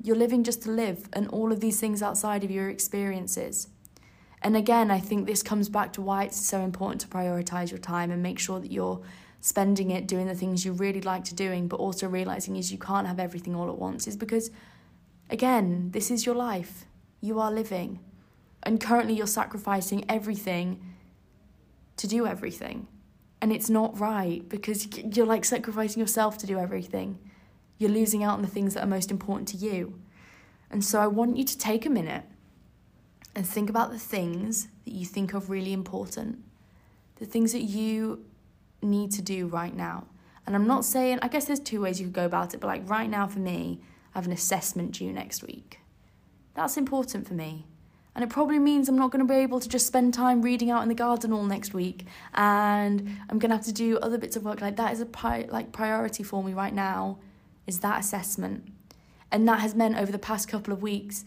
You're 0.03 0.17
living 0.17 0.45
just 0.45 0.61
to 0.65 0.71
live, 0.71 1.09
and 1.15 1.29
all 1.29 1.51
of 1.51 1.61
these 1.61 1.81
things 1.81 2.03
outside 2.03 2.45
of 2.45 2.51
your 2.51 2.69
experiences. 2.69 3.69
And 4.43 4.57
again, 4.57 4.91
I 4.91 5.01
think 5.01 5.27
this 5.27 5.43
comes 5.43 5.69
back 5.69 5.93
to 5.95 6.01
why 6.01 6.25
it's 6.25 6.41
so 6.41 6.61
important 6.61 7.01
to 7.03 7.09
prioritize 7.09 7.71
your 7.71 7.79
time 7.79 8.11
and 8.11 8.23
make 8.23 8.39
sure 8.39 8.59
that 8.59 8.73
you're 8.73 9.01
spending 9.41 9.91
it 9.91 10.07
doing 10.07 10.27
the 10.27 10.35
things 10.35 10.65
you 10.65 10.73
really 10.73 11.01
like 11.01 11.25
to 11.25 11.35
doing, 11.35 11.69
but 11.69 11.77
also 11.77 12.09
realizing 12.09 12.57
is 12.57 12.73
you 12.73 12.79
can't 12.79 13.07
have 13.07 13.19
everything 13.19 13.55
all 13.55 13.69
at 13.69 13.79
once 13.79 14.07
is 14.07 14.17
because 14.17 14.51
again, 15.29 15.91
this 15.93 16.11
is 16.11 16.27
your 16.27 16.35
life. 16.35 16.87
You 17.21 17.39
are 17.41 17.51
living. 17.51 18.01
And 18.63 18.81
currently 18.81 19.15
you're 19.15 19.27
sacrificing 19.27 20.05
everything 20.09 20.83
to 21.97 22.07
do 22.07 22.27
everything. 22.27 22.87
And 23.41 23.53
it's 23.53 23.71
not 23.71 23.99
right 23.99 24.47
because 24.49 24.87
you're 24.97 25.27
like 25.27 25.45
sacrificing 25.45 26.01
yourself 26.01 26.37
to 26.39 26.47
do 26.47 26.59
everything. 26.59 27.19
You're 27.79 27.91
losing 27.91 28.23
out 28.23 28.35
on 28.35 28.43
the 28.43 28.49
things 28.49 28.75
that 28.75 28.85
are 28.85 28.87
most 28.87 29.11
important 29.11 29.49
to 29.49 29.57
you. 29.57 29.99
And 30.71 30.85
so 30.85 31.01
I 31.01 31.07
want 31.07 31.37
you 31.37 31.45
to 31.45 31.59
take 31.59 31.87
a 31.87 31.91
minute 31.91 32.25
and 33.35 33.47
think 33.47 33.71
about 33.71 33.91
the 33.91 33.99
things 33.99 34.69
that 34.85 34.93
you 34.93 35.07
think 35.07 35.35
are 35.35 35.41
really 35.41 35.73
important, 35.73 36.39
the 37.17 37.27
things 37.27 37.53
that 37.53 37.63
you 37.63 38.25
need 38.83 39.13
to 39.13 39.23
do 39.23 39.47
right 39.47 39.75
now. 39.75 40.07
And 40.47 40.57
I'm 40.57 40.67
not 40.67 40.85
saying, 40.85 41.19
I 41.23 41.29
guess 41.29 41.45
there's 41.45 41.61
two 41.61 41.81
ways 41.81 42.01
you 42.01 42.07
could 42.07 42.15
go 42.15 42.27
about 42.27 42.55
it, 42.55 42.61
but 42.61 42.67
like 42.67 42.89
right 42.89 43.09
now 43.09 43.27
for 43.27 43.39
me, 43.39 43.81
I 44.15 44.19
have 44.19 44.27
an 44.27 44.33
assessment 44.33 44.93
due 44.93 45.13
next 45.13 45.43
week. 45.43 45.79
That's 46.55 46.77
important 46.77 47.29
for 47.29 47.35
me. 47.35 47.67
And 48.15 48.25
it 48.25 48.31
probably 48.31 48.59
means 48.59 48.89
I'm 48.89 48.99
not 48.99 49.13
going 49.13 49.25
to 49.25 49.33
be 49.33 49.39
able 49.39 49.61
to 49.61 49.69
just 49.69 49.87
spend 49.87 50.13
time 50.13 50.43
reading 50.43 50.71
out 50.71 50.83
in 50.83 50.89
the 50.89 50.95
garden 50.95 51.33
all 51.33 51.45
next 51.45 51.73
week. 51.73 52.07
And 52.35 53.17
I'm 53.29 53.39
going 53.39 53.51
to 53.51 53.57
have 53.57 53.65
to 53.67 53.73
do 53.73 53.99
other 53.99 54.19
bits 54.19 54.35
of 54.35 54.45
work. 54.45 54.61
Like 54.61 54.77
that 54.77 54.93
is 54.93 55.01
a 55.01 55.47
like 55.49 55.71
priority 55.71 56.25
for 56.25 56.43
me 56.43 56.53
right 56.53 56.75
now, 56.75 57.19
is 57.69 57.81
that 57.81 58.01
assessment. 58.01 58.67
And 59.31 59.47
that 59.47 59.61
has 59.61 59.77
meant 59.77 59.97
over 59.97 60.11
the 60.11 60.19
past 60.19 60.49
couple 60.49 60.73
of 60.73 60.83
weeks, 60.83 61.25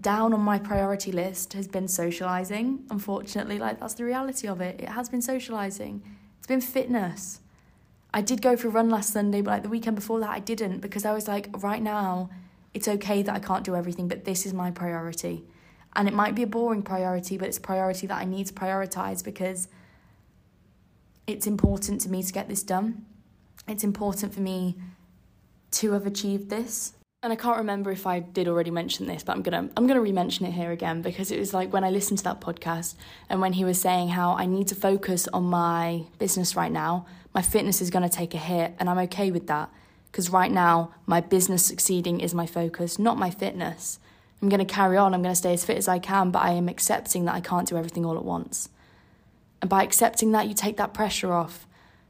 down 0.00 0.32
on 0.32 0.40
my 0.40 0.58
priority 0.58 1.12
list 1.12 1.52
has 1.52 1.68
been 1.68 1.88
socializing. 1.88 2.84
Unfortunately, 2.90 3.58
like 3.58 3.80
that's 3.80 3.94
the 3.94 4.04
reality 4.04 4.48
of 4.48 4.60
it. 4.60 4.80
It 4.80 4.88
has 4.88 5.08
been 5.08 5.22
socializing. 5.22 6.02
It's 6.38 6.46
been 6.46 6.60
fitness. 6.60 7.40
I 8.14 8.20
did 8.20 8.42
go 8.42 8.56
for 8.56 8.68
a 8.68 8.70
run 8.70 8.90
last 8.90 9.12
Sunday, 9.12 9.40
but 9.40 9.50
like 9.50 9.62
the 9.62 9.68
weekend 9.68 9.96
before 9.96 10.20
that, 10.20 10.30
I 10.30 10.38
didn't 10.38 10.80
because 10.80 11.04
I 11.04 11.12
was 11.12 11.28
like, 11.28 11.48
right 11.62 11.82
now, 11.82 12.30
it's 12.74 12.88
okay 12.88 13.22
that 13.22 13.34
I 13.34 13.38
can't 13.38 13.64
do 13.64 13.76
everything, 13.76 14.08
but 14.08 14.24
this 14.24 14.44
is 14.46 14.52
my 14.52 14.70
priority. 14.70 15.44
And 15.94 16.08
it 16.08 16.14
might 16.14 16.34
be 16.34 16.42
a 16.42 16.46
boring 16.46 16.82
priority, 16.82 17.36
but 17.36 17.48
it's 17.48 17.58
priority 17.58 18.06
that 18.06 18.16
I 18.16 18.24
need 18.24 18.46
to 18.46 18.54
prioritize 18.54 19.22
because 19.22 19.68
it's 21.26 21.46
important 21.46 22.00
to 22.02 22.08
me 22.08 22.22
to 22.22 22.32
get 22.32 22.48
this 22.48 22.62
done. 22.62 23.04
It's 23.68 23.84
important 23.84 24.34
for 24.34 24.40
me 24.40 24.76
to 25.72 25.92
have 25.92 26.06
achieved 26.06 26.50
this 26.50 26.94
and 27.22 27.32
I 27.32 27.36
can't 27.36 27.58
remember 27.58 27.92
if 27.92 28.04
I 28.04 28.18
did 28.18 28.48
already 28.48 28.72
mention 28.72 29.06
this, 29.06 29.22
but 29.22 29.36
I'm 29.36 29.42
gonna 29.42 29.70
I'm 29.76 29.86
gonna 29.86 30.00
re-mention 30.00 30.44
it 30.44 30.52
here 30.52 30.72
again 30.72 31.02
because 31.02 31.30
it 31.30 31.38
was 31.38 31.54
like 31.54 31.72
when 31.72 31.84
I 31.84 31.90
listened 31.90 32.18
to 32.18 32.24
that 32.24 32.40
podcast 32.40 32.94
and 33.28 33.40
when 33.40 33.52
he 33.52 33.64
was 33.64 33.80
saying 33.80 34.08
how 34.08 34.32
I 34.32 34.46
need 34.46 34.66
to 34.68 34.74
focus 34.74 35.28
on 35.32 35.44
my 35.44 36.02
business 36.18 36.56
right 36.56 36.72
now, 36.72 37.06
my 37.32 37.40
fitness 37.40 37.80
is 37.80 37.90
gonna 37.90 38.08
take 38.08 38.34
a 38.34 38.38
hit, 38.38 38.74
and 38.78 38.90
I'm 38.90 38.98
okay 38.98 39.30
with 39.30 39.46
that 39.46 39.70
because 40.10 40.30
right 40.30 40.50
now 40.50 40.92
my 41.06 41.20
business 41.20 41.64
succeeding 41.64 42.20
is 42.20 42.34
my 42.34 42.46
focus, 42.46 42.98
not 42.98 43.16
my 43.16 43.30
fitness. 43.30 44.00
I'm 44.40 44.48
gonna 44.48 44.64
carry 44.64 44.96
on. 44.96 45.14
I'm 45.14 45.22
gonna 45.22 45.36
stay 45.36 45.52
as 45.52 45.64
fit 45.64 45.78
as 45.78 45.86
I 45.86 46.00
can, 46.00 46.32
but 46.32 46.42
I 46.42 46.50
am 46.50 46.68
accepting 46.68 47.24
that 47.26 47.36
I 47.36 47.40
can't 47.40 47.68
do 47.68 47.76
everything 47.76 48.04
all 48.04 48.16
at 48.16 48.24
once. 48.24 48.68
And 49.60 49.70
by 49.70 49.84
accepting 49.84 50.32
that, 50.32 50.48
you 50.48 50.54
take 50.54 50.76
that 50.78 50.92
pressure 50.92 51.32
off 51.32 51.68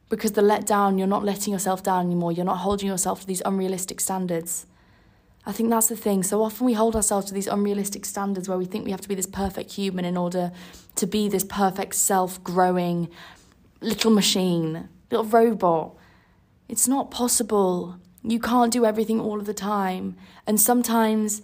because 0.08 0.32
the 0.32 0.40
letdown, 0.40 0.96
you're 0.96 1.06
not 1.06 1.22
letting 1.22 1.52
yourself 1.52 1.82
down 1.82 2.06
anymore. 2.06 2.32
You're 2.32 2.46
not 2.46 2.58
holding 2.58 2.88
yourself 2.88 3.20
to 3.20 3.26
these 3.26 3.42
unrealistic 3.44 4.00
standards 4.00 4.64
I 5.44 5.52
think 5.52 5.70
that's 5.70 5.88
the 5.88 5.96
thing. 5.96 6.22
So 6.22 6.42
often 6.42 6.66
we 6.66 6.74
hold 6.74 6.94
ourselves 6.94 7.26
to 7.26 7.34
these 7.34 7.48
unrealistic 7.48 8.04
standards 8.04 8.48
where 8.48 8.58
we 8.58 8.64
think 8.64 8.84
we 8.84 8.92
have 8.92 9.00
to 9.00 9.08
be 9.08 9.14
this 9.14 9.26
perfect 9.26 9.72
human 9.72 10.04
in 10.04 10.16
order 10.16 10.52
to 10.96 11.06
be 11.06 11.28
this 11.28 11.44
perfect 11.44 11.94
self 11.94 12.42
growing 12.44 13.08
little 13.80 14.12
machine, 14.12 14.88
little 15.10 15.26
robot. 15.26 15.96
It's 16.68 16.86
not 16.86 17.10
possible. 17.10 17.96
You 18.22 18.38
can't 18.38 18.72
do 18.72 18.84
everything 18.84 19.20
all 19.20 19.40
of 19.40 19.46
the 19.46 19.54
time. 19.54 20.16
And 20.46 20.60
sometimes 20.60 21.42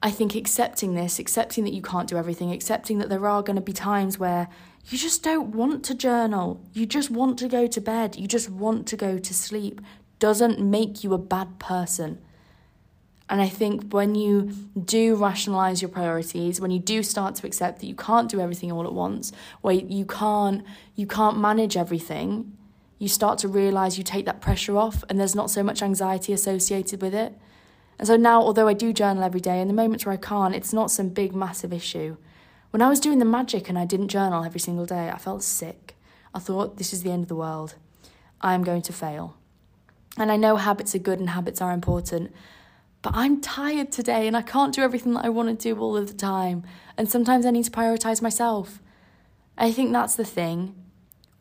I 0.00 0.10
think 0.10 0.36
accepting 0.36 0.94
this, 0.94 1.18
accepting 1.18 1.64
that 1.64 1.72
you 1.72 1.82
can't 1.82 2.08
do 2.08 2.16
everything, 2.16 2.52
accepting 2.52 2.98
that 2.98 3.08
there 3.08 3.26
are 3.26 3.42
going 3.42 3.56
to 3.56 3.62
be 3.62 3.72
times 3.72 4.18
where 4.18 4.48
you 4.86 4.98
just 4.98 5.22
don't 5.22 5.54
want 5.54 5.82
to 5.86 5.94
journal, 5.94 6.60
you 6.72 6.84
just 6.84 7.10
want 7.10 7.38
to 7.38 7.48
go 7.48 7.66
to 7.66 7.80
bed, 7.80 8.14
you 8.16 8.28
just 8.28 8.50
want 8.50 8.86
to 8.88 8.96
go 8.96 9.18
to 9.18 9.34
sleep, 9.34 9.80
doesn't 10.18 10.60
make 10.60 11.02
you 11.02 11.14
a 11.14 11.18
bad 11.18 11.58
person. 11.58 12.20
And 13.28 13.40
I 13.40 13.48
think 13.48 13.92
when 13.92 14.14
you 14.14 14.52
do 14.84 15.16
rationalize 15.16 15.80
your 15.80 15.88
priorities, 15.88 16.60
when 16.60 16.70
you 16.70 16.78
do 16.78 17.02
start 17.02 17.34
to 17.36 17.46
accept 17.46 17.80
that 17.80 17.86
you 17.86 17.94
can't 17.94 18.30
do 18.30 18.40
everything 18.40 18.70
all 18.70 18.84
at 18.84 18.92
once, 18.92 19.32
where 19.62 19.74
you 19.74 20.04
can't 20.04 20.64
you 20.94 21.06
can't 21.06 21.38
manage 21.38 21.76
everything, 21.76 22.56
you 22.98 23.08
start 23.08 23.38
to 23.38 23.48
realize 23.48 23.96
you 23.96 24.04
take 24.04 24.26
that 24.26 24.40
pressure 24.40 24.76
off 24.76 25.04
and 25.08 25.18
there's 25.18 25.34
not 25.34 25.50
so 25.50 25.62
much 25.62 25.82
anxiety 25.82 26.32
associated 26.32 27.00
with 27.00 27.14
it. 27.14 27.32
And 27.98 28.06
so 28.06 28.16
now 28.16 28.42
although 28.42 28.68
I 28.68 28.74
do 28.74 28.92
journal 28.92 29.22
every 29.22 29.40
day, 29.40 29.60
in 29.60 29.68
the 29.68 29.74
moments 29.74 30.04
where 30.04 30.12
I 30.12 30.18
can't, 30.18 30.54
it's 30.54 30.72
not 30.72 30.90
some 30.90 31.08
big 31.08 31.34
massive 31.34 31.72
issue. 31.72 32.16
When 32.70 32.82
I 32.82 32.88
was 32.88 33.00
doing 33.00 33.20
the 33.20 33.24
magic 33.24 33.68
and 33.68 33.78
I 33.78 33.86
didn't 33.86 34.08
journal 34.08 34.44
every 34.44 34.60
single 34.60 34.84
day, 34.84 35.08
I 35.08 35.16
felt 35.16 35.42
sick. 35.42 35.96
I 36.34 36.40
thought 36.40 36.76
this 36.76 36.92
is 36.92 37.02
the 37.02 37.10
end 37.10 37.22
of 37.22 37.28
the 37.28 37.36
world. 37.36 37.76
I 38.40 38.52
am 38.52 38.64
going 38.64 38.82
to 38.82 38.92
fail. 38.92 39.36
And 40.18 40.30
I 40.30 40.36
know 40.36 40.56
habits 40.56 40.94
are 40.94 40.98
good 40.98 41.20
and 41.20 41.30
habits 41.30 41.60
are 41.62 41.72
important, 41.72 42.32
but 43.04 43.12
I'm 43.14 43.42
tired 43.42 43.92
today 43.92 44.26
and 44.26 44.34
I 44.34 44.40
can't 44.40 44.74
do 44.74 44.80
everything 44.80 45.12
that 45.12 45.26
I 45.26 45.28
want 45.28 45.50
to 45.50 45.74
do 45.74 45.78
all 45.78 45.94
of 45.94 46.08
the 46.08 46.14
time. 46.14 46.64
And 46.96 47.06
sometimes 47.06 47.44
I 47.44 47.50
need 47.50 47.66
to 47.66 47.70
prioritize 47.70 48.22
myself. 48.22 48.80
I 49.58 49.72
think 49.72 49.92
that's 49.92 50.16
the 50.16 50.24
thing. 50.24 50.74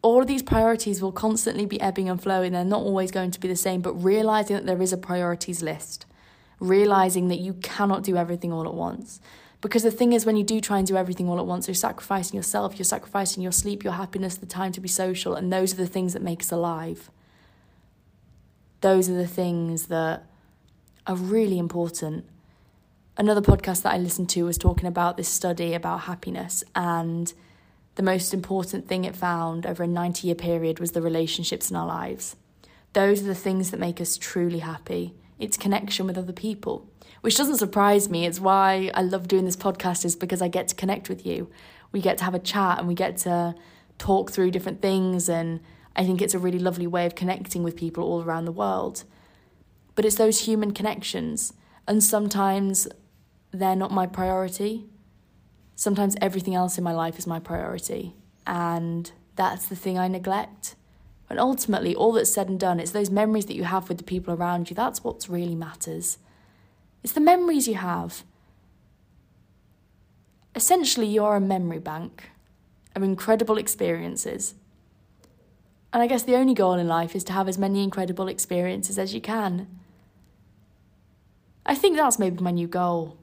All 0.01 0.19
of 0.19 0.27
these 0.27 0.43
priorities 0.43 1.01
will 1.01 1.13
constantly 1.13 1.65
be 1.65 1.79
ebbing 1.79 2.09
and 2.09 2.21
flowing. 2.21 2.51
They're 2.51 2.65
not 2.65 2.81
always 2.81 3.11
going 3.11 3.31
to 3.31 3.39
be 3.39 3.47
the 3.47 3.55
same, 3.55 3.79
but 3.79 3.93
realizing 3.93 4.57
that 4.57 4.65
there 4.65 4.81
is 4.81 4.91
a 4.91 4.97
priorities 4.97 5.63
list, 5.63 6.05
realizing 6.59 7.29
that 7.29 7.39
you 7.39 7.53
cannot 7.53 8.03
do 8.03 8.17
everything 8.17 8.51
all 8.51 8.67
at 8.67 8.73
once. 8.73 9.21
Because 9.61 9.83
the 9.83 9.91
thing 9.91 10.11
is, 10.11 10.25
when 10.25 10.35
you 10.35 10.43
do 10.43 10.59
try 10.59 10.79
and 10.79 10.85
do 10.85 10.97
everything 10.97 11.29
all 11.29 11.39
at 11.39 11.45
once, 11.45 11.69
you're 11.69 11.75
sacrificing 11.75 12.35
yourself, 12.35 12.77
you're 12.77 12.83
sacrificing 12.83 13.41
your 13.41 13.53
sleep, 13.53 13.85
your 13.85 13.93
happiness, 13.93 14.35
the 14.35 14.45
time 14.45 14.73
to 14.73 14.81
be 14.81 14.89
social, 14.89 15.33
and 15.33 15.53
those 15.53 15.71
are 15.71 15.77
the 15.77 15.87
things 15.87 16.11
that 16.11 16.21
make 16.21 16.41
us 16.41 16.51
alive. 16.51 17.09
those 18.81 19.09
are 19.09 19.15
the 19.15 19.25
things 19.25 19.87
that 19.87 20.25
are 21.05 21.15
really 21.15 21.57
important. 21.57 22.25
Another 23.17 23.41
podcast 23.41 23.83
that 23.83 23.93
I 23.93 23.97
listened 23.97 24.29
to 24.29 24.45
was 24.45 24.57
talking 24.57 24.87
about 24.87 25.17
this 25.17 25.27
study 25.27 25.73
about 25.73 26.01
happiness, 26.01 26.63
and 26.75 27.33
the 27.95 28.03
most 28.03 28.33
important 28.33 28.87
thing 28.87 29.05
it 29.05 29.15
found 29.15 29.65
over 29.65 29.83
a 29.83 29.87
90 29.87 30.27
year 30.27 30.35
period 30.35 30.79
was 30.79 30.91
the 30.91 31.01
relationships 31.01 31.69
in 31.69 31.75
our 31.75 31.85
lives. 31.85 32.35
Those 32.93 33.21
are 33.21 33.27
the 33.27 33.35
things 33.35 33.71
that 33.71 33.79
make 33.79 34.01
us 34.01 34.17
truly 34.17 34.59
happy. 34.59 35.13
It's 35.39 35.57
connection 35.57 36.07
with 36.07 36.17
other 36.17 36.33
people, 36.33 36.87
which 37.21 37.37
doesn't 37.37 37.57
surprise 37.57 38.09
me. 38.09 38.25
It's 38.25 38.39
why 38.39 38.89
I 38.93 39.01
love 39.01 39.27
doing 39.27 39.45
this 39.45 39.55
podcast, 39.55 40.05
is 40.05 40.15
because 40.15 40.41
I 40.41 40.47
get 40.47 40.67
to 40.69 40.75
connect 40.75 41.09
with 41.09 41.25
you. 41.25 41.49
We 41.91 42.01
get 42.01 42.17
to 42.19 42.23
have 42.23 42.33
a 42.33 42.39
chat 42.39 42.79
and 42.79 42.87
we 42.87 42.95
get 42.95 43.17
to 43.17 43.55
talk 43.99 44.31
through 44.31 44.51
different 44.51 44.81
things 44.81 45.29
and 45.29 45.59
I 45.95 46.05
think 46.05 46.21
it's 46.21 46.33
a 46.33 46.39
really 46.39 46.59
lovely 46.59 46.87
way 46.87 47.05
of 47.05 47.13
connecting 47.13 47.61
with 47.61 47.75
people 47.75 48.03
all 48.03 48.23
around 48.23 48.45
the 48.45 48.51
world. 48.51 49.03
But 49.95 50.05
it's 50.05 50.15
those 50.15 50.45
human 50.45 50.71
connections, 50.71 51.53
and 51.87 52.03
sometimes 52.03 52.87
they're 53.51 53.75
not 53.75 53.91
my 53.91 54.07
priority. 54.07 54.85
Sometimes 55.75 56.15
everything 56.21 56.55
else 56.55 56.77
in 56.77 56.83
my 56.83 56.93
life 56.93 57.19
is 57.19 57.27
my 57.27 57.39
priority, 57.39 58.15
and 58.47 59.11
that's 59.35 59.67
the 59.67 59.75
thing 59.75 59.97
I 59.97 60.07
neglect. 60.07 60.75
And 61.29 61.39
ultimately, 61.39 61.95
all 61.95 62.11
that's 62.13 62.31
said 62.31 62.49
and 62.49 62.59
done, 62.59 62.79
it's 62.79 62.91
those 62.91 63.09
memories 63.09 63.45
that 63.45 63.55
you 63.55 63.63
have 63.63 63.89
with 63.89 63.97
the 63.97 64.03
people 64.03 64.33
around 64.33 64.69
you. 64.69 64.75
That's 64.75 65.03
what 65.03 65.27
really 65.29 65.55
matters. 65.55 66.17
It's 67.03 67.13
the 67.13 67.21
memories 67.21 67.67
you 67.67 67.75
have. 67.75 68.23
Essentially, 70.55 71.07
you 71.07 71.23
are 71.23 71.35
a 71.35 71.41
memory 71.41 71.79
bank 71.79 72.29
of 72.95 73.01
incredible 73.01 73.57
experiences 73.57 74.53
and 75.93 76.01
I 76.01 76.07
guess 76.07 76.23
the 76.23 76.35
only 76.35 76.55
goal 76.55 76.73
in 76.73 76.87
life 76.87 77.15
is 77.15 77.23
to 77.25 77.33
have 77.33 77.47
as 77.47 77.59
many 77.59 77.83
incredible 77.83 78.27
experiences 78.27 78.97
as 78.97 79.13
you 79.13 79.21
can. 79.21 79.67
I 81.65 81.75
think 81.75 81.95
that's 81.95 82.19
maybe 82.19 82.43
my 82.43 82.51
new 82.51 82.67
goal 82.67 83.17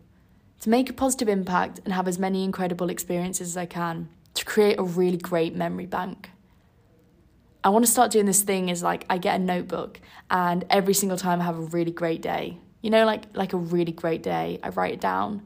to 0.61 0.71
make 0.71 0.91
a 0.91 0.93
positive 0.93 1.29
impact 1.29 1.81
and 1.85 1.93
have 1.93 2.09
as 2.09 2.19
many 2.19 2.45
incredible 2.45 2.91
experiences 2.91 3.49
as 3.49 3.57
I 3.57 3.67
can 3.67 4.09
to 4.35 4.45
create 4.45 4.79
a 4.79 4.83
really 4.83 5.17
great 5.17 5.55
memory 5.55 5.87
bank. 5.87 6.31
I 7.63 7.69
want 7.69 7.85
to 7.85 7.91
start 7.91 8.11
doing 8.11 8.27
this 8.27 8.43
thing 8.43 8.69
is 8.69 8.83
like 8.83 9.05
I 9.11 9.19
get 9.19 9.37
a 9.37 9.43
notebook 9.43 10.01
and 10.31 10.65
every 10.71 10.95
single 10.95 11.19
time 11.19 11.41
I 11.41 11.45
have 11.45 11.59
a 11.59 11.63
really 11.63 11.93
great 11.93 12.23
day. 12.23 12.59
You 12.81 12.91
know 12.91 13.05
like 13.05 13.25
like 13.35 13.53
a 13.53 13.59
really 13.59 13.93
great 13.93 14.23
day, 14.23 14.59
I 14.63 14.71
write 14.71 14.95
it 14.95 15.01
down. 15.01 15.43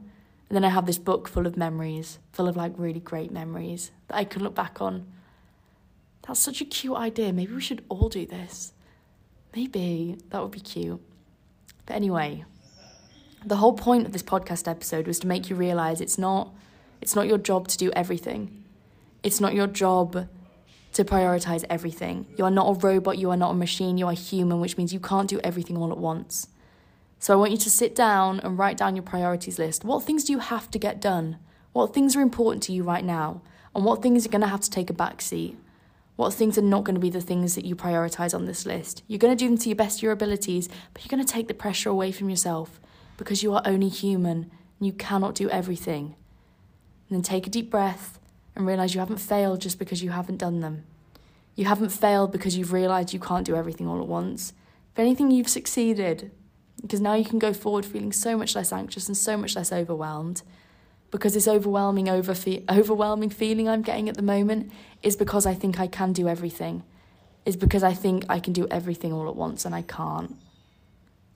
And 0.49 0.55
then 0.55 0.63
I 0.63 0.69
have 0.69 0.85
this 0.85 0.99
book 0.99 1.27
full 1.27 1.47
of 1.47 1.57
memories, 1.57 2.19
full 2.31 2.47
of 2.47 2.55
like 2.55 2.73
really 2.77 2.99
great 2.99 3.31
memories 3.31 3.91
that 4.07 4.15
I 4.17 4.23
can 4.23 4.43
look 4.43 4.55
back 4.55 4.81
on 4.81 5.05
that's 6.27 6.39
such 6.39 6.61
a 6.61 6.65
cute 6.65 6.95
idea. 6.95 7.31
Maybe 7.31 7.53
we 7.53 7.61
should 7.61 7.83
all 7.87 8.09
do 8.09 8.25
this. 8.25 8.73
Maybe 9.55 10.17
that 10.29 10.41
would 10.41 10.51
be 10.51 10.59
cute. 10.59 10.99
But 11.85 11.95
anyway, 11.95 12.45
the 13.45 13.57
whole 13.57 13.73
point 13.73 14.05
of 14.05 14.11
this 14.11 14.23
podcast 14.23 14.67
episode 14.67 15.07
was 15.07 15.19
to 15.19 15.27
make 15.27 15.49
you 15.49 15.55
realize 15.55 16.01
it's 16.01 16.17
not 16.17 16.53
it's 17.01 17.15
not 17.15 17.27
your 17.27 17.37
job 17.37 17.67
to 17.67 17.77
do 17.77 17.91
everything. 17.91 18.63
It's 19.21 19.39
not 19.39 19.53
your 19.53 19.67
job 19.67 20.27
to 20.93 21.03
prioritize 21.03 21.65
everything. 21.69 22.25
You 22.37 22.45
are 22.45 22.51
not 22.51 22.69
a 22.69 22.79
robot, 22.79 23.17
you 23.17 23.29
are 23.29 23.37
not 23.37 23.51
a 23.51 23.53
machine, 23.53 23.97
you 23.97 24.07
are 24.07 24.13
human, 24.13 24.59
which 24.61 24.77
means 24.77 24.93
you 24.93 24.99
can't 24.99 25.29
do 25.29 25.39
everything 25.43 25.77
all 25.77 25.91
at 25.91 25.97
once. 25.97 26.47
So 27.19 27.33
I 27.33 27.37
want 27.37 27.51
you 27.51 27.57
to 27.57 27.69
sit 27.69 27.95
down 27.95 28.39
and 28.39 28.57
write 28.57 28.77
down 28.77 28.95
your 28.95 29.03
priorities 29.03 29.59
list. 29.59 29.83
What 29.83 30.03
things 30.03 30.23
do 30.23 30.31
you 30.31 30.39
have 30.39 30.71
to 30.71 30.79
get 30.79 31.01
done? 31.01 31.37
What 31.73 31.93
things 31.93 32.15
are 32.15 32.21
important 32.21 32.63
to 32.63 32.73
you 32.73 32.83
right 32.83 33.03
now? 33.03 33.41
And 33.75 33.83
what 33.83 34.01
things 34.01 34.25
are 34.25 34.29
going 34.29 34.41
to 34.41 34.47
have 34.47 34.61
to 34.61 34.69
take 34.69 34.89
a 34.89 34.93
back 34.93 35.21
seat? 35.21 35.57
What 36.15 36.33
things 36.33 36.57
are 36.57 36.61
not 36.61 36.85
going 36.85 36.95
to 36.95 37.01
be 37.01 37.09
the 37.09 37.19
things 37.19 37.55
that 37.55 37.65
you 37.65 37.75
prioritize 37.75 38.33
on 38.33 38.45
this 38.45 38.65
list? 38.65 39.03
You're 39.07 39.19
going 39.19 39.35
to 39.35 39.43
do 39.43 39.49
them 39.49 39.57
to 39.57 39.69
your 39.69 39.75
best 39.75 39.99
of 39.99 40.03
your 40.03 40.13
abilities, 40.13 40.69
but 40.93 41.03
you're 41.03 41.15
going 41.15 41.25
to 41.25 41.31
take 41.31 41.49
the 41.49 41.53
pressure 41.53 41.89
away 41.89 42.13
from 42.13 42.29
yourself 42.29 42.79
because 43.17 43.43
you 43.43 43.53
are 43.53 43.61
only 43.65 43.89
human 43.89 44.51
and 44.79 44.87
you 44.87 44.93
cannot 44.93 45.35
do 45.35 45.49
everything. 45.49 46.15
And 47.09 47.17
then 47.17 47.21
take 47.21 47.47
a 47.47 47.49
deep 47.49 47.69
breath 47.69 48.19
and 48.55 48.65
realize 48.65 48.93
you 48.93 48.99
haven't 48.99 49.17
failed 49.17 49.61
just 49.61 49.79
because 49.79 50.01
you 50.03 50.11
haven't 50.11 50.37
done 50.37 50.59
them. 50.59 50.83
You 51.55 51.65
haven't 51.65 51.89
failed 51.89 52.31
because 52.31 52.57
you've 52.57 52.73
realized 52.73 53.13
you 53.13 53.19
can't 53.19 53.45
do 53.45 53.55
everything 53.55 53.87
all 53.87 54.01
at 54.01 54.07
once. 54.07 54.53
If 54.93 54.99
anything, 54.99 55.31
you've 55.31 55.49
succeeded 55.49 56.31
because 56.81 57.01
now 57.01 57.13
you 57.13 57.25
can 57.25 57.39
go 57.39 57.53
forward 57.53 57.85
feeling 57.85 58.11
so 58.11 58.37
much 58.37 58.55
less 58.55 58.71
anxious 58.71 59.07
and 59.07 59.15
so 59.15 59.37
much 59.37 59.55
less 59.55 59.71
overwhelmed 59.71 60.41
because 61.11 61.33
this 61.33 61.47
overwhelming 61.47 62.09
over 62.09 62.35
overwhelming 62.69 63.29
feeling 63.29 63.69
I'm 63.69 63.81
getting 63.81 64.09
at 64.09 64.15
the 64.15 64.21
moment 64.21 64.71
is 65.01 65.15
because 65.15 65.45
I 65.45 65.53
think 65.53 65.79
I 65.79 65.87
can 65.87 66.11
do 66.11 66.27
everything. 66.27 66.83
Is 67.45 67.55
because 67.55 67.83
I 67.83 67.93
think 67.93 68.25
I 68.27 68.39
can 68.39 68.53
do 68.53 68.67
everything 68.69 69.13
all 69.13 69.29
at 69.29 69.35
once 69.35 69.65
and 69.65 69.73
I 69.73 69.83
can't. 69.83 70.35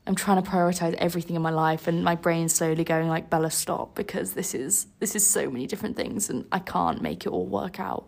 I'm 0.09 0.15
trying 0.15 0.41
to 0.41 0.49
prioritize 0.49 0.95
everything 0.95 1.35
in 1.35 1.43
my 1.43 1.51
life 1.51 1.87
and 1.87 2.03
my 2.03 2.15
brain's 2.15 2.55
slowly 2.55 2.83
going 2.83 3.07
like 3.07 3.29
Bella 3.29 3.51
stop 3.51 3.93
because 3.93 4.33
this 4.33 4.55
is 4.55 4.87
this 4.97 5.15
is 5.15 5.25
so 5.25 5.51
many 5.51 5.67
different 5.67 5.95
things 5.95 6.31
and 6.31 6.45
I 6.51 6.57
can't 6.57 6.99
make 6.99 7.27
it 7.27 7.29
all 7.29 7.45
work 7.45 7.79
out. 7.79 8.05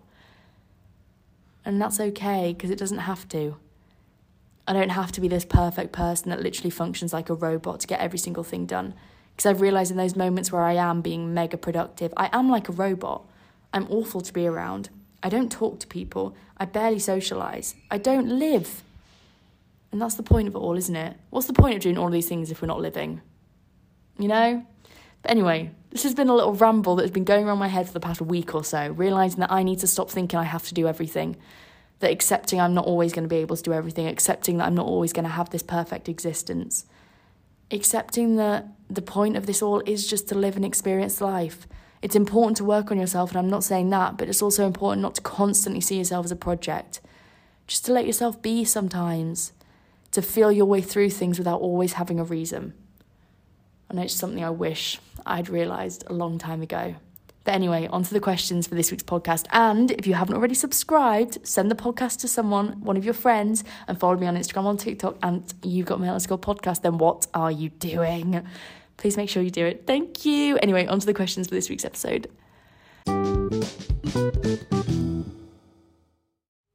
And 1.64 1.80
that's 1.80 2.00
okay 2.00 2.54
because 2.54 2.72
it 2.72 2.80
doesn't 2.80 2.98
have 2.98 3.30
to. 3.30 3.56
I 4.68 4.74
don't 4.74 4.90
have 4.90 5.12
to 5.12 5.22
be 5.22 5.28
this 5.28 5.46
perfect 5.46 5.92
person 5.92 6.32
that 6.32 6.42
literally 6.42 6.72
functions 6.72 7.14
like 7.14 7.30
a 7.30 7.36
robot 7.36 7.82
to 7.82 7.88
get 7.88 8.00
every 8.00 8.18
single 8.18 8.44
thing 8.44 8.66
done. 8.66 8.96
Because 9.36 9.46
I've 9.46 9.62
realised 9.62 9.92
in 9.92 9.98
those 9.98 10.16
moments 10.16 10.52
where 10.52 10.64
I 10.64 10.74
am 10.74 11.02
being 11.02 11.36
mega 11.36 11.58
productive, 11.58 12.12
I 12.18 12.32
am 12.34 12.50
like 12.50 12.68
a 12.68 12.72
robot. 12.72 13.28
I'm 13.74 13.86
awful 13.92 14.22
to 14.22 14.34
be 14.34 14.48
around. 14.48 14.90
I 15.22 15.30
don't 15.30 15.52
talk 15.52 15.80
to 15.82 15.86
people. 15.86 16.36
I 16.58 16.66
barely 16.66 16.98
socialise. 16.98 17.76
I 17.92 18.00
don't 18.00 18.40
live. 18.40 18.82
And 19.92 20.02
that's 20.02 20.16
the 20.16 20.24
point 20.24 20.48
of 20.48 20.56
it 20.56 20.60
all, 20.60 20.78
isn't 20.78 20.96
it? 20.96 21.18
What's 21.30 21.48
the 21.48 21.54
point 21.54 21.76
of 21.76 21.82
doing 21.82 21.98
all 21.98 22.10
these 22.10 22.28
things 22.28 22.50
if 22.50 22.62
we're 22.62 22.68
not 22.68 22.80
living? 22.80 23.22
You 24.18 24.28
know? 24.28 24.66
But 25.22 25.32
anyway, 25.32 25.72
this 25.90 26.04
has 26.04 26.16
been 26.16 26.30
a 26.30 26.36
little 26.36 26.54
ramble 26.54 26.96
that 26.96 27.04
has 27.04 27.12
been 27.12 27.26
going 27.26 27.46
around 27.46 27.60
my 27.60 27.68
head 27.68 27.88
for 27.88 27.94
the 27.94 28.00
past 28.00 28.22
week 28.22 28.56
or 28.56 28.64
so, 28.64 28.90
realising 28.90 29.42
that 29.42 29.52
I 29.52 29.64
need 29.64 29.80
to 29.80 29.88
stop 29.88 30.10
thinking 30.10 30.40
I 30.40 30.44
have 30.44 30.68
to 30.68 30.74
do 30.74 30.88
everything. 30.88 31.36
That 32.00 32.12
accepting 32.12 32.60
I'm 32.60 32.74
not 32.74 32.86
always 32.86 33.14
going 33.14 33.26
to 33.26 33.30
be 33.30 33.38
able 33.38 33.56
to 33.56 33.64
do 33.64 33.74
everything, 33.74 34.08
accepting 34.08 34.58
that 34.58 34.66
I'm 34.66 34.76
not 34.76 34.88
always 34.88 35.14
going 35.14 35.26
to 35.26 35.32
have 35.32 35.50
this 35.50 35.64
perfect 35.64 36.10
existence 36.10 36.86
accepting 37.72 38.36
that 38.36 38.68
the 38.90 39.02
point 39.02 39.38
of 39.38 39.46
this 39.46 39.62
all 39.62 39.80
is 39.86 40.08
just 40.08 40.28
to 40.30 40.36
live 40.36 40.56
and 40.56 40.66
experience 40.66 41.22
life. 41.22 41.68
It's 42.02 42.16
important 42.16 42.58
to 42.58 42.64
work 42.64 42.92
on 42.92 43.00
yourself, 43.00 43.32
and 43.32 43.40
I'm 43.40 43.50
not 43.50 43.64
saying 43.64 43.90
that, 43.92 44.18
but 44.18 44.28
it's 44.28 44.42
also 44.42 44.66
important 44.66 45.02
not 45.02 45.16
to 45.16 45.22
constantly 45.22 45.82
see 45.82 45.98
yourself 45.98 46.26
as 46.26 46.32
a 46.32 46.36
project. 46.36 47.00
Just 47.68 47.86
to 47.86 47.94
let 47.94 48.06
yourself 48.06 48.42
be 48.42 48.66
sometimes, 48.66 49.54
to 50.12 50.22
feel 50.22 50.52
your 50.52 50.66
way 50.66 50.82
through 50.82 51.10
things 51.10 51.38
without 51.38 51.62
always 51.62 51.94
having 51.94 52.20
a 52.20 52.24
reason. 52.24 52.74
And 53.90 54.00
it's 54.00 54.14
something 54.14 54.44
I 54.44 54.50
wish 54.50 55.00
I'd 55.26 55.50
realised 55.50 56.04
a 56.08 56.14
long 56.14 56.38
time 56.38 56.62
ago. 56.62 56.96
But 57.44 57.56
anyway, 57.56 57.88
on 57.88 58.04
to 58.04 58.14
the 58.14 58.20
questions 58.20 58.68
for 58.68 58.76
this 58.76 58.92
week's 58.92 59.04
podcast. 59.04 59.48
And 59.52 59.92
if 59.92 60.06
you 60.06 60.14
haven't 60.14 60.36
already 60.36 60.54
subscribed, 60.54 61.40
send 61.46 61.72
the 61.72 61.76
podcast 61.76 62.20
to 62.20 62.28
someone, 62.28 62.80
one 62.82 62.98
of 62.98 63.04
your 63.04 63.16
friends, 63.16 63.64
and 63.88 64.00
follow 64.00 64.16
me 64.16 64.28
on 64.28 64.38
Instagram, 64.38 64.66
on 64.66 64.78
TikTok, 64.78 65.18
and 65.24 65.52
you've 65.64 65.88
got 65.88 66.00
Mail 66.00 66.20
School 66.20 66.38
podcast. 66.38 66.84
Then 66.84 67.00
what 67.00 67.26
are 67.34 67.52
you 67.52 67.70
doing? 67.70 68.46
Please 68.98 69.18
make 69.18 69.30
sure 69.30 69.42
you 69.42 69.50
do 69.50 69.66
it. 69.66 69.88
Thank 69.88 70.24
you. 70.24 70.58
Anyway, 70.58 70.86
on 70.86 71.00
to 71.00 71.06
the 71.06 71.14
questions 71.14 71.48
for 71.48 71.56
this 71.56 71.70
week's 71.70 71.86
episode. 71.86 72.30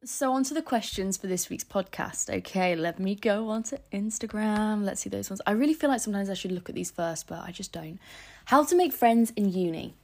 So, 0.09 0.33
on 0.35 0.45
to 0.45 0.55
the 0.55 0.63
questions 0.63 1.17
for 1.17 1.27
this 1.27 1.51
week's 1.51 1.65
podcast. 1.65 2.33
Okay, 2.33 2.77
let 2.77 3.01
me 3.01 3.17
go 3.17 3.49
onto 3.49 3.79
Instagram. 3.93 4.85
Let's 4.85 5.01
see 5.01 5.11
those 5.11 5.29
ones. 5.29 5.43
I 5.49 5.51
really 5.51 5.75
feel 5.75 5.91
like 5.91 6.01
sometimes 6.01 6.31
I 6.31 6.35
should 6.35 6.53
look 6.53 6.69
at 6.69 6.77
these 6.77 6.93
first, 6.93 7.27
but 7.27 7.41
I 7.41 7.51
just 7.51 7.73
don't. 7.73 7.99
How 8.45 8.63
to 8.63 8.77
make 8.77 8.93
friends 8.93 9.33
in 9.35 9.51
uni. 9.51 9.95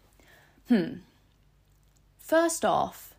Hmm. 0.67 0.95
First 2.19 2.65
off, 2.65 3.12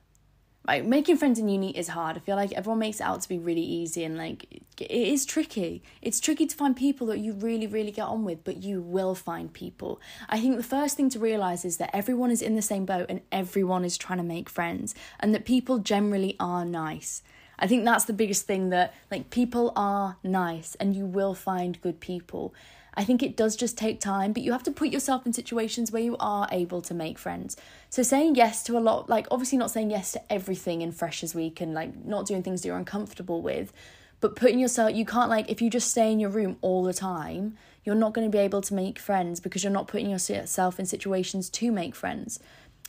like 0.68 0.86
making 0.86 1.18
friends 1.18 1.40
in 1.40 1.50
uni 1.50 1.78
is 1.78 1.90
hard. 1.90 2.16
I 2.18 2.20
feel 2.22 2.36
like 2.36 2.54
everyone 2.54 2.80
makes 2.80 3.02
it 3.02 3.04
out 3.04 3.22
to 3.22 3.30
be 3.30 3.38
really 3.38 3.62
easy 3.62 4.04
and 4.04 4.18
like 4.18 4.64
it 4.80 4.90
is 4.90 5.26
tricky. 5.26 5.84
It's 6.02 6.20
tricky 6.20 6.46
to 6.46 6.56
find 6.56 6.76
people 6.76 7.08
that 7.08 7.20
you 7.20 7.34
really, 7.34 7.68
really 7.68 7.92
get 7.92 8.06
on 8.06 8.24
with, 8.24 8.44
but 8.44 8.64
you 8.64 8.82
will 8.82 9.14
find 9.14 9.52
people. 9.52 10.00
I 10.30 10.40
think 10.40 10.56
the 10.58 10.64
first 10.64 10.96
thing 10.96 11.10
to 11.12 11.20
realize 11.20 11.66
is 11.66 11.78
that 11.78 11.94
everyone 11.94 12.32
is 12.32 12.42
in 12.42 12.56
the 12.56 12.62
same 12.62 12.86
boat 12.86 13.08
and 13.10 13.22
everyone 13.32 13.84
is 13.84 13.98
trying 13.98 14.20
to 14.20 14.24
make 14.24 14.50
friends 14.50 14.96
and 15.20 15.34
that 15.34 15.46
people 15.46 15.80
generally 15.80 16.36
are 16.40 16.64
nice. 16.64 17.24
I 17.60 17.68
think 17.68 17.86
that's 17.86 18.06
the 18.06 18.14
biggest 18.14 18.48
thing 18.48 18.70
that 18.70 18.94
like 19.12 19.30
people 19.30 19.74
are 19.76 20.18
nice 20.24 20.76
and 20.76 20.96
you 20.96 21.06
will 21.06 21.36
find 21.36 21.80
good 21.82 22.00
people. 22.00 22.54
I 22.96 23.04
think 23.04 23.24
it 23.24 23.36
does 23.36 23.56
just 23.56 23.78
take 23.78 24.00
time, 24.00 24.34
but 24.34 24.44
you 24.44 24.52
have 24.52 24.64
to 24.64 24.72
put 24.72 24.90
yourself 24.90 25.26
in 25.26 25.34
situations 25.34 25.92
where 25.92 26.02
you 26.02 26.16
are 26.20 26.48
able 26.52 26.82
to 26.84 26.94
make 26.94 27.18
friends. 27.18 27.58
So 27.90 28.04
saying 28.04 28.36
yes 28.36 28.64
to 28.64 28.78
a 28.78 28.80
lot, 28.80 29.10
like 29.10 29.28
obviously 29.32 29.58
not 29.58 29.72
saying 29.72 29.90
yes 29.90 30.12
to 30.12 30.32
everything 30.32 30.82
in 30.82 30.92
Freshers 30.92 31.34
Week 31.34 31.60
and 31.60 31.74
like 31.74 32.06
not 32.06 32.28
doing 32.28 32.44
things 32.44 32.62
that 32.62 32.68
you're 32.68 32.78
uncomfortable 32.78 33.42
with, 33.42 33.74
but 34.20 34.36
putting 34.36 34.60
yourself, 34.60 34.96
you 34.96 35.06
can't 35.06 35.30
like, 35.30 35.50
if 35.50 35.62
you 35.62 35.70
just 35.70 35.92
stay 35.92 36.12
in 36.12 36.20
your 36.20 36.30
room 36.30 36.58
all 36.62 36.84
the 36.84 36.94
time, 36.94 37.58
you're 37.84 37.96
not 37.96 38.14
going 38.14 38.26
to 38.26 38.32
be 38.32 38.42
able 38.42 38.62
to 38.62 38.74
make 38.74 38.98
friends 38.98 39.40
because 39.40 39.64
you're 39.64 39.74
not 39.74 39.88
putting 39.88 40.10
yourself 40.10 40.80
in 40.80 40.86
situations 40.86 41.50
to 41.50 41.72
make 41.72 41.96
friends. 41.96 42.40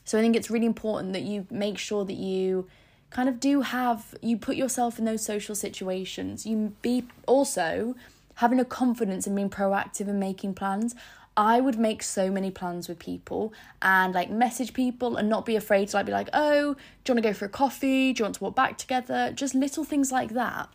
So 0.05 0.19
I 0.19 0.21
think 0.21 0.37
it's 0.37 0.51
really 0.51 0.67
important 0.67 1.13
that 1.15 1.23
you 1.23 1.47
make 1.51 1.79
sure 1.79 2.05
that 2.05 2.15
you 2.17 2.69
kind 3.11 3.29
of 3.29 3.41
do 3.41 3.63
have 3.63 4.15
you 4.21 4.37
put 4.37 4.57
yourself 4.57 4.99
in 4.99 5.05
those 5.05 5.25
social 5.25 5.55
situations. 5.55 6.45
You 6.47 6.75
be 6.83 7.05
also 7.27 7.95
having 8.37 8.61
a 8.61 8.65
confidence 8.65 9.27
and 9.27 9.37
being 9.37 9.51
proactive 9.51 10.09
and 10.09 10.21
making 10.21 10.55
plans. 10.55 10.95
I 11.37 11.61
would 11.61 11.79
make 11.79 12.03
so 12.03 12.31
many 12.31 12.51
plans 12.51 12.89
with 12.89 13.01
people 13.01 13.53
and 13.83 14.15
like 14.15 14.31
message 14.31 14.73
people 14.73 15.17
and 15.17 15.29
not 15.29 15.45
be 15.45 15.57
afraid 15.57 15.89
to 15.89 15.97
like 15.97 16.07
be 16.07 16.13
like, 16.13 16.29
oh, 16.33 16.75
do 16.75 17.13
you 17.13 17.15
want 17.15 17.25
to 17.25 17.29
go 17.29 17.35
for 17.35 17.45
a 17.47 17.49
coffee? 17.49 18.13
Do 18.13 18.21
you 18.21 18.25
want 18.25 18.37
to 18.37 18.45
walk 18.45 18.55
back 18.55 18.79
together? 18.79 19.33
Just 19.35 19.55
little 19.55 19.83
things 19.83 20.13
like 20.13 20.35
that. 20.35 20.69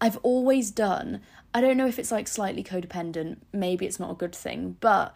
I've 0.00 0.18
always 0.18 0.70
done. 0.70 1.20
I 1.54 1.60
don't 1.60 1.76
know 1.76 1.86
if 1.86 1.98
it's 1.98 2.10
like 2.12 2.28
slightly 2.28 2.64
codependent, 2.64 3.38
maybe 3.52 3.86
it's 3.86 4.00
not 4.00 4.10
a 4.10 4.14
good 4.14 4.34
thing, 4.34 4.76
but 4.80 5.14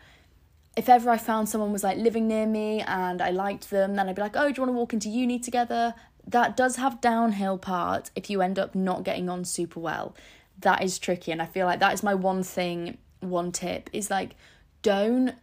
if 0.77 0.89
ever 0.89 1.11
I 1.11 1.19
found 1.19 1.49
someone 1.49 1.73
was 1.73 1.83
like 1.83 1.99
living 1.99 2.29
near 2.29 2.47
me 2.47 2.81
and 2.81 3.21
I 3.21 3.31
liked 3.31 3.71
them, 3.71 3.97
then 3.97 4.09
I'd 4.09 4.15
be 4.15 4.23
like, 4.23 4.37
oh, 4.37 4.49
do 4.49 4.55
you 4.55 4.63
want 4.63 4.69
to 4.69 4.79
walk 4.79 4.93
into 4.93 5.09
uni 5.09 5.41
together? 5.41 5.95
That 6.25 6.57
does 6.57 6.77
have 6.77 7.01
downhill 7.01 7.59
part 7.59 8.11
if 8.15 8.31
you 8.31 8.41
end 8.41 8.59
up 8.59 8.77
not 8.77 9.03
getting 9.03 9.29
on 9.29 9.45
super 9.45 9.81
well. 9.81 10.15
That 10.61 10.83
is 10.83 10.99
tricky, 10.99 11.33
and 11.33 11.41
I 11.41 11.47
feel 11.47 11.67
like 11.67 11.81
that 11.81 11.95
is 11.95 12.03
my 12.03 12.15
one 12.15 12.43
thing, 12.43 12.99
one 13.21 13.53
tip 13.53 13.91
is 13.93 14.11
like 14.11 14.35
don't 14.83 15.35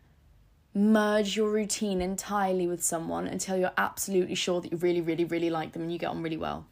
merge 0.73 1.37
your 1.37 1.49
routine 1.49 2.01
entirely 2.01 2.67
with 2.67 2.83
someone 2.83 3.27
until 3.27 3.57
you're 3.57 3.71
absolutely 3.77 4.35
sure 4.35 4.59
that 4.61 4.71
you 4.71 4.77
really, 4.77 5.01
really, 5.01 5.23
really 5.23 5.49
like 5.49 5.71
them 5.71 5.83
and 5.83 5.91
you 5.91 5.97
get 5.97 6.07
on 6.07 6.21
really 6.21 6.37
well. 6.37 6.65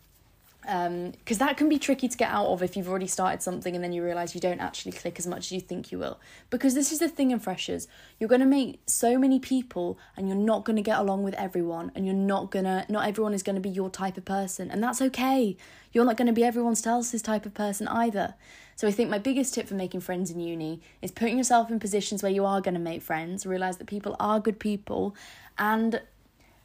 Because 0.64 1.41
um, 1.41 1.47
that 1.47 1.57
can 1.57 1.68
be 1.68 1.78
tricky 1.78 2.07
to 2.07 2.18
get 2.18 2.32
out 2.32 2.47
of 2.47 2.64
if 2.64 2.78
you've 2.78 2.88
already 2.88 3.07
started 3.07 3.41
something 3.41 3.76
and 3.76 3.84
then 3.84 3.91
you 3.91 4.03
realise 4.03 4.34
you 4.34 4.39
don't 4.39 4.61
actually 4.61 4.93
click 4.93 5.20
as 5.20 5.28
much 5.28 5.39
as 5.39 5.51
you 5.51 5.59
think 5.59 5.91
you 5.91 5.99
will. 5.99 6.20
Because 6.49 6.74
this 6.74 6.91
is 6.91 6.99
the 6.99 7.09
thing 7.09 7.32
in 7.32 7.39
freshers 7.39 7.88
you're 8.18 8.30
going 8.30 8.39
to 8.39 8.47
meet 8.47 8.80
so 8.89 9.18
many 9.18 9.39
people 9.39 9.97
and 10.16 10.28
you're 10.28 10.38
not 10.38 10.64
going 10.64 10.78
to 10.78 10.82
get 10.82 10.99
along 10.99 11.24
with 11.24 11.34
everyone 11.34 11.91
and 11.95 12.05
you're 12.05 12.16
not 12.16 12.49
going 12.49 12.66
to, 12.66 12.86
not 12.88 13.07
everyone 13.07 13.34
is 13.34 13.43
going 13.43 13.55
to 13.55 13.61
be 13.61 13.70
your 13.70 13.89
type 13.89 14.18
of 14.18 14.24
person. 14.24 14.72
And 14.72 14.82
that's 14.82 15.01
okay. 15.01 15.57
You're 15.91 16.05
not 16.05 16.16
going 16.16 16.28
to 16.28 16.34
be 16.34 16.45
everyone 16.45 16.76
else's 16.86 17.22
type 17.22 17.45
of 17.45 17.53
person 17.53 17.88
either. 17.89 18.36
So 18.76 18.88
I 18.88 18.91
think 18.91 19.09
my 19.09 19.20
biggest 19.20 19.53
tip 19.53 19.68
for 19.68 19.76
making 19.76 20.01
friends 20.01 20.32
in 20.32 20.39
uni 20.39 20.82
is 21.01 21.11
putting 21.11 21.38
yourself 21.38 21.70
in 21.70 21.80
positions 21.80 22.24
where 22.24 22.32
you 22.32 22.45
are 22.45 22.61
going 22.61 22.74
to 22.74 22.80
make 22.80 23.01
friends, 23.01 23.45
realize 23.45 23.78
that 23.78 23.88
people 23.88 24.16
are 24.20 24.39
good 24.39 24.59
people, 24.59 25.16
and 25.57 26.01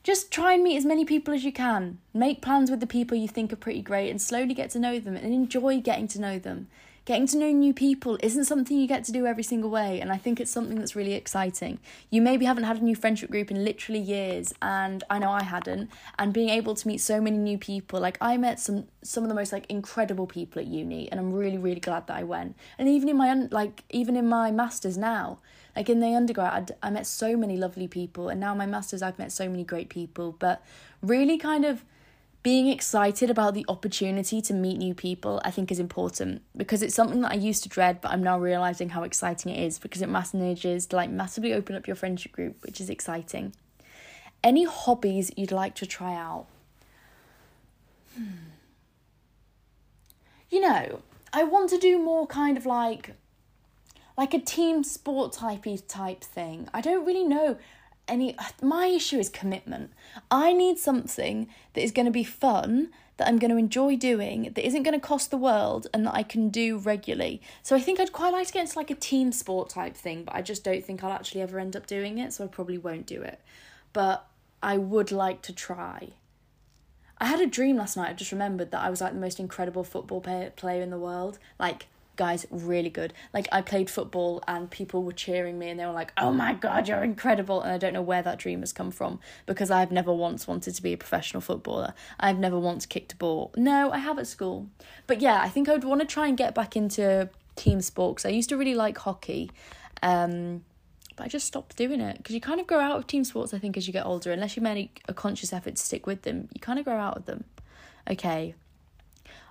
just 0.03 0.31
try 0.31 0.55
and 0.55 0.63
meet 0.63 0.77
as 0.77 0.85
many 0.85 1.05
people 1.05 1.35
as 1.35 1.45
you 1.45 1.53
can. 1.53 1.99
Make 2.15 2.43
plans 2.43 2.71
with 2.71 2.81
the 2.81 2.87
people 2.87 3.17
you 3.17 3.29
think 3.29 3.53
are 3.53 3.57
pretty 3.57 3.83
great 3.83 4.11
and 4.11 4.21
slowly 4.21 4.55
get 4.55 4.71
to 4.71 4.79
know 4.79 4.99
them 4.99 5.17
and 5.17 5.35
enjoy 5.35 5.81
getting 5.81 6.09
to 6.09 6.21
know 6.21 6.39
them 6.39 6.69
getting 7.09 7.27
to 7.27 7.39
know 7.39 7.51
new 7.51 7.73
people 7.73 8.19
isn't 8.23 8.45
something 8.45 8.77
you 8.77 8.87
get 8.87 9.03
to 9.03 9.13
do 9.13 9.25
every 9.25 9.43
single 9.43 9.71
way 9.71 9.99
and 9.99 10.13
i 10.13 10.19
think 10.19 10.39
it's 10.39 10.51
something 10.51 10.79
that's 10.79 10.95
really 10.95 11.15
exciting. 11.15 11.79
You 12.11 12.21
maybe 12.21 12.45
haven't 12.45 12.65
had 12.65 12.77
a 12.77 12.85
new 12.85 12.95
friendship 12.95 13.31
group 13.31 13.51
in 13.51 13.65
literally 13.65 13.99
years 13.99 14.53
and 14.61 15.03
i 15.09 15.19
know 15.19 15.31
i 15.31 15.43
hadn't 15.43 15.89
and 16.19 16.35
being 16.35 16.51
able 16.51 16.75
to 16.75 16.87
meet 16.87 16.99
so 16.99 17.19
many 17.19 17.39
new 17.39 17.57
people 17.57 17.99
like 17.99 18.19
i 18.21 18.37
met 18.37 18.61
some 18.61 18.89
some 19.03 19.25
of 19.25 19.31
the 19.31 19.35
most 19.35 19.55
like 19.55 19.65
incredible 19.71 20.27
people 20.27 20.61
at 20.61 20.69
uni 20.69 21.11
and 21.11 21.19
i'm 21.19 21.33
really 21.33 21.57
really 21.57 21.81
glad 21.81 22.07
that 22.09 22.17
i 22.19 22.23
went. 22.23 22.55
And 22.79 22.91
even 22.91 23.09
in 23.09 23.17
my 23.17 23.31
un- 23.31 23.49
like 23.51 23.85
even 23.89 24.15
in 24.15 24.29
my 24.29 24.51
masters 24.51 24.99
now 24.99 25.39
like 25.75 25.89
in 25.89 26.01
the 26.01 26.15
undergrad 26.15 26.77
i 26.83 26.91
met 26.91 27.07
so 27.07 27.39
many 27.39 27.57
lovely 27.57 27.89
people 27.89 28.29
and 28.29 28.39
now 28.39 28.55
my 28.55 28.67
masters 28.67 29.01
i've 29.01 29.19
met 29.19 29.33
so 29.33 29.49
many 29.49 29.65
great 29.65 29.89
people 29.89 30.37
but 30.39 30.63
really 31.01 31.39
kind 31.39 31.65
of 31.65 31.85
being 32.43 32.69
excited 32.69 33.31
about 33.31 33.55
the 33.55 33.65
opportunity 33.69 34.41
to 34.43 34.55
meet 34.55 34.79
new 34.79 34.95
people, 34.95 35.41
I 35.45 35.51
think 35.51 35.73
is 35.73 35.81
important 35.81 36.43
because 36.57 36.83
it's 36.83 36.95
something 36.95 37.21
that 37.23 37.33
I 37.33 37.37
used 37.37 37.63
to 37.65 37.69
dread, 37.69 38.01
but 38.01 38.13
I'm 38.13 38.23
now 38.23 38.39
realizing 38.39 38.91
how 38.91 39.03
exciting 39.03 39.53
it 39.53 39.65
is 39.67 39.79
because 39.79 40.03
it 40.03 40.09
manages 40.09 40.87
to 40.87 40.97
like 40.97 41.11
massively 41.11 41.53
open 41.53 41.75
up 41.75 41.87
your 41.87 41.97
friendship 41.97 42.33
group, 42.33 42.63
which 42.63 42.81
is 42.81 42.89
exciting. 42.89 43.55
Any 44.43 44.65
hobbies 44.65 45.33
you'd 45.37 45.53
like 45.53 45.75
to 45.77 45.87
try 45.87 46.15
out? 46.15 46.47
Hmm. 48.17 48.25
You 50.49 50.61
know, 50.61 51.03
I 51.33 51.45
want 51.45 51.71
to 51.71 51.79
do 51.79 51.99
more 51.99 52.27
kind 52.27 52.57
of 52.57 52.65
like 52.65 53.15
like 54.17 54.35
a 54.35 54.41
team 54.41 54.83
sport 54.83 55.33
typey 55.33 55.81
type 55.87 56.23
thing. 56.23 56.69
I 56.75 56.81
don't 56.81 57.05
really 57.05 57.25
know 57.25 57.57
any 58.09 58.37
my 58.63 58.87
issue 58.87 59.19
is 59.19 59.29
commitment. 59.29 59.93
I 60.31 60.53
need 60.53 60.79
something 60.79 61.49
that 61.75 61.83
is 61.83 61.93
going 61.93 62.07
to 62.07 62.13
be 62.13 62.25
fun, 62.25 62.91
that 63.19 63.29
I'm 63.29 63.39
going 63.39 63.51
to 63.51 63.57
enjoy 63.57 63.97
doing, 63.97 64.53
that 64.55 64.67
isn't 64.67 64.83
going 64.83 64.99
to 64.99 65.07
cost 65.07 65.31
the 65.31 65.37
world 65.37 65.87
and 65.93 66.07
that 66.07 66.15
I 66.15 66.23
can 66.23 66.49
do 66.49 66.79
regularly. 66.79 67.43
So 67.63 67.77
I 67.77 67.81
think 67.81 68.01
I'd 68.01 68.13
quite 68.13 68.33
like 68.33 68.47
to 68.47 68.53
get 68.53 68.63
into 68.63 68.79
like 68.79 68.91
a 68.91 68.95
team 68.95 69.33
sport 69.33 69.69
type 69.69 69.97
thing, 69.97 70.25
but 70.25 70.35
I 70.35 70.43
just 70.43 70.65
don't 70.65 70.85
think 70.85 71.03
I'll 71.03 71.13
actually 71.13 71.43
ever 71.43 71.59
end 71.59 71.77
up 71.77 71.87
doing 71.87 72.19
it, 72.19 72.33
so 72.33 72.45
I 72.45 72.47
probably 72.47 72.79
won't 72.79 73.07
do 73.07 73.23
it. 73.23 73.41
But 73.93 74.27
I 74.63 74.79
would 74.79 75.13
like 75.13 75.43
to 75.43 75.53
try. 75.53 76.11
I 77.19 77.27
had 77.27 77.41
a 77.41 77.47
dream 77.47 77.77
last 77.77 77.97
night. 77.97 78.11
I 78.11 78.13
just 78.13 78.33
remembered 78.33 78.71
that 78.71 78.83
I 78.83 78.91
was 78.91 79.01
like 79.01 79.13
the 79.13 79.21
most 79.21 79.41
incredible 79.41 79.83
football 79.83 80.21
player 80.21 80.83
in 80.83 80.91
the 80.91 80.99
world. 80.99 81.39
Like 81.59 81.87
guys 82.19 82.47
really 82.51 82.91
good. 82.91 83.15
Like 83.33 83.49
i 83.51 83.63
played 83.63 83.89
football 83.89 84.43
and 84.47 84.71
people 84.71 85.03
were 85.03 85.13
cheering 85.13 85.59
me 85.59 85.71
and 85.71 85.81
they 85.81 85.87
were 85.87 85.93
like 85.93 86.13
oh 86.19 86.33
my 86.33 86.53
god 86.53 86.87
you're 86.89 87.03
incredible. 87.03 87.63
And 87.63 87.73
i 87.73 87.79
don't 87.79 87.95
know 87.95 88.03
where 88.03 88.21
that 88.23 88.39
dream 88.39 88.61
has 88.61 88.73
come 88.75 88.91
from 88.91 89.19
because 89.47 89.71
i've 89.71 89.91
never 89.91 90.13
once 90.13 90.47
wanted 90.47 90.75
to 90.75 90.83
be 90.83 90.93
a 90.93 90.99
professional 90.99 91.41
footballer. 91.41 91.95
I've 92.21 92.39
never 92.39 92.59
once 92.59 92.85
kicked 92.85 93.15
a 93.15 93.17
ball. 93.17 93.53
No 93.57 93.91
i 93.91 93.99
have 93.99 94.19
at 94.19 94.27
school. 94.27 94.69
But 95.07 95.23
yeah 95.23 95.41
i 95.41 95.49
think 95.49 95.69
i 95.69 95.73
would 95.73 95.85
want 95.85 96.03
to 96.03 96.07
try 96.07 96.27
and 96.27 96.37
get 96.37 96.55
back 96.55 96.77
into 96.77 97.31
team 97.57 97.81
sports. 97.81 98.27
I 98.27 98.29
used 98.29 98.51
to 98.51 98.57
really 98.59 98.75
like 98.75 98.99
hockey 98.99 99.51
um, 100.03 100.65
but 101.17 101.25
I 101.25 101.29
just 101.29 101.47
stopped 101.47 101.77
doing 101.77 102.01
it 102.01 102.19
because 102.19 102.35
you 102.35 102.41
kind 102.41 102.61
of 102.61 102.67
grow 102.67 102.79
out 102.79 102.97
of 102.97 103.07
team 103.07 103.25
sports. 103.25 103.53
I 103.53 103.59
think 103.59 103.77
as 103.77 103.87
you 103.89 103.93
get 103.93 104.07
older, 104.07 104.31
unless 104.31 104.57
you 104.57 104.63
make 104.63 105.03
a 105.09 105.13
conscious 105.13 105.53
effort 105.53 105.75
to 105.77 105.83
stick 105.83 106.07
with 106.07 106.23
them, 106.23 106.49
you 106.55 106.61
kind 106.61 106.79
of 106.79 106.85
grow 106.85 106.97
out 106.97 107.17
of 107.17 107.27
them. 107.27 107.45
Okay, 108.09 108.55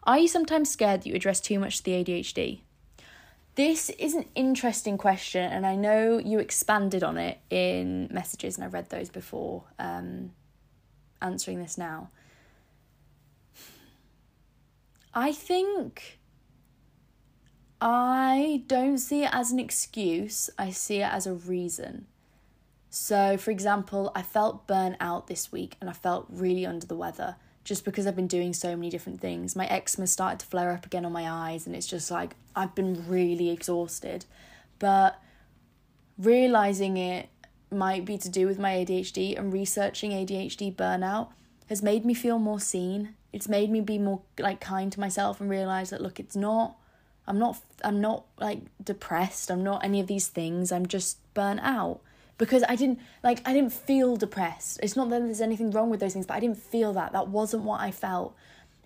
are 0.08 0.18
you 0.18 0.28
sometimes 0.28 0.72
scared 0.72 1.01
that 1.01 1.08
you 1.08 1.14
address 1.14 1.41
too 1.41 1.60
much 1.60 1.78
to 1.78 1.84
the 1.84 1.91
ADHD? 1.91 2.62
This 3.55 3.89
is 3.89 4.14
an 4.14 4.26
interesting 4.36 4.97
question, 4.97 5.43
and 5.43 5.66
I 5.66 5.76
know 5.76 6.18
you 6.18 6.39
expanded 6.39 7.03
on 7.03 7.18
it 7.18 7.39
in 7.49 8.08
messages, 8.12 8.55
and 8.55 8.64
I've 8.64 8.74
read 8.74 8.89
those 8.89 9.10
before 9.10 9.64
um, 9.78 10.32
answering 11.22 11.60
this 11.60 11.78
now. 11.78 12.10
I 15.14 15.32
think 15.32 16.20
I 17.82 18.64
don't 18.68 18.99
see 18.99 19.24
it 19.24 19.30
as 19.34 19.51
an 19.51 19.60
excuse, 19.60 20.49
I 20.58 20.70
see 20.70 20.97
it 20.97 21.12
as 21.12 21.28
a 21.28 21.34
reason. 21.34 22.08
So, 22.89 23.38
for 23.38 23.51
example, 23.51 24.12
I 24.16 24.22
felt 24.22 24.68
burnt 24.68 24.95
out 24.99 25.28
this 25.28 25.51
week 25.51 25.76
and 25.82 25.89
I 25.89 25.93
felt 25.93 26.26
really 26.30 26.66
under 26.66 26.88
the 26.88 26.95
weather 26.95 27.36
just 27.68 27.84
because 27.84 28.07
I've 28.07 28.15
been 28.15 28.28
doing 28.28 28.53
so 28.53 28.78
many 28.78 28.89
different 28.89 29.20
things. 29.20 29.53
My 29.53 29.68
eczema 29.68 30.07
started 30.07 30.39
to 30.39 30.45
flare 30.45 30.72
up 30.72 30.86
again 30.86 31.03
on 31.03 31.11
my 31.11 31.30
eyes, 31.30 31.68
and 31.68 31.76
it's 31.76 31.86
just 31.86 32.09
like 32.09 32.38
I've 32.55 32.74
been 32.74 33.05
really 33.09 33.49
exhausted. 33.49 34.24
But 34.80 35.22
realizing 36.18 36.95
it 36.95 37.28
might 37.70 38.05
be 38.05 38.18
to 38.20 38.30
do 38.30 38.47
with 38.47 38.57
my 38.57 38.72
ADHD 38.72 39.38
and 39.38 39.51
researching 39.51 40.11
ADHD 40.11 40.74
burnout 40.74 41.28
has 41.68 41.84
made 41.84 42.05
me 42.05 42.13
feel 42.13 42.39
more 42.39 42.61
seen. 42.61 43.15
It's 43.34 43.49
made 43.49 43.70
me 43.70 43.82
be 43.82 43.97
more 43.97 44.22
like 44.39 44.61
kind 44.61 44.89
to 44.93 44.99
myself 45.01 45.41
and 45.41 45.49
realize 45.49 45.89
that 45.89 46.01
look, 46.01 46.22
it's 46.22 46.38
not 46.38 46.78
I'm 47.28 47.38
not 47.38 47.59
I'm 47.84 47.99
not 47.99 48.24
like 48.39 48.61
depressed. 48.82 49.51
I'm 49.51 49.61
not 49.61 49.84
any 49.84 49.99
of 49.99 50.07
these 50.07 50.28
things. 50.28 50.72
I'm 50.72 50.86
just 50.86 51.18
burnt 51.34 51.59
out 51.61 51.99
because 52.38 52.63
I 52.67 52.75
didn't 52.75 52.99
like 53.23 53.41
I 53.47 53.53
didn't 53.53 53.73
feel 53.73 54.15
depressed. 54.15 54.79
It's 54.83 54.95
not 54.95 55.09
that 55.09 55.23
there's 55.23 55.41
anything 55.41 55.71
wrong 55.71 55.89
with 55.89 55.99
those 55.99 56.13
things, 56.13 56.25
but 56.25 56.35
I 56.35 56.39
didn't 56.39 56.57
feel 56.57 56.93
that. 56.93 57.11
That 57.13 57.27
wasn't 57.27 57.63
what 57.63 57.81
I 57.81 57.91
felt. 57.91 58.35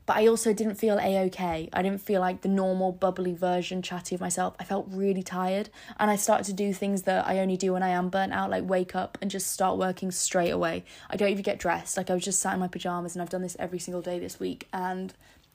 But 0.07 0.17
I 0.17 0.27
also 0.27 0.51
didn't 0.51 0.75
feel 0.75 0.97
a 0.97 1.19
okay. 1.25 1.69
I 1.71 1.81
didn't 1.83 2.01
feel 2.01 2.21
like 2.21 2.41
the 2.41 2.49
normal 2.49 2.91
bubbly 2.91 3.33
version 3.33 3.81
chatty 3.81 4.15
of 4.15 4.21
myself. 4.21 4.55
I 4.59 4.63
felt 4.63 4.87
really 4.89 5.21
tired 5.21 5.69
and 5.99 6.09
I 6.09 6.15
started 6.15 6.45
to 6.45 6.53
do 6.53 6.73
things 6.73 7.03
that 7.03 7.27
I 7.27 7.39
only 7.39 7.55
do 7.55 7.73
when 7.73 7.83
I 7.83 7.89
am 7.89 8.09
burnt 8.09 8.33
out, 8.33 8.49
like 8.49 8.67
wake 8.67 8.95
up 8.95 9.17
and 9.21 9.29
just 9.29 9.51
start 9.51 9.77
working 9.77 10.11
straight 10.11 10.49
away. 10.49 10.83
I 11.09 11.17
don't 11.17 11.29
even 11.29 11.43
get 11.43 11.59
dressed. 11.59 11.97
Like 11.97 12.09
I 12.09 12.15
was 12.15 12.25
just 12.25 12.41
sat 12.41 12.55
in 12.55 12.59
my 12.59 12.67
pajamas 12.67 13.15
and 13.15 13.21
I've 13.21 13.29
done 13.29 13.43
this 13.43 13.55
every 13.59 13.79
single 13.79 14.01
day 14.01 14.17
this 14.17 14.39
week 14.39 14.67
and 14.73 15.13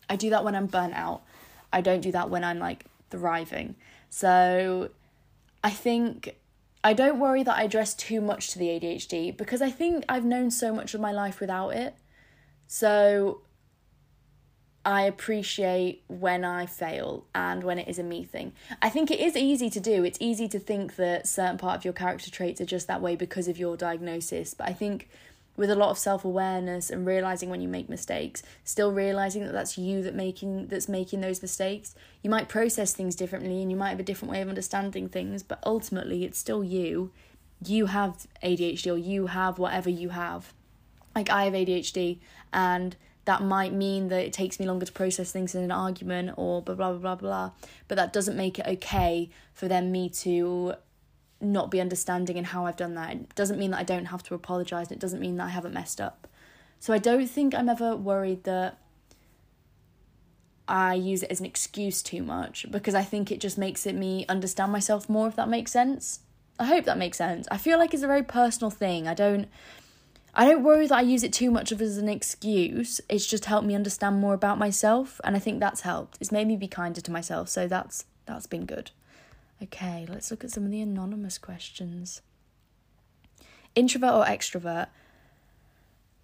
I 0.08 0.14
do 0.16 0.30
that 0.30 0.44
when 0.44 0.54
I'm 0.54 0.66
burnt 0.66 0.94
out. 0.94 1.22
I 1.72 1.80
don't 1.80 2.00
do 2.00 2.12
that 2.12 2.30
when 2.30 2.44
I'm 2.44 2.60
like 2.60 2.86
thriving. 3.10 3.74
So 4.10 4.90
I 5.64 5.70
think 5.70 6.36
I 6.86 6.92
don't 6.92 7.18
worry 7.18 7.42
that 7.42 7.56
I 7.56 7.64
address 7.64 7.94
too 7.94 8.20
much 8.20 8.50
to 8.52 8.60
the 8.60 8.66
ADHD 8.66 9.36
because 9.36 9.60
I 9.60 9.70
think 9.70 10.04
I've 10.08 10.24
known 10.24 10.52
so 10.52 10.72
much 10.72 10.94
of 10.94 11.00
my 11.00 11.10
life 11.10 11.40
without 11.40 11.70
it. 11.70 11.96
So 12.68 13.40
I 14.84 15.02
appreciate 15.02 16.04
when 16.06 16.44
I 16.44 16.66
fail 16.66 17.26
and 17.34 17.64
when 17.64 17.80
it 17.80 17.88
is 17.88 17.98
a 17.98 18.04
me 18.04 18.22
thing. 18.22 18.52
I 18.80 18.88
think 18.88 19.10
it 19.10 19.18
is 19.18 19.36
easy 19.36 19.68
to 19.68 19.80
do. 19.80 20.04
It's 20.04 20.18
easy 20.20 20.46
to 20.46 20.60
think 20.60 20.94
that 20.94 21.26
certain 21.26 21.58
part 21.58 21.76
of 21.76 21.84
your 21.84 21.92
character 21.92 22.30
traits 22.30 22.60
are 22.60 22.66
just 22.66 22.86
that 22.86 23.02
way 23.02 23.16
because 23.16 23.48
of 23.48 23.58
your 23.58 23.76
diagnosis. 23.76 24.54
But 24.54 24.68
I 24.68 24.72
think 24.72 25.08
with 25.56 25.70
a 25.70 25.74
lot 25.74 25.90
of 25.90 25.98
self-awareness 25.98 26.90
and 26.90 27.06
realizing 27.06 27.48
when 27.48 27.60
you 27.60 27.68
make 27.68 27.88
mistakes 27.88 28.42
still 28.64 28.92
realizing 28.92 29.44
that 29.44 29.52
that's 29.52 29.78
you 29.78 30.02
that 30.02 30.14
making 30.14 30.66
that's 30.68 30.88
making 30.88 31.20
those 31.20 31.42
mistakes. 31.42 31.94
You 32.22 32.30
might 32.30 32.48
process 32.48 32.92
things 32.92 33.14
differently 33.14 33.62
and 33.62 33.70
you 33.70 33.76
might 33.76 33.90
have 33.90 34.00
a 34.00 34.04
different 34.04 34.32
way 34.32 34.40
of 34.40 34.48
understanding 34.48 35.08
things 35.08 35.42
but 35.42 35.58
ultimately 35.64 36.24
it's 36.24 36.38
still 36.38 36.62
you. 36.64 37.10
You 37.64 37.86
have 37.86 38.26
ADHD 38.42 38.92
or 38.92 38.96
you 38.96 39.28
have 39.28 39.58
whatever 39.58 39.90
you 39.90 40.10
have. 40.10 40.52
Like 41.14 41.30
I 41.30 41.44
have 41.44 41.54
ADHD 41.54 42.18
and 42.52 42.96
that 43.24 43.42
might 43.42 43.72
mean 43.72 44.08
that 44.08 44.24
it 44.24 44.32
takes 44.32 44.60
me 44.60 44.66
longer 44.66 44.86
to 44.86 44.92
process 44.92 45.32
things 45.32 45.54
in 45.54 45.62
an 45.62 45.72
argument 45.72 46.34
or 46.36 46.62
blah 46.62 46.74
blah 46.74 46.92
blah 46.92 46.98
blah 46.98 47.14
blah 47.14 47.50
but 47.88 47.96
that 47.96 48.12
doesn't 48.12 48.36
make 48.36 48.58
it 48.58 48.66
okay 48.66 49.28
for 49.52 49.68
them 49.68 49.90
me 49.90 50.08
to 50.08 50.74
not 51.40 51.70
be 51.70 51.80
understanding 51.80 52.36
in 52.36 52.44
how 52.44 52.66
I've 52.66 52.76
done 52.76 52.94
that. 52.94 53.12
It 53.12 53.34
doesn't 53.34 53.58
mean 53.58 53.70
that 53.72 53.80
I 53.80 53.84
don't 53.84 54.06
have 54.06 54.22
to 54.24 54.34
apologize. 54.34 54.90
It 54.90 54.98
doesn't 54.98 55.20
mean 55.20 55.36
that 55.36 55.44
I 55.44 55.50
haven't 55.50 55.74
messed 55.74 56.00
up. 56.00 56.26
So 56.78 56.92
I 56.92 56.98
don't 56.98 57.26
think 57.26 57.54
I'm 57.54 57.68
ever 57.68 57.96
worried 57.96 58.44
that 58.44 58.78
I 60.68 60.94
use 60.94 61.22
it 61.22 61.30
as 61.30 61.40
an 61.40 61.46
excuse 61.46 62.02
too 62.02 62.22
much 62.22 62.66
because 62.70 62.94
I 62.94 63.02
think 63.02 63.30
it 63.30 63.40
just 63.40 63.56
makes 63.56 63.86
it 63.86 63.94
me 63.94 64.26
understand 64.28 64.72
myself 64.72 65.08
more 65.08 65.28
if 65.28 65.36
that 65.36 65.48
makes 65.48 65.70
sense. 65.70 66.20
I 66.58 66.64
hope 66.64 66.84
that 66.86 66.98
makes 66.98 67.18
sense. 67.18 67.46
I 67.50 67.58
feel 67.58 67.78
like 67.78 67.94
it's 67.94 68.02
a 68.02 68.08
very 68.08 68.22
personal 68.22 68.70
thing. 68.70 69.06
I 69.06 69.14
don't 69.14 69.48
I 70.34 70.44
don't 70.44 70.64
worry 70.64 70.86
that 70.86 70.98
I 70.98 71.00
use 71.00 71.22
it 71.22 71.32
too 71.32 71.50
much 71.50 71.72
of 71.72 71.80
as 71.80 71.96
an 71.96 72.10
excuse. 72.10 73.00
It's 73.08 73.26
just 73.26 73.46
helped 73.46 73.66
me 73.66 73.74
understand 73.74 74.20
more 74.20 74.34
about 74.34 74.58
myself 74.58 75.20
and 75.24 75.36
I 75.36 75.38
think 75.38 75.60
that's 75.60 75.82
helped. 75.82 76.18
It's 76.20 76.32
made 76.32 76.46
me 76.46 76.56
be 76.56 76.68
kinder 76.68 77.00
to 77.00 77.12
myself, 77.12 77.48
so 77.48 77.68
that's 77.68 78.04
that's 78.26 78.46
been 78.46 78.66
good. 78.66 78.90
Okay, 79.62 80.06
let's 80.08 80.30
look 80.30 80.44
at 80.44 80.50
some 80.50 80.64
of 80.64 80.70
the 80.70 80.80
anonymous 80.80 81.38
questions. 81.38 82.20
Introvert 83.74 84.12
or 84.12 84.24
extrovert? 84.24 84.88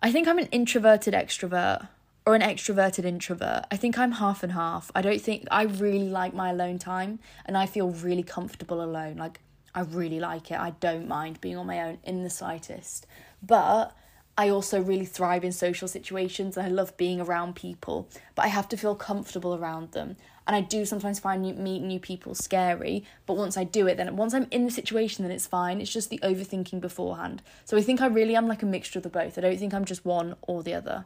I 0.02 0.10
think 0.10 0.28
I'm 0.28 0.38
an 0.38 0.48
introverted 0.52 1.14
extrovert 1.14 1.88
or 2.26 2.34
an 2.34 2.42
extroverted 2.42 3.04
introvert. 3.04 3.64
I 3.70 3.76
think 3.76 3.98
I'm 3.98 4.12
half 4.12 4.42
and 4.42 4.52
half. 4.52 4.90
I 4.94 5.02
don't 5.02 5.20
think 5.20 5.46
I 5.50 5.62
really 5.62 6.08
like 6.08 6.34
my 6.34 6.50
alone 6.50 6.78
time 6.78 7.20
and 7.46 7.56
I 7.56 7.66
feel 7.66 7.90
really 7.90 8.22
comfortable 8.22 8.82
alone. 8.82 9.16
Like 9.16 9.40
I 9.74 9.80
really 9.80 10.20
like 10.20 10.50
it. 10.50 10.58
I 10.58 10.70
don't 10.80 11.08
mind 11.08 11.40
being 11.40 11.56
on 11.56 11.66
my 11.66 11.80
own 11.80 11.98
in 12.04 12.22
the 12.22 12.30
slightest. 12.30 13.06
But 13.42 13.96
I 14.36 14.48
also 14.48 14.80
really 14.80 15.04
thrive 15.04 15.44
in 15.44 15.52
social 15.52 15.86
situations 15.86 16.56
and 16.56 16.66
I 16.66 16.70
love 16.70 16.96
being 16.96 17.20
around 17.20 17.54
people, 17.54 18.08
but 18.34 18.44
I 18.44 18.48
have 18.48 18.68
to 18.70 18.76
feel 18.76 18.94
comfortable 18.94 19.54
around 19.54 19.92
them. 19.92 20.16
And 20.46 20.56
I 20.56 20.60
do 20.60 20.84
sometimes 20.86 21.20
find 21.20 21.42
new, 21.42 21.54
meeting 21.54 21.86
new 21.86 22.00
people 22.00 22.34
scary, 22.34 23.04
but 23.26 23.36
once 23.36 23.56
I 23.56 23.64
do 23.64 23.86
it, 23.86 23.96
then 23.96 24.16
once 24.16 24.34
I'm 24.34 24.48
in 24.50 24.64
the 24.64 24.70
situation, 24.70 25.22
then 25.22 25.32
it's 25.32 25.46
fine. 25.46 25.80
It's 25.80 25.92
just 25.92 26.08
the 26.10 26.18
overthinking 26.22 26.80
beforehand. 26.80 27.42
So 27.64 27.76
I 27.76 27.82
think 27.82 28.00
I 28.00 28.06
really 28.06 28.34
am 28.34 28.48
like 28.48 28.62
a 28.62 28.66
mixture 28.66 28.98
of 28.98 29.02
the 29.02 29.08
both. 29.10 29.36
I 29.36 29.42
don't 29.42 29.58
think 29.58 29.74
I'm 29.74 29.84
just 29.84 30.04
one 30.04 30.34
or 30.42 30.62
the 30.62 30.74
other. 30.74 31.04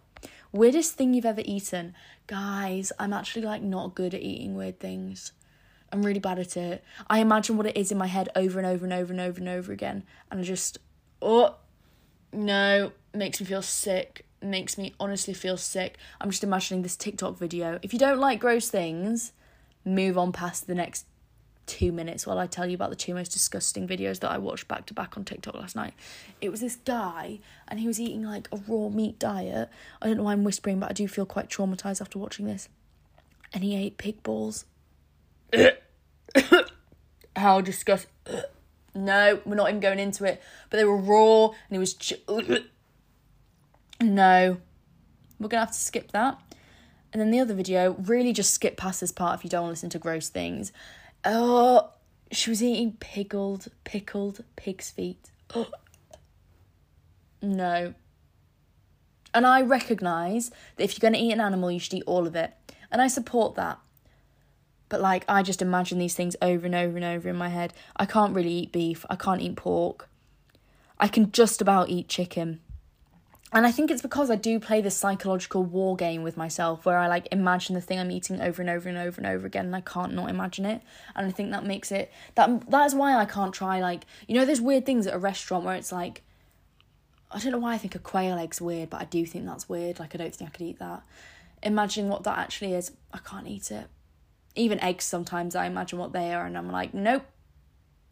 Weirdest 0.52 0.94
thing 0.94 1.12
you've 1.12 1.26
ever 1.26 1.42
eaten? 1.44 1.94
Guys, 2.28 2.92
I'm 2.98 3.12
actually 3.12 3.42
like 3.42 3.60
not 3.60 3.94
good 3.94 4.14
at 4.14 4.22
eating 4.22 4.54
weird 4.54 4.78
things. 4.78 5.32
I'm 5.92 6.02
really 6.02 6.20
bad 6.20 6.38
at 6.38 6.56
it. 6.56 6.84
I 7.08 7.18
imagine 7.18 7.56
what 7.56 7.66
it 7.66 7.76
is 7.76 7.92
in 7.92 7.98
my 7.98 8.06
head 8.06 8.28
over 8.36 8.58
and 8.58 8.66
over 8.66 8.84
and 8.84 8.92
over 8.92 9.12
and 9.12 9.20
over 9.20 9.38
and 9.40 9.48
over 9.48 9.72
again. 9.72 10.04
And 10.30 10.40
I 10.40 10.42
just, 10.44 10.78
oh, 11.20 11.56
no, 12.32 12.92
makes 13.14 13.40
me 13.40 13.46
feel 13.46 13.62
sick. 13.62 14.26
Makes 14.42 14.76
me 14.78 14.94
honestly 15.00 15.34
feel 15.34 15.56
sick. 15.56 15.96
I'm 16.20 16.30
just 16.30 16.44
imagining 16.44 16.82
this 16.82 16.96
TikTok 16.96 17.38
video. 17.38 17.78
If 17.82 17.92
you 17.92 17.98
don't 17.98 18.18
like 18.18 18.38
gross 18.38 18.68
things, 18.68 19.32
move 19.84 20.18
on 20.18 20.32
past 20.32 20.66
the 20.66 20.74
next 20.74 21.06
two 21.66 21.90
minutes 21.92 22.26
while 22.26 22.38
I 22.38 22.46
tell 22.46 22.66
you 22.66 22.74
about 22.74 22.90
the 22.90 22.96
two 22.96 23.14
most 23.14 23.32
disgusting 23.32 23.88
videos 23.88 24.20
that 24.20 24.30
I 24.30 24.38
watched 24.38 24.68
back 24.68 24.86
to 24.86 24.94
back 24.94 25.16
on 25.16 25.24
TikTok 25.24 25.54
last 25.54 25.74
night. 25.74 25.94
It 26.40 26.50
was 26.50 26.60
this 26.60 26.76
guy, 26.76 27.40
and 27.68 27.80
he 27.80 27.86
was 27.86 28.00
eating 28.00 28.22
like 28.22 28.48
a 28.52 28.56
raw 28.68 28.88
meat 28.88 29.18
diet. 29.18 29.68
I 30.00 30.06
don't 30.06 30.18
know 30.18 30.22
why 30.24 30.32
I'm 30.32 30.44
whispering, 30.44 30.78
but 30.78 30.90
I 30.90 30.92
do 30.92 31.08
feel 31.08 31.26
quite 31.26 31.48
traumatized 31.48 32.00
after 32.00 32.18
watching 32.18 32.46
this. 32.46 32.68
And 33.52 33.64
he 33.64 33.76
ate 33.76 33.98
pig 33.98 34.22
balls. 34.22 34.64
How 37.36 37.60
disgusting. 37.60 38.10
No, 38.96 39.40
we're 39.44 39.56
not 39.56 39.68
even 39.68 39.80
going 39.80 39.98
into 39.98 40.24
it. 40.24 40.42
But 40.70 40.78
they 40.78 40.84
were 40.84 40.96
raw, 40.96 41.48
and 41.68 41.76
it 41.76 41.78
was. 41.78 41.94
Ch- 41.94 42.14
no. 44.00 44.56
We're 45.38 45.48
going 45.48 45.60
to 45.60 45.66
have 45.66 45.72
to 45.72 45.78
skip 45.78 46.12
that. 46.12 46.40
And 47.12 47.20
then 47.20 47.30
the 47.30 47.40
other 47.40 47.54
video, 47.54 47.92
really 47.92 48.32
just 48.32 48.54
skip 48.54 48.76
past 48.76 49.00
this 49.00 49.12
part 49.12 49.38
if 49.38 49.44
you 49.44 49.50
don't 49.50 49.62
want 49.62 49.70
to 49.70 49.72
listen 49.72 49.90
to 49.90 49.98
gross 49.98 50.28
things. 50.30 50.72
Oh, 51.24 51.90
she 52.32 52.50
was 52.50 52.62
eating 52.62 52.96
pickled, 52.98 53.68
pickled 53.84 54.42
pig's 54.56 54.90
feet. 54.90 55.30
Oh. 55.54 55.68
No. 57.42 57.92
And 59.34 59.46
I 59.46 59.60
recognise 59.60 60.50
that 60.76 60.84
if 60.84 60.94
you're 60.94 61.10
going 61.10 61.12
to 61.12 61.24
eat 61.24 61.32
an 61.32 61.40
animal, 61.40 61.70
you 61.70 61.78
should 61.78 61.92
eat 61.92 62.02
all 62.06 62.26
of 62.26 62.34
it. 62.34 62.54
And 62.90 63.02
I 63.02 63.08
support 63.08 63.54
that. 63.56 63.78
But 64.88 65.00
like, 65.00 65.24
I 65.28 65.42
just 65.42 65.62
imagine 65.62 65.98
these 65.98 66.14
things 66.14 66.36
over 66.40 66.66
and 66.66 66.74
over 66.74 66.96
and 66.96 67.04
over 67.04 67.28
in 67.28 67.36
my 67.36 67.48
head. 67.48 67.72
I 67.96 68.06
can't 68.06 68.34
really 68.34 68.52
eat 68.52 68.72
beef. 68.72 69.04
I 69.10 69.16
can't 69.16 69.40
eat 69.40 69.56
pork. 69.56 70.08
I 70.98 71.08
can 71.08 71.32
just 71.32 71.60
about 71.60 71.88
eat 71.88 72.08
chicken. 72.08 72.60
And 73.52 73.64
I 73.66 73.70
think 73.70 73.90
it's 73.90 74.02
because 74.02 74.30
I 74.30 74.36
do 74.36 74.58
play 74.58 74.80
this 74.80 74.96
psychological 74.96 75.62
war 75.62 75.96
game 75.96 76.22
with 76.22 76.36
myself 76.36 76.84
where 76.84 76.98
I 76.98 77.06
like 77.06 77.28
imagine 77.30 77.74
the 77.74 77.80
thing 77.80 77.98
I'm 77.98 78.10
eating 78.10 78.40
over 78.40 78.60
and 78.60 78.70
over 78.70 78.88
and 78.88 78.98
over 78.98 79.20
and 79.20 79.26
over 79.26 79.46
again 79.46 79.66
and 79.66 79.76
I 79.76 79.80
can't 79.80 80.14
not 80.14 80.28
imagine 80.28 80.66
it. 80.66 80.82
And 81.14 81.26
I 81.26 81.30
think 81.30 81.52
that 81.52 81.64
makes 81.64 81.92
it 81.92 82.12
that 82.34 82.68
that 82.70 82.86
is 82.86 82.94
why 82.94 83.14
I 83.16 83.24
can't 83.24 83.54
try 83.54 83.80
like 83.80 84.04
you 84.26 84.34
know 84.34 84.44
there's 84.44 84.60
weird 84.60 84.84
things 84.84 85.06
at 85.06 85.14
a 85.14 85.18
restaurant 85.18 85.64
where 85.64 85.76
it's 85.76 85.92
like 85.92 86.22
I 87.30 87.38
don't 87.38 87.52
know 87.52 87.58
why 87.58 87.74
I 87.74 87.78
think 87.78 87.94
a 87.94 87.98
quail 88.00 88.36
egg's 88.38 88.60
weird, 88.60 88.90
but 88.90 89.00
I 89.00 89.04
do 89.04 89.24
think 89.24 89.46
that's 89.46 89.68
weird. 89.68 90.00
Like 90.00 90.14
I 90.14 90.18
don't 90.18 90.34
think 90.34 90.50
I 90.50 90.52
could 90.52 90.66
eat 90.66 90.78
that. 90.80 91.02
Imagining 91.62 92.10
what 92.10 92.24
that 92.24 92.38
actually 92.38 92.74
is, 92.74 92.92
I 93.12 93.18
can't 93.18 93.46
eat 93.46 93.70
it. 93.70 93.86
Even 94.56 94.80
eggs 94.80 95.04
sometimes 95.04 95.54
I 95.54 95.66
imagine 95.66 95.98
what 95.98 96.12
they 96.12 96.32
are 96.32 96.46
and 96.46 96.56
I'm 96.56 96.70
like, 96.70 96.94
nope. 96.94 97.24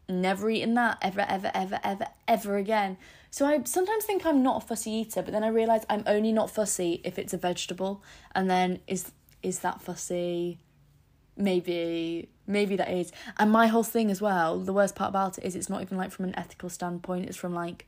Never 0.07 0.49
eating 0.51 0.75
that 0.75 0.99
ever, 1.01 1.25
ever, 1.27 1.51
ever, 1.53 1.79
ever, 1.83 2.05
ever 2.27 2.57
again. 2.57 2.97
So 3.31 3.45
I 3.45 3.61
sometimes 3.65 4.05
think 4.05 4.25
I'm 4.25 4.43
not 4.43 4.63
a 4.63 4.65
fussy 4.65 4.91
eater, 4.91 5.21
but 5.23 5.31
then 5.31 5.43
I 5.43 5.47
realise 5.47 5.83
I'm 5.89 6.03
only 6.05 6.31
not 6.31 6.51
fussy 6.51 7.01
if 7.03 7.17
it's 7.17 7.33
a 7.33 7.37
vegetable. 7.37 8.03
And 8.33 8.49
then 8.49 8.79
is 8.87 9.11
is 9.41 9.59
that 9.59 9.81
fussy? 9.81 10.59
Maybe 11.35 12.29
maybe 12.47 12.75
that 12.75 12.89
is. 12.89 13.11
And 13.37 13.51
my 13.51 13.67
whole 13.67 13.83
thing 13.83 14.11
as 14.11 14.21
well, 14.21 14.59
the 14.59 14.73
worst 14.73 14.95
part 14.95 15.09
about 15.09 15.37
it 15.37 15.43
is 15.43 15.55
it's 15.55 15.69
not 15.69 15.81
even 15.81 15.97
like 15.97 16.11
from 16.11 16.25
an 16.25 16.37
ethical 16.37 16.69
standpoint, 16.69 17.25
it's 17.25 17.35
from 17.35 17.53
like 17.53 17.87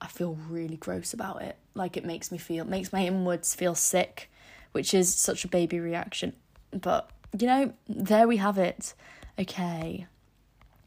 I 0.00 0.06
feel 0.06 0.36
really 0.48 0.76
gross 0.76 1.12
about 1.12 1.42
it. 1.42 1.56
Like 1.74 1.96
it 1.96 2.04
makes 2.04 2.32
me 2.32 2.38
feel 2.38 2.64
makes 2.64 2.92
my 2.92 3.06
inwards 3.06 3.54
feel 3.54 3.74
sick, 3.74 4.30
which 4.72 4.94
is 4.94 5.14
such 5.14 5.44
a 5.44 5.48
baby 5.48 5.78
reaction. 5.78 6.32
But 6.70 7.10
you 7.36 7.46
know, 7.46 7.72
there 7.88 8.28
we 8.28 8.36
have 8.36 8.58
it. 8.58 8.94
Okay. 9.38 10.06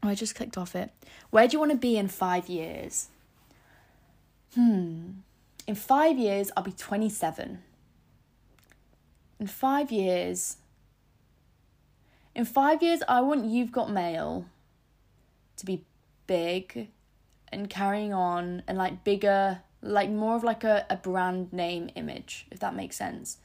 I 0.02 0.14
just 0.14 0.34
clicked 0.34 0.58
off 0.58 0.74
it. 0.74 0.90
Where 1.30 1.46
do 1.46 1.52
you 1.52 1.58
want 1.58 1.72
to 1.72 1.78
be 1.78 1.96
in 1.96 2.08
five 2.08 2.48
years? 2.48 3.08
hmm, 4.54 5.10
in 5.66 5.74
five 5.74 6.18
years, 6.18 6.50
I'll 6.56 6.64
be 6.64 6.72
27. 6.72 7.62
In 9.40 9.46
five 9.46 9.90
years, 9.90 10.56
in 12.34 12.44
five 12.44 12.82
years, 12.82 13.02
I 13.08 13.20
want 13.20 13.46
You've 13.46 13.72
Got 13.72 13.90
Mail 13.90 14.46
to 15.56 15.66
be 15.66 15.84
big 16.26 16.88
and 17.50 17.68
carrying 17.68 18.12
on 18.12 18.62
and 18.66 18.78
like 18.78 19.04
bigger, 19.04 19.60
like 19.82 20.10
more 20.10 20.36
of 20.36 20.44
like 20.44 20.64
a, 20.64 20.86
a 20.88 20.96
brand 20.96 21.52
name 21.52 21.90
image, 21.94 22.46
if 22.50 22.60
that 22.60 22.74
makes 22.74 22.96
sense. 22.96 23.38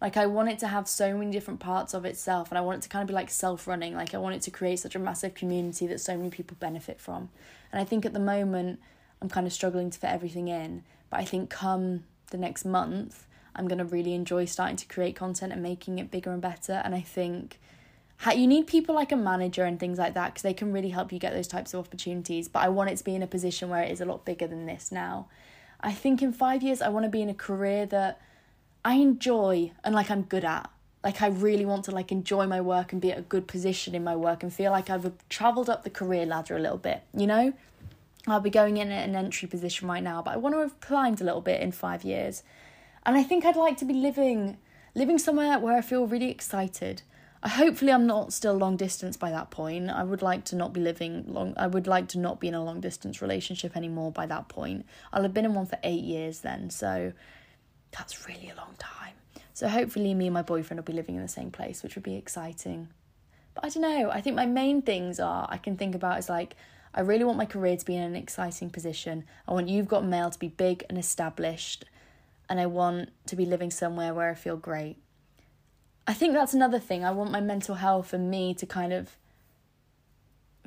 Like 0.00 0.16
I 0.16 0.26
want 0.26 0.50
it 0.50 0.58
to 0.58 0.66
have 0.66 0.86
so 0.86 1.16
many 1.16 1.30
different 1.30 1.60
parts 1.60 1.94
of 1.94 2.04
itself 2.04 2.50
and 2.50 2.58
I 2.58 2.60
want 2.60 2.78
it 2.78 2.82
to 2.82 2.88
kind 2.88 3.02
of 3.02 3.08
be 3.08 3.14
like 3.14 3.30
self-running. 3.30 3.94
Like 3.94 4.14
I 4.14 4.18
want 4.18 4.34
it 4.34 4.42
to 4.42 4.50
create 4.50 4.78
such 4.78 4.94
a 4.94 4.98
massive 4.98 5.34
community 5.34 5.86
that 5.86 6.00
so 6.00 6.16
many 6.16 6.30
people 6.30 6.56
benefit 6.60 7.00
from. 7.00 7.30
And 7.72 7.80
I 7.80 7.84
think 7.84 8.04
at 8.04 8.12
the 8.12 8.20
moment 8.20 8.80
I'm 9.22 9.28
kind 9.28 9.46
of 9.46 9.52
struggling 9.52 9.90
to 9.90 9.98
fit 9.98 10.10
everything 10.10 10.48
in. 10.48 10.82
But 11.10 11.20
I 11.20 11.24
think 11.24 11.48
come 11.48 12.04
the 12.30 12.36
next 12.36 12.64
month, 12.64 13.26
I'm 13.56 13.68
going 13.68 13.78
to 13.78 13.84
really 13.84 14.14
enjoy 14.14 14.44
starting 14.46 14.76
to 14.76 14.86
create 14.86 15.16
content 15.16 15.52
and 15.52 15.62
making 15.62 15.98
it 15.98 16.10
bigger 16.10 16.32
and 16.32 16.42
better. 16.42 16.82
And 16.84 16.94
I 16.94 17.00
think 17.00 17.60
you 18.34 18.46
need 18.46 18.66
people 18.66 18.94
like 18.94 19.12
a 19.12 19.16
manager 19.16 19.64
and 19.64 19.78
things 19.78 19.98
like 19.98 20.14
that 20.14 20.32
because 20.32 20.42
they 20.42 20.54
can 20.54 20.72
really 20.72 20.90
help 20.90 21.12
you 21.12 21.18
get 21.18 21.32
those 21.32 21.48
types 21.48 21.72
of 21.72 21.86
opportunities. 21.86 22.48
But 22.48 22.62
I 22.62 22.68
want 22.68 22.90
it 22.90 22.96
to 22.96 23.04
be 23.04 23.14
in 23.14 23.22
a 23.22 23.26
position 23.26 23.70
where 23.70 23.82
it 23.82 23.92
is 23.92 24.00
a 24.00 24.04
lot 24.04 24.24
bigger 24.24 24.46
than 24.46 24.66
this 24.66 24.90
now. 24.90 25.28
I 25.80 25.92
think 25.92 26.20
in 26.20 26.32
five 26.32 26.62
years, 26.62 26.82
I 26.82 26.88
want 26.88 27.04
to 27.04 27.10
be 27.10 27.22
in 27.22 27.28
a 27.28 27.34
career 27.34 27.86
that 27.86 28.20
I 28.84 28.94
enjoy 28.94 29.72
and 29.82 29.94
like 29.94 30.10
I'm 30.10 30.22
good 30.22 30.44
at. 30.44 30.70
Like 31.02 31.22
I 31.22 31.28
really 31.28 31.64
want 31.64 31.84
to 31.86 31.90
like 31.90 32.12
enjoy 32.12 32.46
my 32.46 32.60
work 32.60 32.92
and 32.92 33.00
be 33.00 33.12
at 33.12 33.18
a 33.18 33.22
good 33.22 33.46
position 33.46 33.94
in 33.94 34.04
my 34.04 34.16
work 34.16 34.42
and 34.42 34.52
feel 34.52 34.72
like 34.72 34.90
I've 34.90 35.10
traveled 35.28 35.68
up 35.68 35.84
the 35.84 35.90
career 35.90 36.26
ladder 36.26 36.56
a 36.56 36.60
little 36.60 36.78
bit, 36.78 37.02
you 37.14 37.26
know? 37.26 37.52
I'll 38.26 38.40
be 38.40 38.50
going 38.50 38.78
in 38.78 38.90
at 38.90 39.06
an 39.06 39.14
entry 39.14 39.48
position 39.48 39.86
right 39.86 40.02
now, 40.02 40.22
but 40.22 40.32
I 40.32 40.38
want 40.38 40.54
to 40.54 40.60
have 40.60 40.80
climbed 40.80 41.20
a 41.20 41.24
little 41.24 41.42
bit 41.42 41.60
in 41.60 41.72
five 41.72 42.04
years. 42.04 42.42
And 43.04 43.16
I 43.16 43.22
think 43.22 43.44
I'd 43.44 43.56
like 43.56 43.76
to 43.78 43.84
be 43.84 43.94
living 43.94 44.56
living 44.94 45.18
somewhere 45.18 45.58
where 45.58 45.76
I 45.76 45.80
feel 45.80 46.06
really 46.06 46.30
excited. 46.30 47.02
I 47.42 47.48
hopefully 47.48 47.92
I'm 47.92 48.06
not 48.06 48.32
still 48.32 48.54
long 48.54 48.76
distance 48.76 49.18
by 49.18 49.30
that 49.30 49.50
point. 49.50 49.90
I 49.90 50.04
would 50.04 50.22
like 50.22 50.44
to 50.46 50.56
not 50.56 50.72
be 50.72 50.80
living 50.80 51.24
long 51.26 51.52
I 51.58 51.66
would 51.66 51.86
like 51.86 52.08
to 52.08 52.18
not 52.18 52.40
be 52.40 52.48
in 52.48 52.54
a 52.54 52.64
long 52.64 52.80
distance 52.80 53.20
relationship 53.20 53.76
anymore 53.76 54.10
by 54.10 54.24
that 54.26 54.48
point. 54.48 54.86
I'll 55.12 55.22
have 55.22 55.34
been 55.34 55.44
in 55.44 55.52
one 55.52 55.66
for 55.66 55.78
8 55.82 56.02
years 56.02 56.40
then, 56.40 56.70
so 56.70 57.12
that's 57.96 58.26
really 58.28 58.50
a 58.50 58.56
long 58.56 58.74
time. 58.78 59.14
So 59.52 59.68
hopefully 59.68 60.14
me 60.14 60.26
and 60.26 60.34
my 60.34 60.42
boyfriend 60.42 60.78
will 60.78 60.84
be 60.84 60.92
living 60.92 61.14
in 61.16 61.22
the 61.22 61.28
same 61.28 61.50
place, 61.50 61.82
which 61.82 61.94
would 61.94 62.02
be 62.04 62.16
exciting. 62.16 62.88
But 63.54 63.64
I 63.64 63.68
don't 63.68 63.82
know. 63.82 64.10
I 64.10 64.20
think 64.20 64.34
my 64.34 64.46
main 64.46 64.82
things 64.82 65.20
are 65.20 65.46
I 65.48 65.58
can 65.58 65.76
think 65.76 65.94
about 65.94 66.18
is 66.18 66.28
like 66.28 66.56
I 66.92 67.00
really 67.00 67.24
want 67.24 67.38
my 67.38 67.46
career 67.46 67.76
to 67.76 67.84
be 67.84 67.96
in 67.96 68.02
an 68.02 68.16
exciting 68.16 68.70
position. 68.70 69.24
I 69.48 69.52
want 69.52 69.68
You've 69.68 69.88
Got 69.88 70.04
Mail 70.04 70.30
to 70.30 70.38
be 70.38 70.48
big 70.48 70.84
and 70.88 70.98
established. 70.98 71.84
and 72.48 72.60
I 72.60 72.66
want 72.66 73.10
to 73.26 73.36
be 73.36 73.46
living 73.46 73.70
somewhere 73.70 74.12
where 74.12 74.30
I 74.30 74.34
feel 74.34 74.56
great. 74.56 74.96
I 76.06 76.12
think 76.12 76.34
that's 76.34 76.54
another 76.54 76.78
thing. 76.78 77.04
I 77.04 77.10
want 77.10 77.30
my 77.30 77.40
mental 77.40 77.76
health 77.76 78.12
and 78.12 78.30
me 78.30 78.54
to 78.54 78.66
kind 78.66 78.92
of 78.92 79.16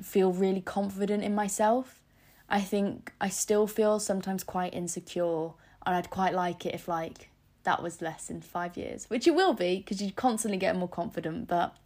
feel 0.02 0.32
really 0.32 0.60
confident 0.60 1.22
in 1.22 1.34
myself. 1.34 2.02
I 2.48 2.60
think 2.60 3.12
I 3.20 3.28
still 3.28 3.66
feel 3.66 4.00
sometimes 4.00 4.42
quite 4.42 4.74
insecure, 4.74 5.50
and 5.86 5.96
I'd 5.96 6.10
quite 6.10 6.34
like 6.34 6.66
it 6.66 6.74
if, 6.74 6.88
like, 6.88 7.28
that 7.64 7.82
was 7.82 8.00
less 8.00 8.30
in 8.30 8.40
five 8.40 8.76
years, 8.76 9.10
which 9.10 9.26
it 9.26 9.34
will 9.34 9.52
be 9.52 9.78
because 9.78 10.00
you 10.00 10.12
constantly 10.12 10.58
get 10.58 10.76
more 10.76 10.88
confident. 10.88 11.48
But 11.48 11.76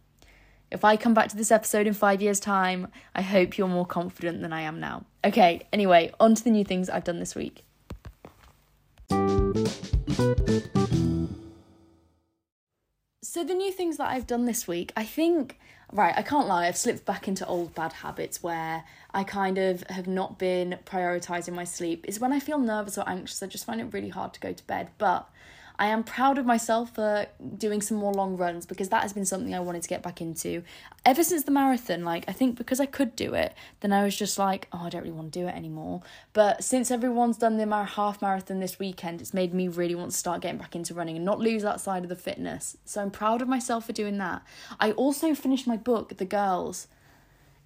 if 0.71 0.83
I 0.83 0.95
come 0.95 1.13
back 1.13 1.29
to 1.29 1.35
this 1.35 1.51
episode 1.51 1.87
in 1.87 1.93
five 1.93 2.21
years' 2.21 2.39
time, 2.39 2.87
I 3.13 3.21
hope 3.21 3.57
you're 3.57 3.67
more 3.67 3.85
confident 3.85 4.41
than 4.41 4.53
I 4.53 4.61
am 4.61 4.79
now. 4.79 5.05
Okay, 5.23 5.67
anyway, 5.71 6.11
on 6.19 6.35
to 6.35 6.43
the 6.43 6.49
new 6.49 6.63
things 6.63 6.89
I've 6.89 7.03
done 7.03 7.19
this 7.19 7.35
week. 7.35 7.63
So, 13.21 13.43
the 13.43 13.53
new 13.55 13.71
things 13.71 13.97
that 13.97 14.07
I've 14.07 14.27
done 14.27 14.45
this 14.45 14.67
week, 14.67 14.93
I 14.95 15.03
think, 15.03 15.59
right, 15.93 16.13
I 16.17 16.21
can't 16.21 16.47
lie, 16.47 16.67
I've 16.67 16.77
slipped 16.77 17.05
back 17.05 17.27
into 17.27 17.45
old 17.45 17.75
bad 17.75 17.93
habits 17.93 18.41
where 18.41 18.83
I 19.13 19.23
kind 19.23 19.57
of 19.57 19.83
have 19.89 20.07
not 20.07 20.39
been 20.39 20.79
prioritizing 20.85 21.53
my 21.53 21.63
sleep. 21.63 22.05
Is 22.07 22.19
when 22.19 22.33
I 22.33 22.39
feel 22.39 22.59
nervous 22.59 22.97
or 22.97 23.07
anxious, 23.07 23.43
I 23.43 23.47
just 23.47 23.65
find 23.65 23.79
it 23.79 23.93
really 23.93 24.09
hard 24.09 24.33
to 24.33 24.39
go 24.39 24.53
to 24.53 24.63
bed. 24.65 24.89
But 24.97 25.29
I 25.79 25.87
am 25.87 26.03
proud 26.03 26.37
of 26.37 26.45
myself 26.45 26.93
for 26.93 27.25
doing 27.57 27.81
some 27.81 27.97
more 27.97 28.13
long 28.13 28.37
runs 28.37 28.65
because 28.65 28.89
that 28.89 29.01
has 29.01 29.13
been 29.13 29.25
something 29.25 29.55
I 29.55 29.59
wanted 29.59 29.81
to 29.81 29.89
get 29.89 30.03
back 30.03 30.21
into. 30.21 30.63
Ever 31.05 31.23
since 31.23 31.43
the 31.43 31.51
marathon, 31.51 32.03
like, 32.03 32.25
I 32.27 32.31
think 32.31 32.57
because 32.57 32.79
I 32.79 32.85
could 32.85 33.15
do 33.15 33.33
it, 33.33 33.53
then 33.79 33.91
I 33.91 34.03
was 34.03 34.15
just 34.15 34.37
like, 34.37 34.67
oh, 34.71 34.83
I 34.83 34.89
don't 34.89 35.01
really 35.01 35.13
want 35.13 35.33
to 35.33 35.39
do 35.39 35.47
it 35.47 35.55
anymore. 35.55 36.01
But 36.33 36.63
since 36.63 36.91
everyone's 36.91 37.37
done 37.37 37.57
the 37.57 37.83
half 37.83 38.21
marathon 38.21 38.59
this 38.59 38.77
weekend, 38.77 39.19
it's 39.19 39.33
made 39.33 39.53
me 39.53 39.67
really 39.67 39.95
want 39.95 40.11
to 40.11 40.17
start 40.17 40.41
getting 40.41 40.59
back 40.59 40.75
into 40.75 40.93
running 40.93 41.15
and 41.15 41.25
not 41.25 41.39
lose 41.39 41.63
that 41.63 41.81
side 41.81 42.03
of 42.03 42.09
the 42.09 42.15
fitness. 42.15 42.77
So 42.85 43.01
I'm 43.01 43.11
proud 43.11 43.41
of 43.41 43.47
myself 43.47 43.85
for 43.87 43.93
doing 43.93 44.17
that. 44.19 44.43
I 44.79 44.91
also 44.91 45.33
finished 45.33 45.65
my 45.65 45.77
book, 45.77 46.17
The 46.17 46.25
Girls. 46.25 46.87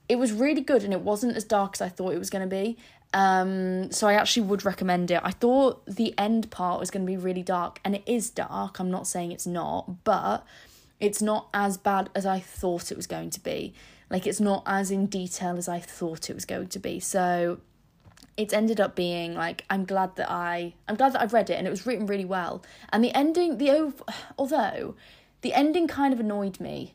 It 0.08 0.18
was 0.18 0.32
really 0.32 0.62
good 0.62 0.86
and 0.86 0.93
it 0.93 1.01
wasn't 1.01 1.36
as 1.36 1.43
dark 1.43 1.76
as 1.76 1.82
I 1.82 1.89
thought 1.89 2.14
it 2.14 2.20
was 2.20 2.30
going 2.30 2.47
to 2.47 2.55
be. 2.55 2.78
Um, 3.14 3.91
so 3.91 4.08
I 4.08 4.14
actually 4.14 4.47
would 4.47 4.66
recommend 4.66 5.12
it. 5.12 5.22
I 5.24 5.32
thought 5.32 5.86
the 5.86 6.14
end 6.18 6.51
part 6.51 6.80
was 6.80 6.91
going 6.91 7.05
to 7.05 7.10
be 7.10 7.18
really 7.18 7.43
dark, 7.43 7.80
and 7.84 7.95
it 7.95 8.03
is 8.05 8.30
dark. 8.30 8.80
I'm 8.80 8.91
not 8.91 9.08
saying 9.08 9.32
it's 9.32 9.47
not, 9.47 10.03
but 10.03 10.45
it's 10.99 11.22
not 11.22 11.47
as 11.53 11.78
bad 11.78 12.10
as 12.16 12.26
I 12.26 12.39
thought 12.39 12.91
it 12.91 12.97
was 12.97 13.08
going 13.08 13.30
to 13.32 13.39
be. 13.39 13.74
Like 14.10 14.26
it's 14.26 14.39
not 14.39 14.64
as 14.66 14.91
in 14.91 15.08
detail 15.08 15.58
as 15.58 15.68
I 15.68 15.80
thought 15.80 16.30
it 16.30 16.34
was 16.34 16.45
going 16.45 16.68
to 16.70 16.80
be. 16.80 16.99
So 16.99 17.60
it's 18.36 18.53
ended 18.53 18.80
up 18.80 18.95
being 18.95 19.34
like 19.34 19.66
I'm 19.70 19.84
glad 19.84 20.16
that 20.16 20.30
I 20.30 20.74
I'm 20.88 20.95
glad 20.95 21.14
that 21.14 21.22
I've 21.22 21.34
read 21.34 21.49
it 21.49 21.55
and 21.55 21.68
it 21.68 21.70
was 21.70 21.86
written 21.86 22.05
really 22.05 22.26
well. 22.26 22.64
And 22.89 23.03
the 23.03 23.16
ending, 23.16 23.58
the 23.58 23.93
although 24.38 24.95
the 25.41 25.53
ending 25.53 25.88
kind 25.88 26.14
of 26.14 26.20
annoyed 26.20 26.60
me 26.60 26.93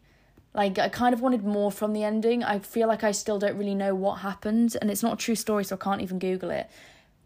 like 0.54 0.78
I 0.78 0.88
kind 0.88 1.14
of 1.14 1.20
wanted 1.20 1.44
more 1.44 1.70
from 1.72 1.92
the 1.92 2.04
ending. 2.04 2.44
I 2.44 2.58
feel 2.58 2.88
like 2.88 3.04
I 3.04 3.12
still 3.12 3.38
don't 3.38 3.56
really 3.56 3.74
know 3.74 3.94
what 3.94 4.16
happened 4.16 4.76
and 4.80 4.90
it's 4.90 5.02
not 5.02 5.14
a 5.14 5.16
true 5.16 5.34
story 5.34 5.64
so 5.64 5.76
I 5.76 5.78
can't 5.78 6.02
even 6.02 6.18
google 6.18 6.50
it. 6.50 6.68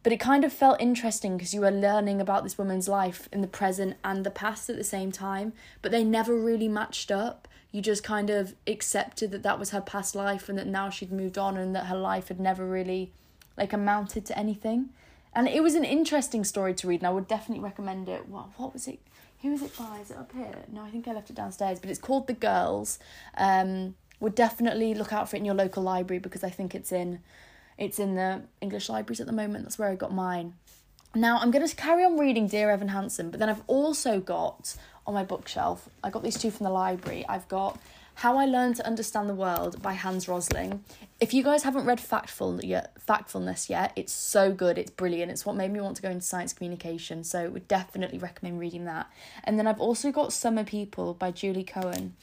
But 0.03 0.13
it 0.13 0.21
kind 0.21 0.45
of 0.45 0.53
felt 0.53 0.81
interesting 0.81 1.37
because 1.37 1.53
you 1.53 1.63
were 1.63 1.71
learning 1.73 2.21
about 2.21 2.45
this 2.45 2.57
woman's 2.57 2.87
life 2.87 3.29
in 3.33 3.41
the 3.41 3.49
present 3.49 3.97
and 4.05 4.25
the 4.25 4.31
past 4.31 4.71
at 4.71 4.77
the 4.77 4.85
same 4.85 5.11
time, 5.11 5.53
but 5.83 5.91
they 5.91 6.05
never 6.05 6.37
really 6.37 6.69
matched 6.69 7.11
up. 7.11 7.49
You 7.73 7.83
just 7.83 8.05
kind 8.05 8.31
of 8.31 8.55
accepted 8.69 9.33
that 9.33 9.43
that 9.43 9.59
was 9.59 9.71
her 9.71 9.81
past 9.81 10.15
life 10.15 10.49
and 10.49 10.57
that 10.59 10.69
now 10.69 10.91
she'd 10.91 11.11
moved 11.11 11.37
on 11.37 11.57
and 11.57 11.75
that 11.75 11.87
her 11.87 11.97
life 11.97 12.29
had 12.29 12.39
never 12.39 12.65
really 12.65 13.11
like 13.57 13.73
amounted 13.73 14.25
to 14.27 14.39
anything. 14.39 14.91
And 15.35 15.49
it 15.49 15.63
was 15.63 15.75
an 15.75 15.85
interesting 15.85 16.45
story 16.45 16.73
to 16.75 16.87
read 16.87 17.01
and 17.01 17.09
I 17.09 17.11
would 17.11 17.27
definitely 17.27 17.65
recommend 17.65 18.09
it. 18.09 18.29
What 18.29 18.51
what 18.59 18.73
was 18.73 18.87
it? 18.87 19.01
Who 19.43 19.53
is 19.53 19.63
it 19.63 19.77
by? 19.77 19.99
Is 20.01 20.11
it 20.11 20.17
up 20.17 20.33
here? 20.33 20.55
No, 20.73 20.83
I 20.83 20.91
think 20.91 21.07
I 21.07 21.13
left 21.13 21.31
it 21.31 21.37
downstairs. 21.37 21.79
But 21.79 21.91
it's 21.91 21.99
called 21.99 22.27
The 22.27 22.33
Girls. 22.33 22.99
Um, 23.37 23.95
would 24.21 24.35
definitely 24.35 24.95
look 24.95 25.13
out 25.13 25.29
for 25.29 25.37
it 25.37 25.41
in 25.41 25.45
your 25.45 25.55
local 25.55 25.83
library 25.83 26.19
because 26.19 26.43
I 26.43 26.51
think 26.51 26.75
it's 26.75 26.93
in 26.93 27.21
it's 27.79 27.99
in 27.99 28.15
the 28.15 28.43
English 28.63 28.89
libraries 28.89 29.21
at 29.21 29.27
the 29.27 29.33
moment. 29.33 29.65
That's 29.65 29.79
where 29.79 29.91
I 29.91 29.95
got 29.95 30.13
mine. 30.13 30.55
Now 31.15 31.39
I'm 31.39 31.51
going 31.51 31.67
to 31.67 31.77
carry 31.77 32.05
on 32.05 32.19
reading 32.19 32.47
Dear 32.47 32.71
Evan 32.71 32.89
Hansen, 32.89 33.31
but 33.31 33.39
then 33.41 33.49
I've 33.49 33.63
also 33.67 34.21
got 34.21 34.77
on 35.07 35.15
my 35.15 35.25
bookshelf. 35.25 35.89
I 36.03 36.11
got 36.11 36.23
these 36.23 36.39
two 36.39 36.51
from 36.51 36.65
the 36.65 36.71
library. 36.71 37.25
I've 37.29 37.49
got 37.49 37.79
how 38.17 38.39
I 38.39 38.47
Learned 38.47 38.77
to 38.77 38.87
Understand 38.87 39.29
the 39.29 39.35
World 39.35 39.83
by 39.83 39.93
Hans 39.93 40.27
Rosling. 40.27 40.83
If 41.21 41.35
you 41.35 41.43
guys 41.43 41.65
haven't 41.65 41.85
read 41.85 41.99
Factful 41.99 42.65
yet, 42.65 42.97
Factfulness 43.07 43.69
yet, 43.69 43.93
it's 43.95 44.13
so 44.13 44.53
good, 44.53 44.79
it's 44.79 44.91
brilliant. 44.91 45.31
It's 45.31 45.45
what 45.45 45.55
made 45.55 45.71
me 45.71 45.81
want 45.81 45.97
to 45.97 46.03
go 46.03 46.09
into 46.09 46.25
science 46.25 46.55
communication, 46.55 47.25
so 47.25 47.51
would 47.51 47.69
definitely 47.69 48.19
recommend 48.19 48.59
reading 48.59 48.87
that. 48.87 49.11
And 49.45 49.59
then 49.59 49.67
I've 49.67 49.81
also 49.81 50.11
got 50.11 50.33
Summer 50.33 50.65
People 50.65 51.13
by 51.13 51.31
Julie 51.31 51.63
Cohen. 51.63 52.17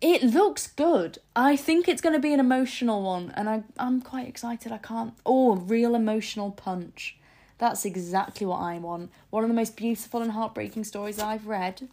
It 0.00 0.22
looks 0.22 0.68
good. 0.68 1.18
I 1.36 1.54
think 1.56 1.86
it's 1.86 2.00
going 2.00 2.14
to 2.14 2.18
be 2.18 2.32
an 2.32 2.40
emotional 2.40 3.02
one, 3.02 3.34
and 3.36 3.46
I, 3.46 3.64
I'm 3.78 4.00
quite 4.00 4.26
excited. 4.26 4.72
I 4.72 4.78
can't. 4.78 5.12
Oh, 5.26 5.56
real 5.56 5.94
emotional 5.94 6.50
punch. 6.50 7.18
That's 7.60 7.84
exactly 7.84 8.46
what 8.46 8.60
I 8.60 8.78
want. 8.78 9.12
One 9.28 9.44
of 9.44 9.50
the 9.50 9.54
most 9.54 9.76
beautiful 9.76 10.22
and 10.22 10.32
heartbreaking 10.32 10.84
stories 10.84 11.18
I've 11.18 11.46
read. 11.46 11.88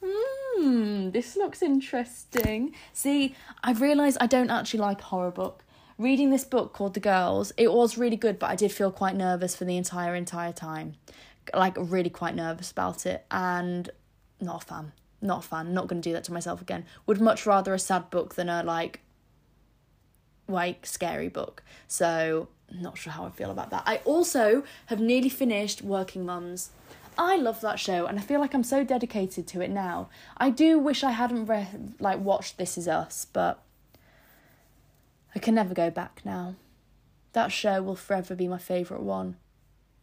Hmm, 0.00 1.10
this 1.10 1.34
looks 1.36 1.60
interesting. 1.60 2.72
See, 2.92 3.34
I've 3.64 3.80
realised 3.80 4.18
I 4.20 4.28
don't 4.28 4.48
actually 4.48 4.78
like 4.78 5.00
horror 5.00 5.32
book. 5.32 5.64
Reading 5.98 6.30
this 6.30 6.44
book 6.44 6.72
called 6.72 6.94
The 6.94 7.00
Girls, 7.00 7.52
it 7.56 7.72
was 7.72 7.98
really 7.98 8.14
good, 8.14 8.38
but 8.38 8.48
I 8.48 8.54
did 8.54 8.70
feel 8.70 8.92
quite 8.92 9.16
nervous 9.16 9.56
for 9.56 9.64
the 9.64 9.76
entire 9.76 10.14
entire 10.14 10.52
time. 10.52 10.94
Like 11.52 11.74
really 11.76 12.10
quite 12.10 12.36
nervous 12.36 12.70
about 12.70 13.04
it 13.04 13.26
and 13.28 13.90
not 14.40 14.62
a 14.62 14.66
fan. 14.66 14.92
Not 15.20 15.44
a 15.44 15.48
fan. 15.48 15.74
Not 15.74 15.88
gonna 15.88 16.00
do 16.00 16.12
that 16.12 16.22
to 16.24 16.32
myself 16.32 16.62
again. 16.62 16.84
Would 17.06 17.20
much 17.20 17.44
rather 17.44 17.74
a 17.74 17.78
sad 17.80 18.08
book 18.10 18.36
than 18.36 18.48
a 18.48 18.62
like 18.62 19.00
like 20.46 20.86
scary 20.86 21.28
book. 21.28 21.64
So 21.88 22.46
not 22.70 22.98
sure 22.98 23.12
how 23.12 23.24
I 23.24 23.30
feel 23.30 23.50
about 23.50 23.70
that. 23.70 23.82
I 23.86 23.96
also 24.04 24.62
have 24.86 25.00
nearly 25.00 25.28
finished 25.28 25.82
Working 25.82 26.24
Mums. 26.24 26.70
I 27.16 27.36
love 27.36 27.60
that 27.62 27.80
show 27.80 28.06
and 28.06 28.18
I 28.18 28.22
feel 28.22 28.40
like 28.40 28.54
I'm 28.54 28.62
so 28.62 28.84
dedicated 28.84 29.46
to 29.48 29.60
it 29.60 29.70
now. 29.70 30.08
I 30.36 30.50
do 30.50 30.78
wish 30.78 31.02
I 31.02 31.10
hadn't 31.10 31.46
read 31.46 31.94
like 31.98 32.20
watched 32.20 32.58
This 32.58 32.78
Is 32.78 32.86
Us, 32.86 33.26
but 33.32 33.62
I 35.34 35.40
can 35.40 35.54
never 35.54 35.74
go 35.74 35.90
back 35.90 36.20
now. 36.24 36.54
That 37.32 37.52
show 37.52 37.82
will 37.82 37.96
forever 37.96 38.34
be 38.34 38.48
my 38.48 38.58
favourite 38.58 39.02
one. 39.02 39.36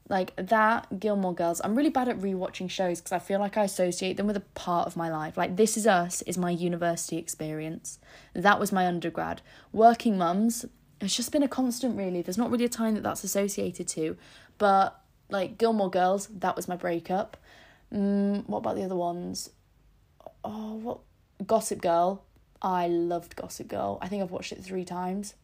Like 0.07 0.35
that, 0.35 0.99
Gilmore 0.99 1.33
Girls. 1.33 1.61
I'm 1.63 1.75
really 1.75 1.89
bad 1.89 2.07
at 2.07 2.19
rewatching 2.19 2.69
shows 2.69 2.99
because 2.99 3.11
I 3.11 3.19
feel 3.19 3.39
like 3.39 3.57
I 3.57 3.63
associate 3.63 4.17
them 4.17 4.27
with 4.27 4.37
a 4.37 4.41
part 4.53 4.85
of 4.85 4.95
my 4.95 5.09
life. 5.09 5.35
Like 5.35 5.55
This 5.55 5.77
Is 5.77 5.87
Us 5.87 6.21
is 6.23 6.37
my 6.37 6.51
university 6.51 7.17
experience. 7.17 7.97
That 8.33 8.59
was 8.59 8.71
my 8.71 8.85
undergrad. 8.85 9.41
Working 9.71 10.17
Mums, 10.17 10.65
it's 11.01 11.15
just 11.15 11.31
been 11.31 11.43
a 11.43 11.47
constant 11.47 11.97
really. 11.97 12.21
There's 12.21 12.37
not 12.37 12.51
really 12.51 12.65
a 12.65 12.69
time 12.69 12.95
that 12.95 13.03
that's 13.03 13.23
associated 13.23 13.87
to, 13.89 14.17
but 14.57 15.01
like 15.29 15.57
Gilmore 15.57 15.89
Girls, 15.89 16.27
that 16.27 16.55
was 16.55 16.67
my 16.67 16.75
breakup. 16.75 17.37
Mm, 17.93 18.47
what 18.47 18.59
about 18.59 18.75
the 18.75 18.83
other 18.83 18.95
ones? 18.95 19.49
Oh, 20.43 20.75
what 20.75 20.99
Gossip 21.45 21.81
Girl. 21.81 22.23
I 22.61 22.87
loved 22.87 23.35
Gossip 23.35 23.67
Girl. 23.67 23.99
I 24.01 24.07
think 24.07 24.23
I've 24.23 24.31
watched 24.31 24.51
it 24.51 24.63
three 24.63 24.85
times. 24.85 25.35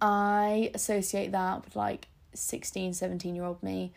I 0.00 0.70
associate 0.74 1.32
that 1.32 1.64
with 1.64 1.74
like 1.74 2.08
16, 2.34 2.94
17 2.94 3.34
year 3.34 3.44
old 3.44 3.62
me. 3.62 3.92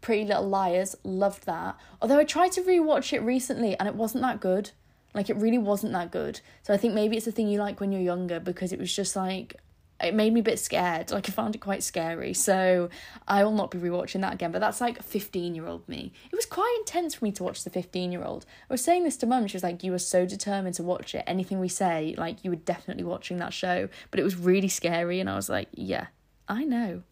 Pretty 0.00 0.24
Little 0.24 0.48
Liars, 0.48 0.96
loved 1.04 1.46
that. 1.46 1.76
Although 2.00 2.18
I 2.18 2.24
tried 2.24 2.52
to 2.52 2.62
rewatch 2.62 3.12
it 3.12 3.20
recently 3.20 3.78
and 3.78 3.88
it 3.88 3.94
wasn't 3.94 4.22
that 4.22 4.40
good. 4.40 4.70
Like 5.14 5.30
it 5.30 5.36
really 5.36 5.58
wasn't 5.58 5.92
that 5.92 6.10
good. 6.10 6.40
So 6.62 6.74
I 6.74 6.76
think 6.76 6.94
maybe 6.94 7.16
it's 7.16 7.26
a 7.26 7.32
thing 7.32 7.48
you 7.48 7.58
like 7.58 7.80
when 7.80 7.92
you're 7.92 8.00
younger 8.00 8.40
because 8.40 8.72
it 8.72 8.78
was 8.78 8.94
just 8.94 9.14
like 9.14 9.56
it 10.02 10.14
made 10.14 10.32
me 10.32 10.40
a 10.40 10.42
bit 10.42 10.58
scared. 10.58 11.10
Like 11.10 11.28
I 11.28 11.32
found 11.32 11.54
it 11.54 11.60
quite 11.60 11.82
scary. 11.82 12.34
So 12.34 12.90
I 13.28 13.44
will 13.44 13.52
not 13.52 13.70
be 13.70 13.78
rewatching 13.78 14.20
that 14.22 14.34
again. 14.34 14.52
But 14.52 14.60
that's 14.60 14.80
like 14.80 15.02
15 15.02 15.54
year 15.54 15.66
old 15.66 15.88
me. 15.88 16.12
It 16.30 16.36
was 16.36 16.46
quite 16.46 16.74
intense 16.80 17.14
for 17.14 17.24
me 17.24 17.32
to 17.32 17.44
watch 17.44 17.64
the 17.64 17.70
15 17.70 18.12
year 18.12 18.24
old. 18.24 18.44
I 18.68 18.74
was 18.74 18.82
saying 18.82 19.04
this 19.04 19.16
to 19.18 19.26
mum. 19.26 19.46
She 19.46 19.56
was 19.56 19.62
like, 19.62 19.82
You 19.82 19.92
were 19.92 19.98
so 19.98 20.26
determined 20.26 20.74
to 20.76 20.82
watch 20.82 21.14
it. 21.14 21.24
Anything 21.26 21.60
we 21.60 21.68
say, 21.68 22.14
like 22.18 22.44
you 22.44 22.50
were 22.50 22.56
definitely 22.56 23.04
watching 23.04 23.38
that 23.38 23.52
show. 23.52 23.88
But 24.10 24.20
it 24.20 24.24
was 24.24 24.36
really 24.36 24.68
scary. 24.68 25.20
And 25.20 25.30
I 25.30 25.36
was 25.36 25.48
like, 25.48 25.68
Yeah, 25.72 26.06
I 26.48 26.64
know. 26.64 27.02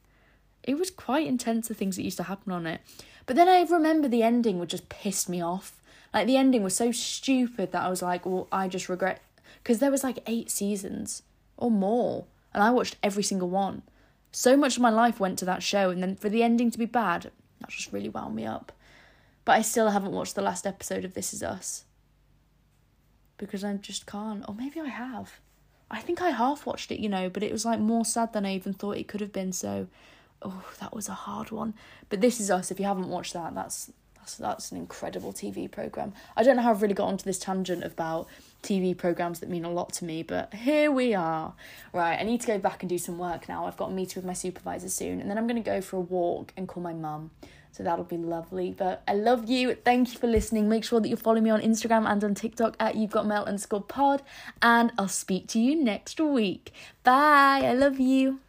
It 0.63 0.79
was 0.79 0.91
quite 0.91 1.27
intense 1.27 1.69
the 1.69 1.75
things 1.75 1.97
that 1.97 2.03
used 2.03 2.19
to 2.19 2.25
happen 2.25 2.53
on 2.53 2.67
it. 2.67 2.81
But 3.27 3.37
then 3.37 3.49
I 3.49 3.63
remember 3.63 4.09
the 4.09 4.23
ending 4.23 4.59
would 4.59 4.69
just 4.69 4.89
piss 4.89 5.29
me 5.29 5.41
off. 5.41 5.81
Like 6.13 6.27
the 6.27 6.37
ending 6.37 6.63
was 6.63 6.75
so 6.75 6.91
stupid 6.91 7.73
that 7.73 7.83
I 7.83 7.89
was 7.89 8.03
like, 8.03 8.27
well, 8.27 8.49
I 8.51 8.69
just 8.69 8.89
regret 8.89 9.23
because 9.63 9.79
there 9.79 9.91
was 9.91 10.03
like 10.03 10.19
eight 10.27 10.51
seasons 10.51 11.23
or 11.57 11.71
more 11.71 12.27
and 12.53 12.63
I 12.63 12.71
watched 12.71 12.97
every 13.03 13.23
single 13.23 13.49
one. 13.49 13.83
So 14.33 14.57
much 14.57 14.77
of 14.77 14.83
my 14.83 14.91
life 14.91 15.19
went 15.19 15.39
to 15.41 15.45
that 15.47 15.63
show, 15.63 15.91
and 15.91 16.03
then 16.03 16.17
for 16.17 16.29
the 16.29 16.43
ending 16.43 16.71
to 16.71 16.79
be 16.79 16.87
bad, 16.87 17.31
that 17.61 17.71
just 17.71 17.93
really 17.93 18.09
wound 18.09 18.35
me 18.35 18.47
up. 18.47 18.73
But 19.45 19.53
I 19.53 19.63
still 19.63 19.91
haven't 19.91 20.13
watched 20.13 20.35
the 20.35 20.43
last 20.43 20.67
episode 20.67 21.05
of 21.05 21.15
This 21.15 21.35
Is 21.35 21.43
Us. 21.43 21.85
Because 23.39 23.65
I 23.65 23.75
just 23.75 24.07
can't. 24.07 24.45
Or 24.49 24.55
maybe 24.55 24.81
I 24.81 24.89
have. 24.89 25.41
I 25.91 26.01
think 26.01 26.23
I 26.23 26.31
half 26.31 26.67
watched 26.67 26.93
it, 26.93 27.01
you 27.01 27.09
know, 27.09 27.29
but 27.29 27.43
it 27.43 27.51
was 27.51 27.65
like 27.65 27.81
more 27.81 28.05
sad 28.05 28.33
than 28.33 28.47
I 28.47 28.55
even 28.55 28.73
thought 28.73 28.97
it 28.97 29.09
could 29.09 29.21
have 29.21 29.33
been, 29.33 29.53
so 29.53 29.89
oh, 30.43 30.63
that 30.79 30.95
was 30.95 31.09
a 31.09 31.15
hard 31.15 31.51
one. 31.51 31.75
But 32.09 32.21
This 32.21 32.39
Is 32.39 32.51
Us, 32.51 32.71
if 32.71 32.79
you 32.79 32.87
haven't 32.87 33.09
watched 33.09 33.33
that, 33.33 33.55
that's 33.55 33.93
that's 34.17 34.37
that's 34.37 34.71
an 34.71 34.79
incredible 34.79 35.33
TV 35.33 35.71
program. 35.71 36.13
I 36.37 36.43
don't 36.43 36.57
know 36.57 36.63
how 36.63 36.71
I've 36.71 36.83
really 36.83 36.95
got 36.95 37.09
onto 37.09 37.25
this 37.25 37.39
tangent 37.39 37.83
about 37.83 38.29
TV 38.63 38.97
programs 38.97 39.41
that 39.41 39.49
mean 39.49 39.65
a 39.65 39.71
lot 39.71 39.93
to 39.95 40.05
me, 40.05 40.23
but 40.23 40.53
here 40.55 40.91
we 40.91 41.15
are. 41.15 41.55
Right, 41.93 42.19
I 42.19 42.23
need 42.25 42.41
to 42.43 42.47
go 42.47 42.59
back 42.59 42.83
and 42.83 42.89
do 42.89 42.99
some 42.99 43.19
work 43.19 43.49
now. 43.49 43.67
I've 43.67 43.77
got 43.77 43.91
a 43.91 43.93
meeting 43.93 44.17
with 44.17 44.27
my 44.27 44.33
supervisor 44.33 44.89
soon, 44.89 45.21
and 45.21 45.31
then 45.31 45.39
I'm 45.39 45.47
going 45.47 45.63
to 45.63 45.69
go 45.69 45.81
for 45.81 45.97
a 45.97 46.01
walk 46.01 46.53
and 46.57 46.69
call 46.69 46.83
my 46.83 46.93
mum. 46.93 47.31
So 47.73 47.85
that'll 47.85 48.05
be 48.05 48.17
lovely. 48.17 48.75
But 48.77 49.03
I 49.07 49.15
love 49.15 49.49
you. 49.49 49.75
Thank 49.75 50.13
you 50.13 50.19
for 50.19 50.27
listening. 50.27 50.69
Make 50.69 50.85
sure 50.85 51.01
that 51.01 51.09
you 51.09 51.17
follow 51.17 51.41
me 51.41 51.51
on 51.51 51.61
Instagram 51.61 52.11
and 52.11 52.23
on 52.25 52.35
TikTok 52.35 52.77
at 52.81 52.97
you've 52.97 53.13
got 53.13 53.27
mail 53.27 53.45
underscore 53.45 53.83
pod. 53.83 54.23
And 54.61 54.93
I'll 54.99 55.09
speak 55.09 55.47
to 55.49 55.61
you 55.61 55.83
next 55.83 56.21
week. 56.21 56.73
Bye. 57.05 57.63
I 57.65 57.73
love 57.73 58.01
you. 58.01 58.41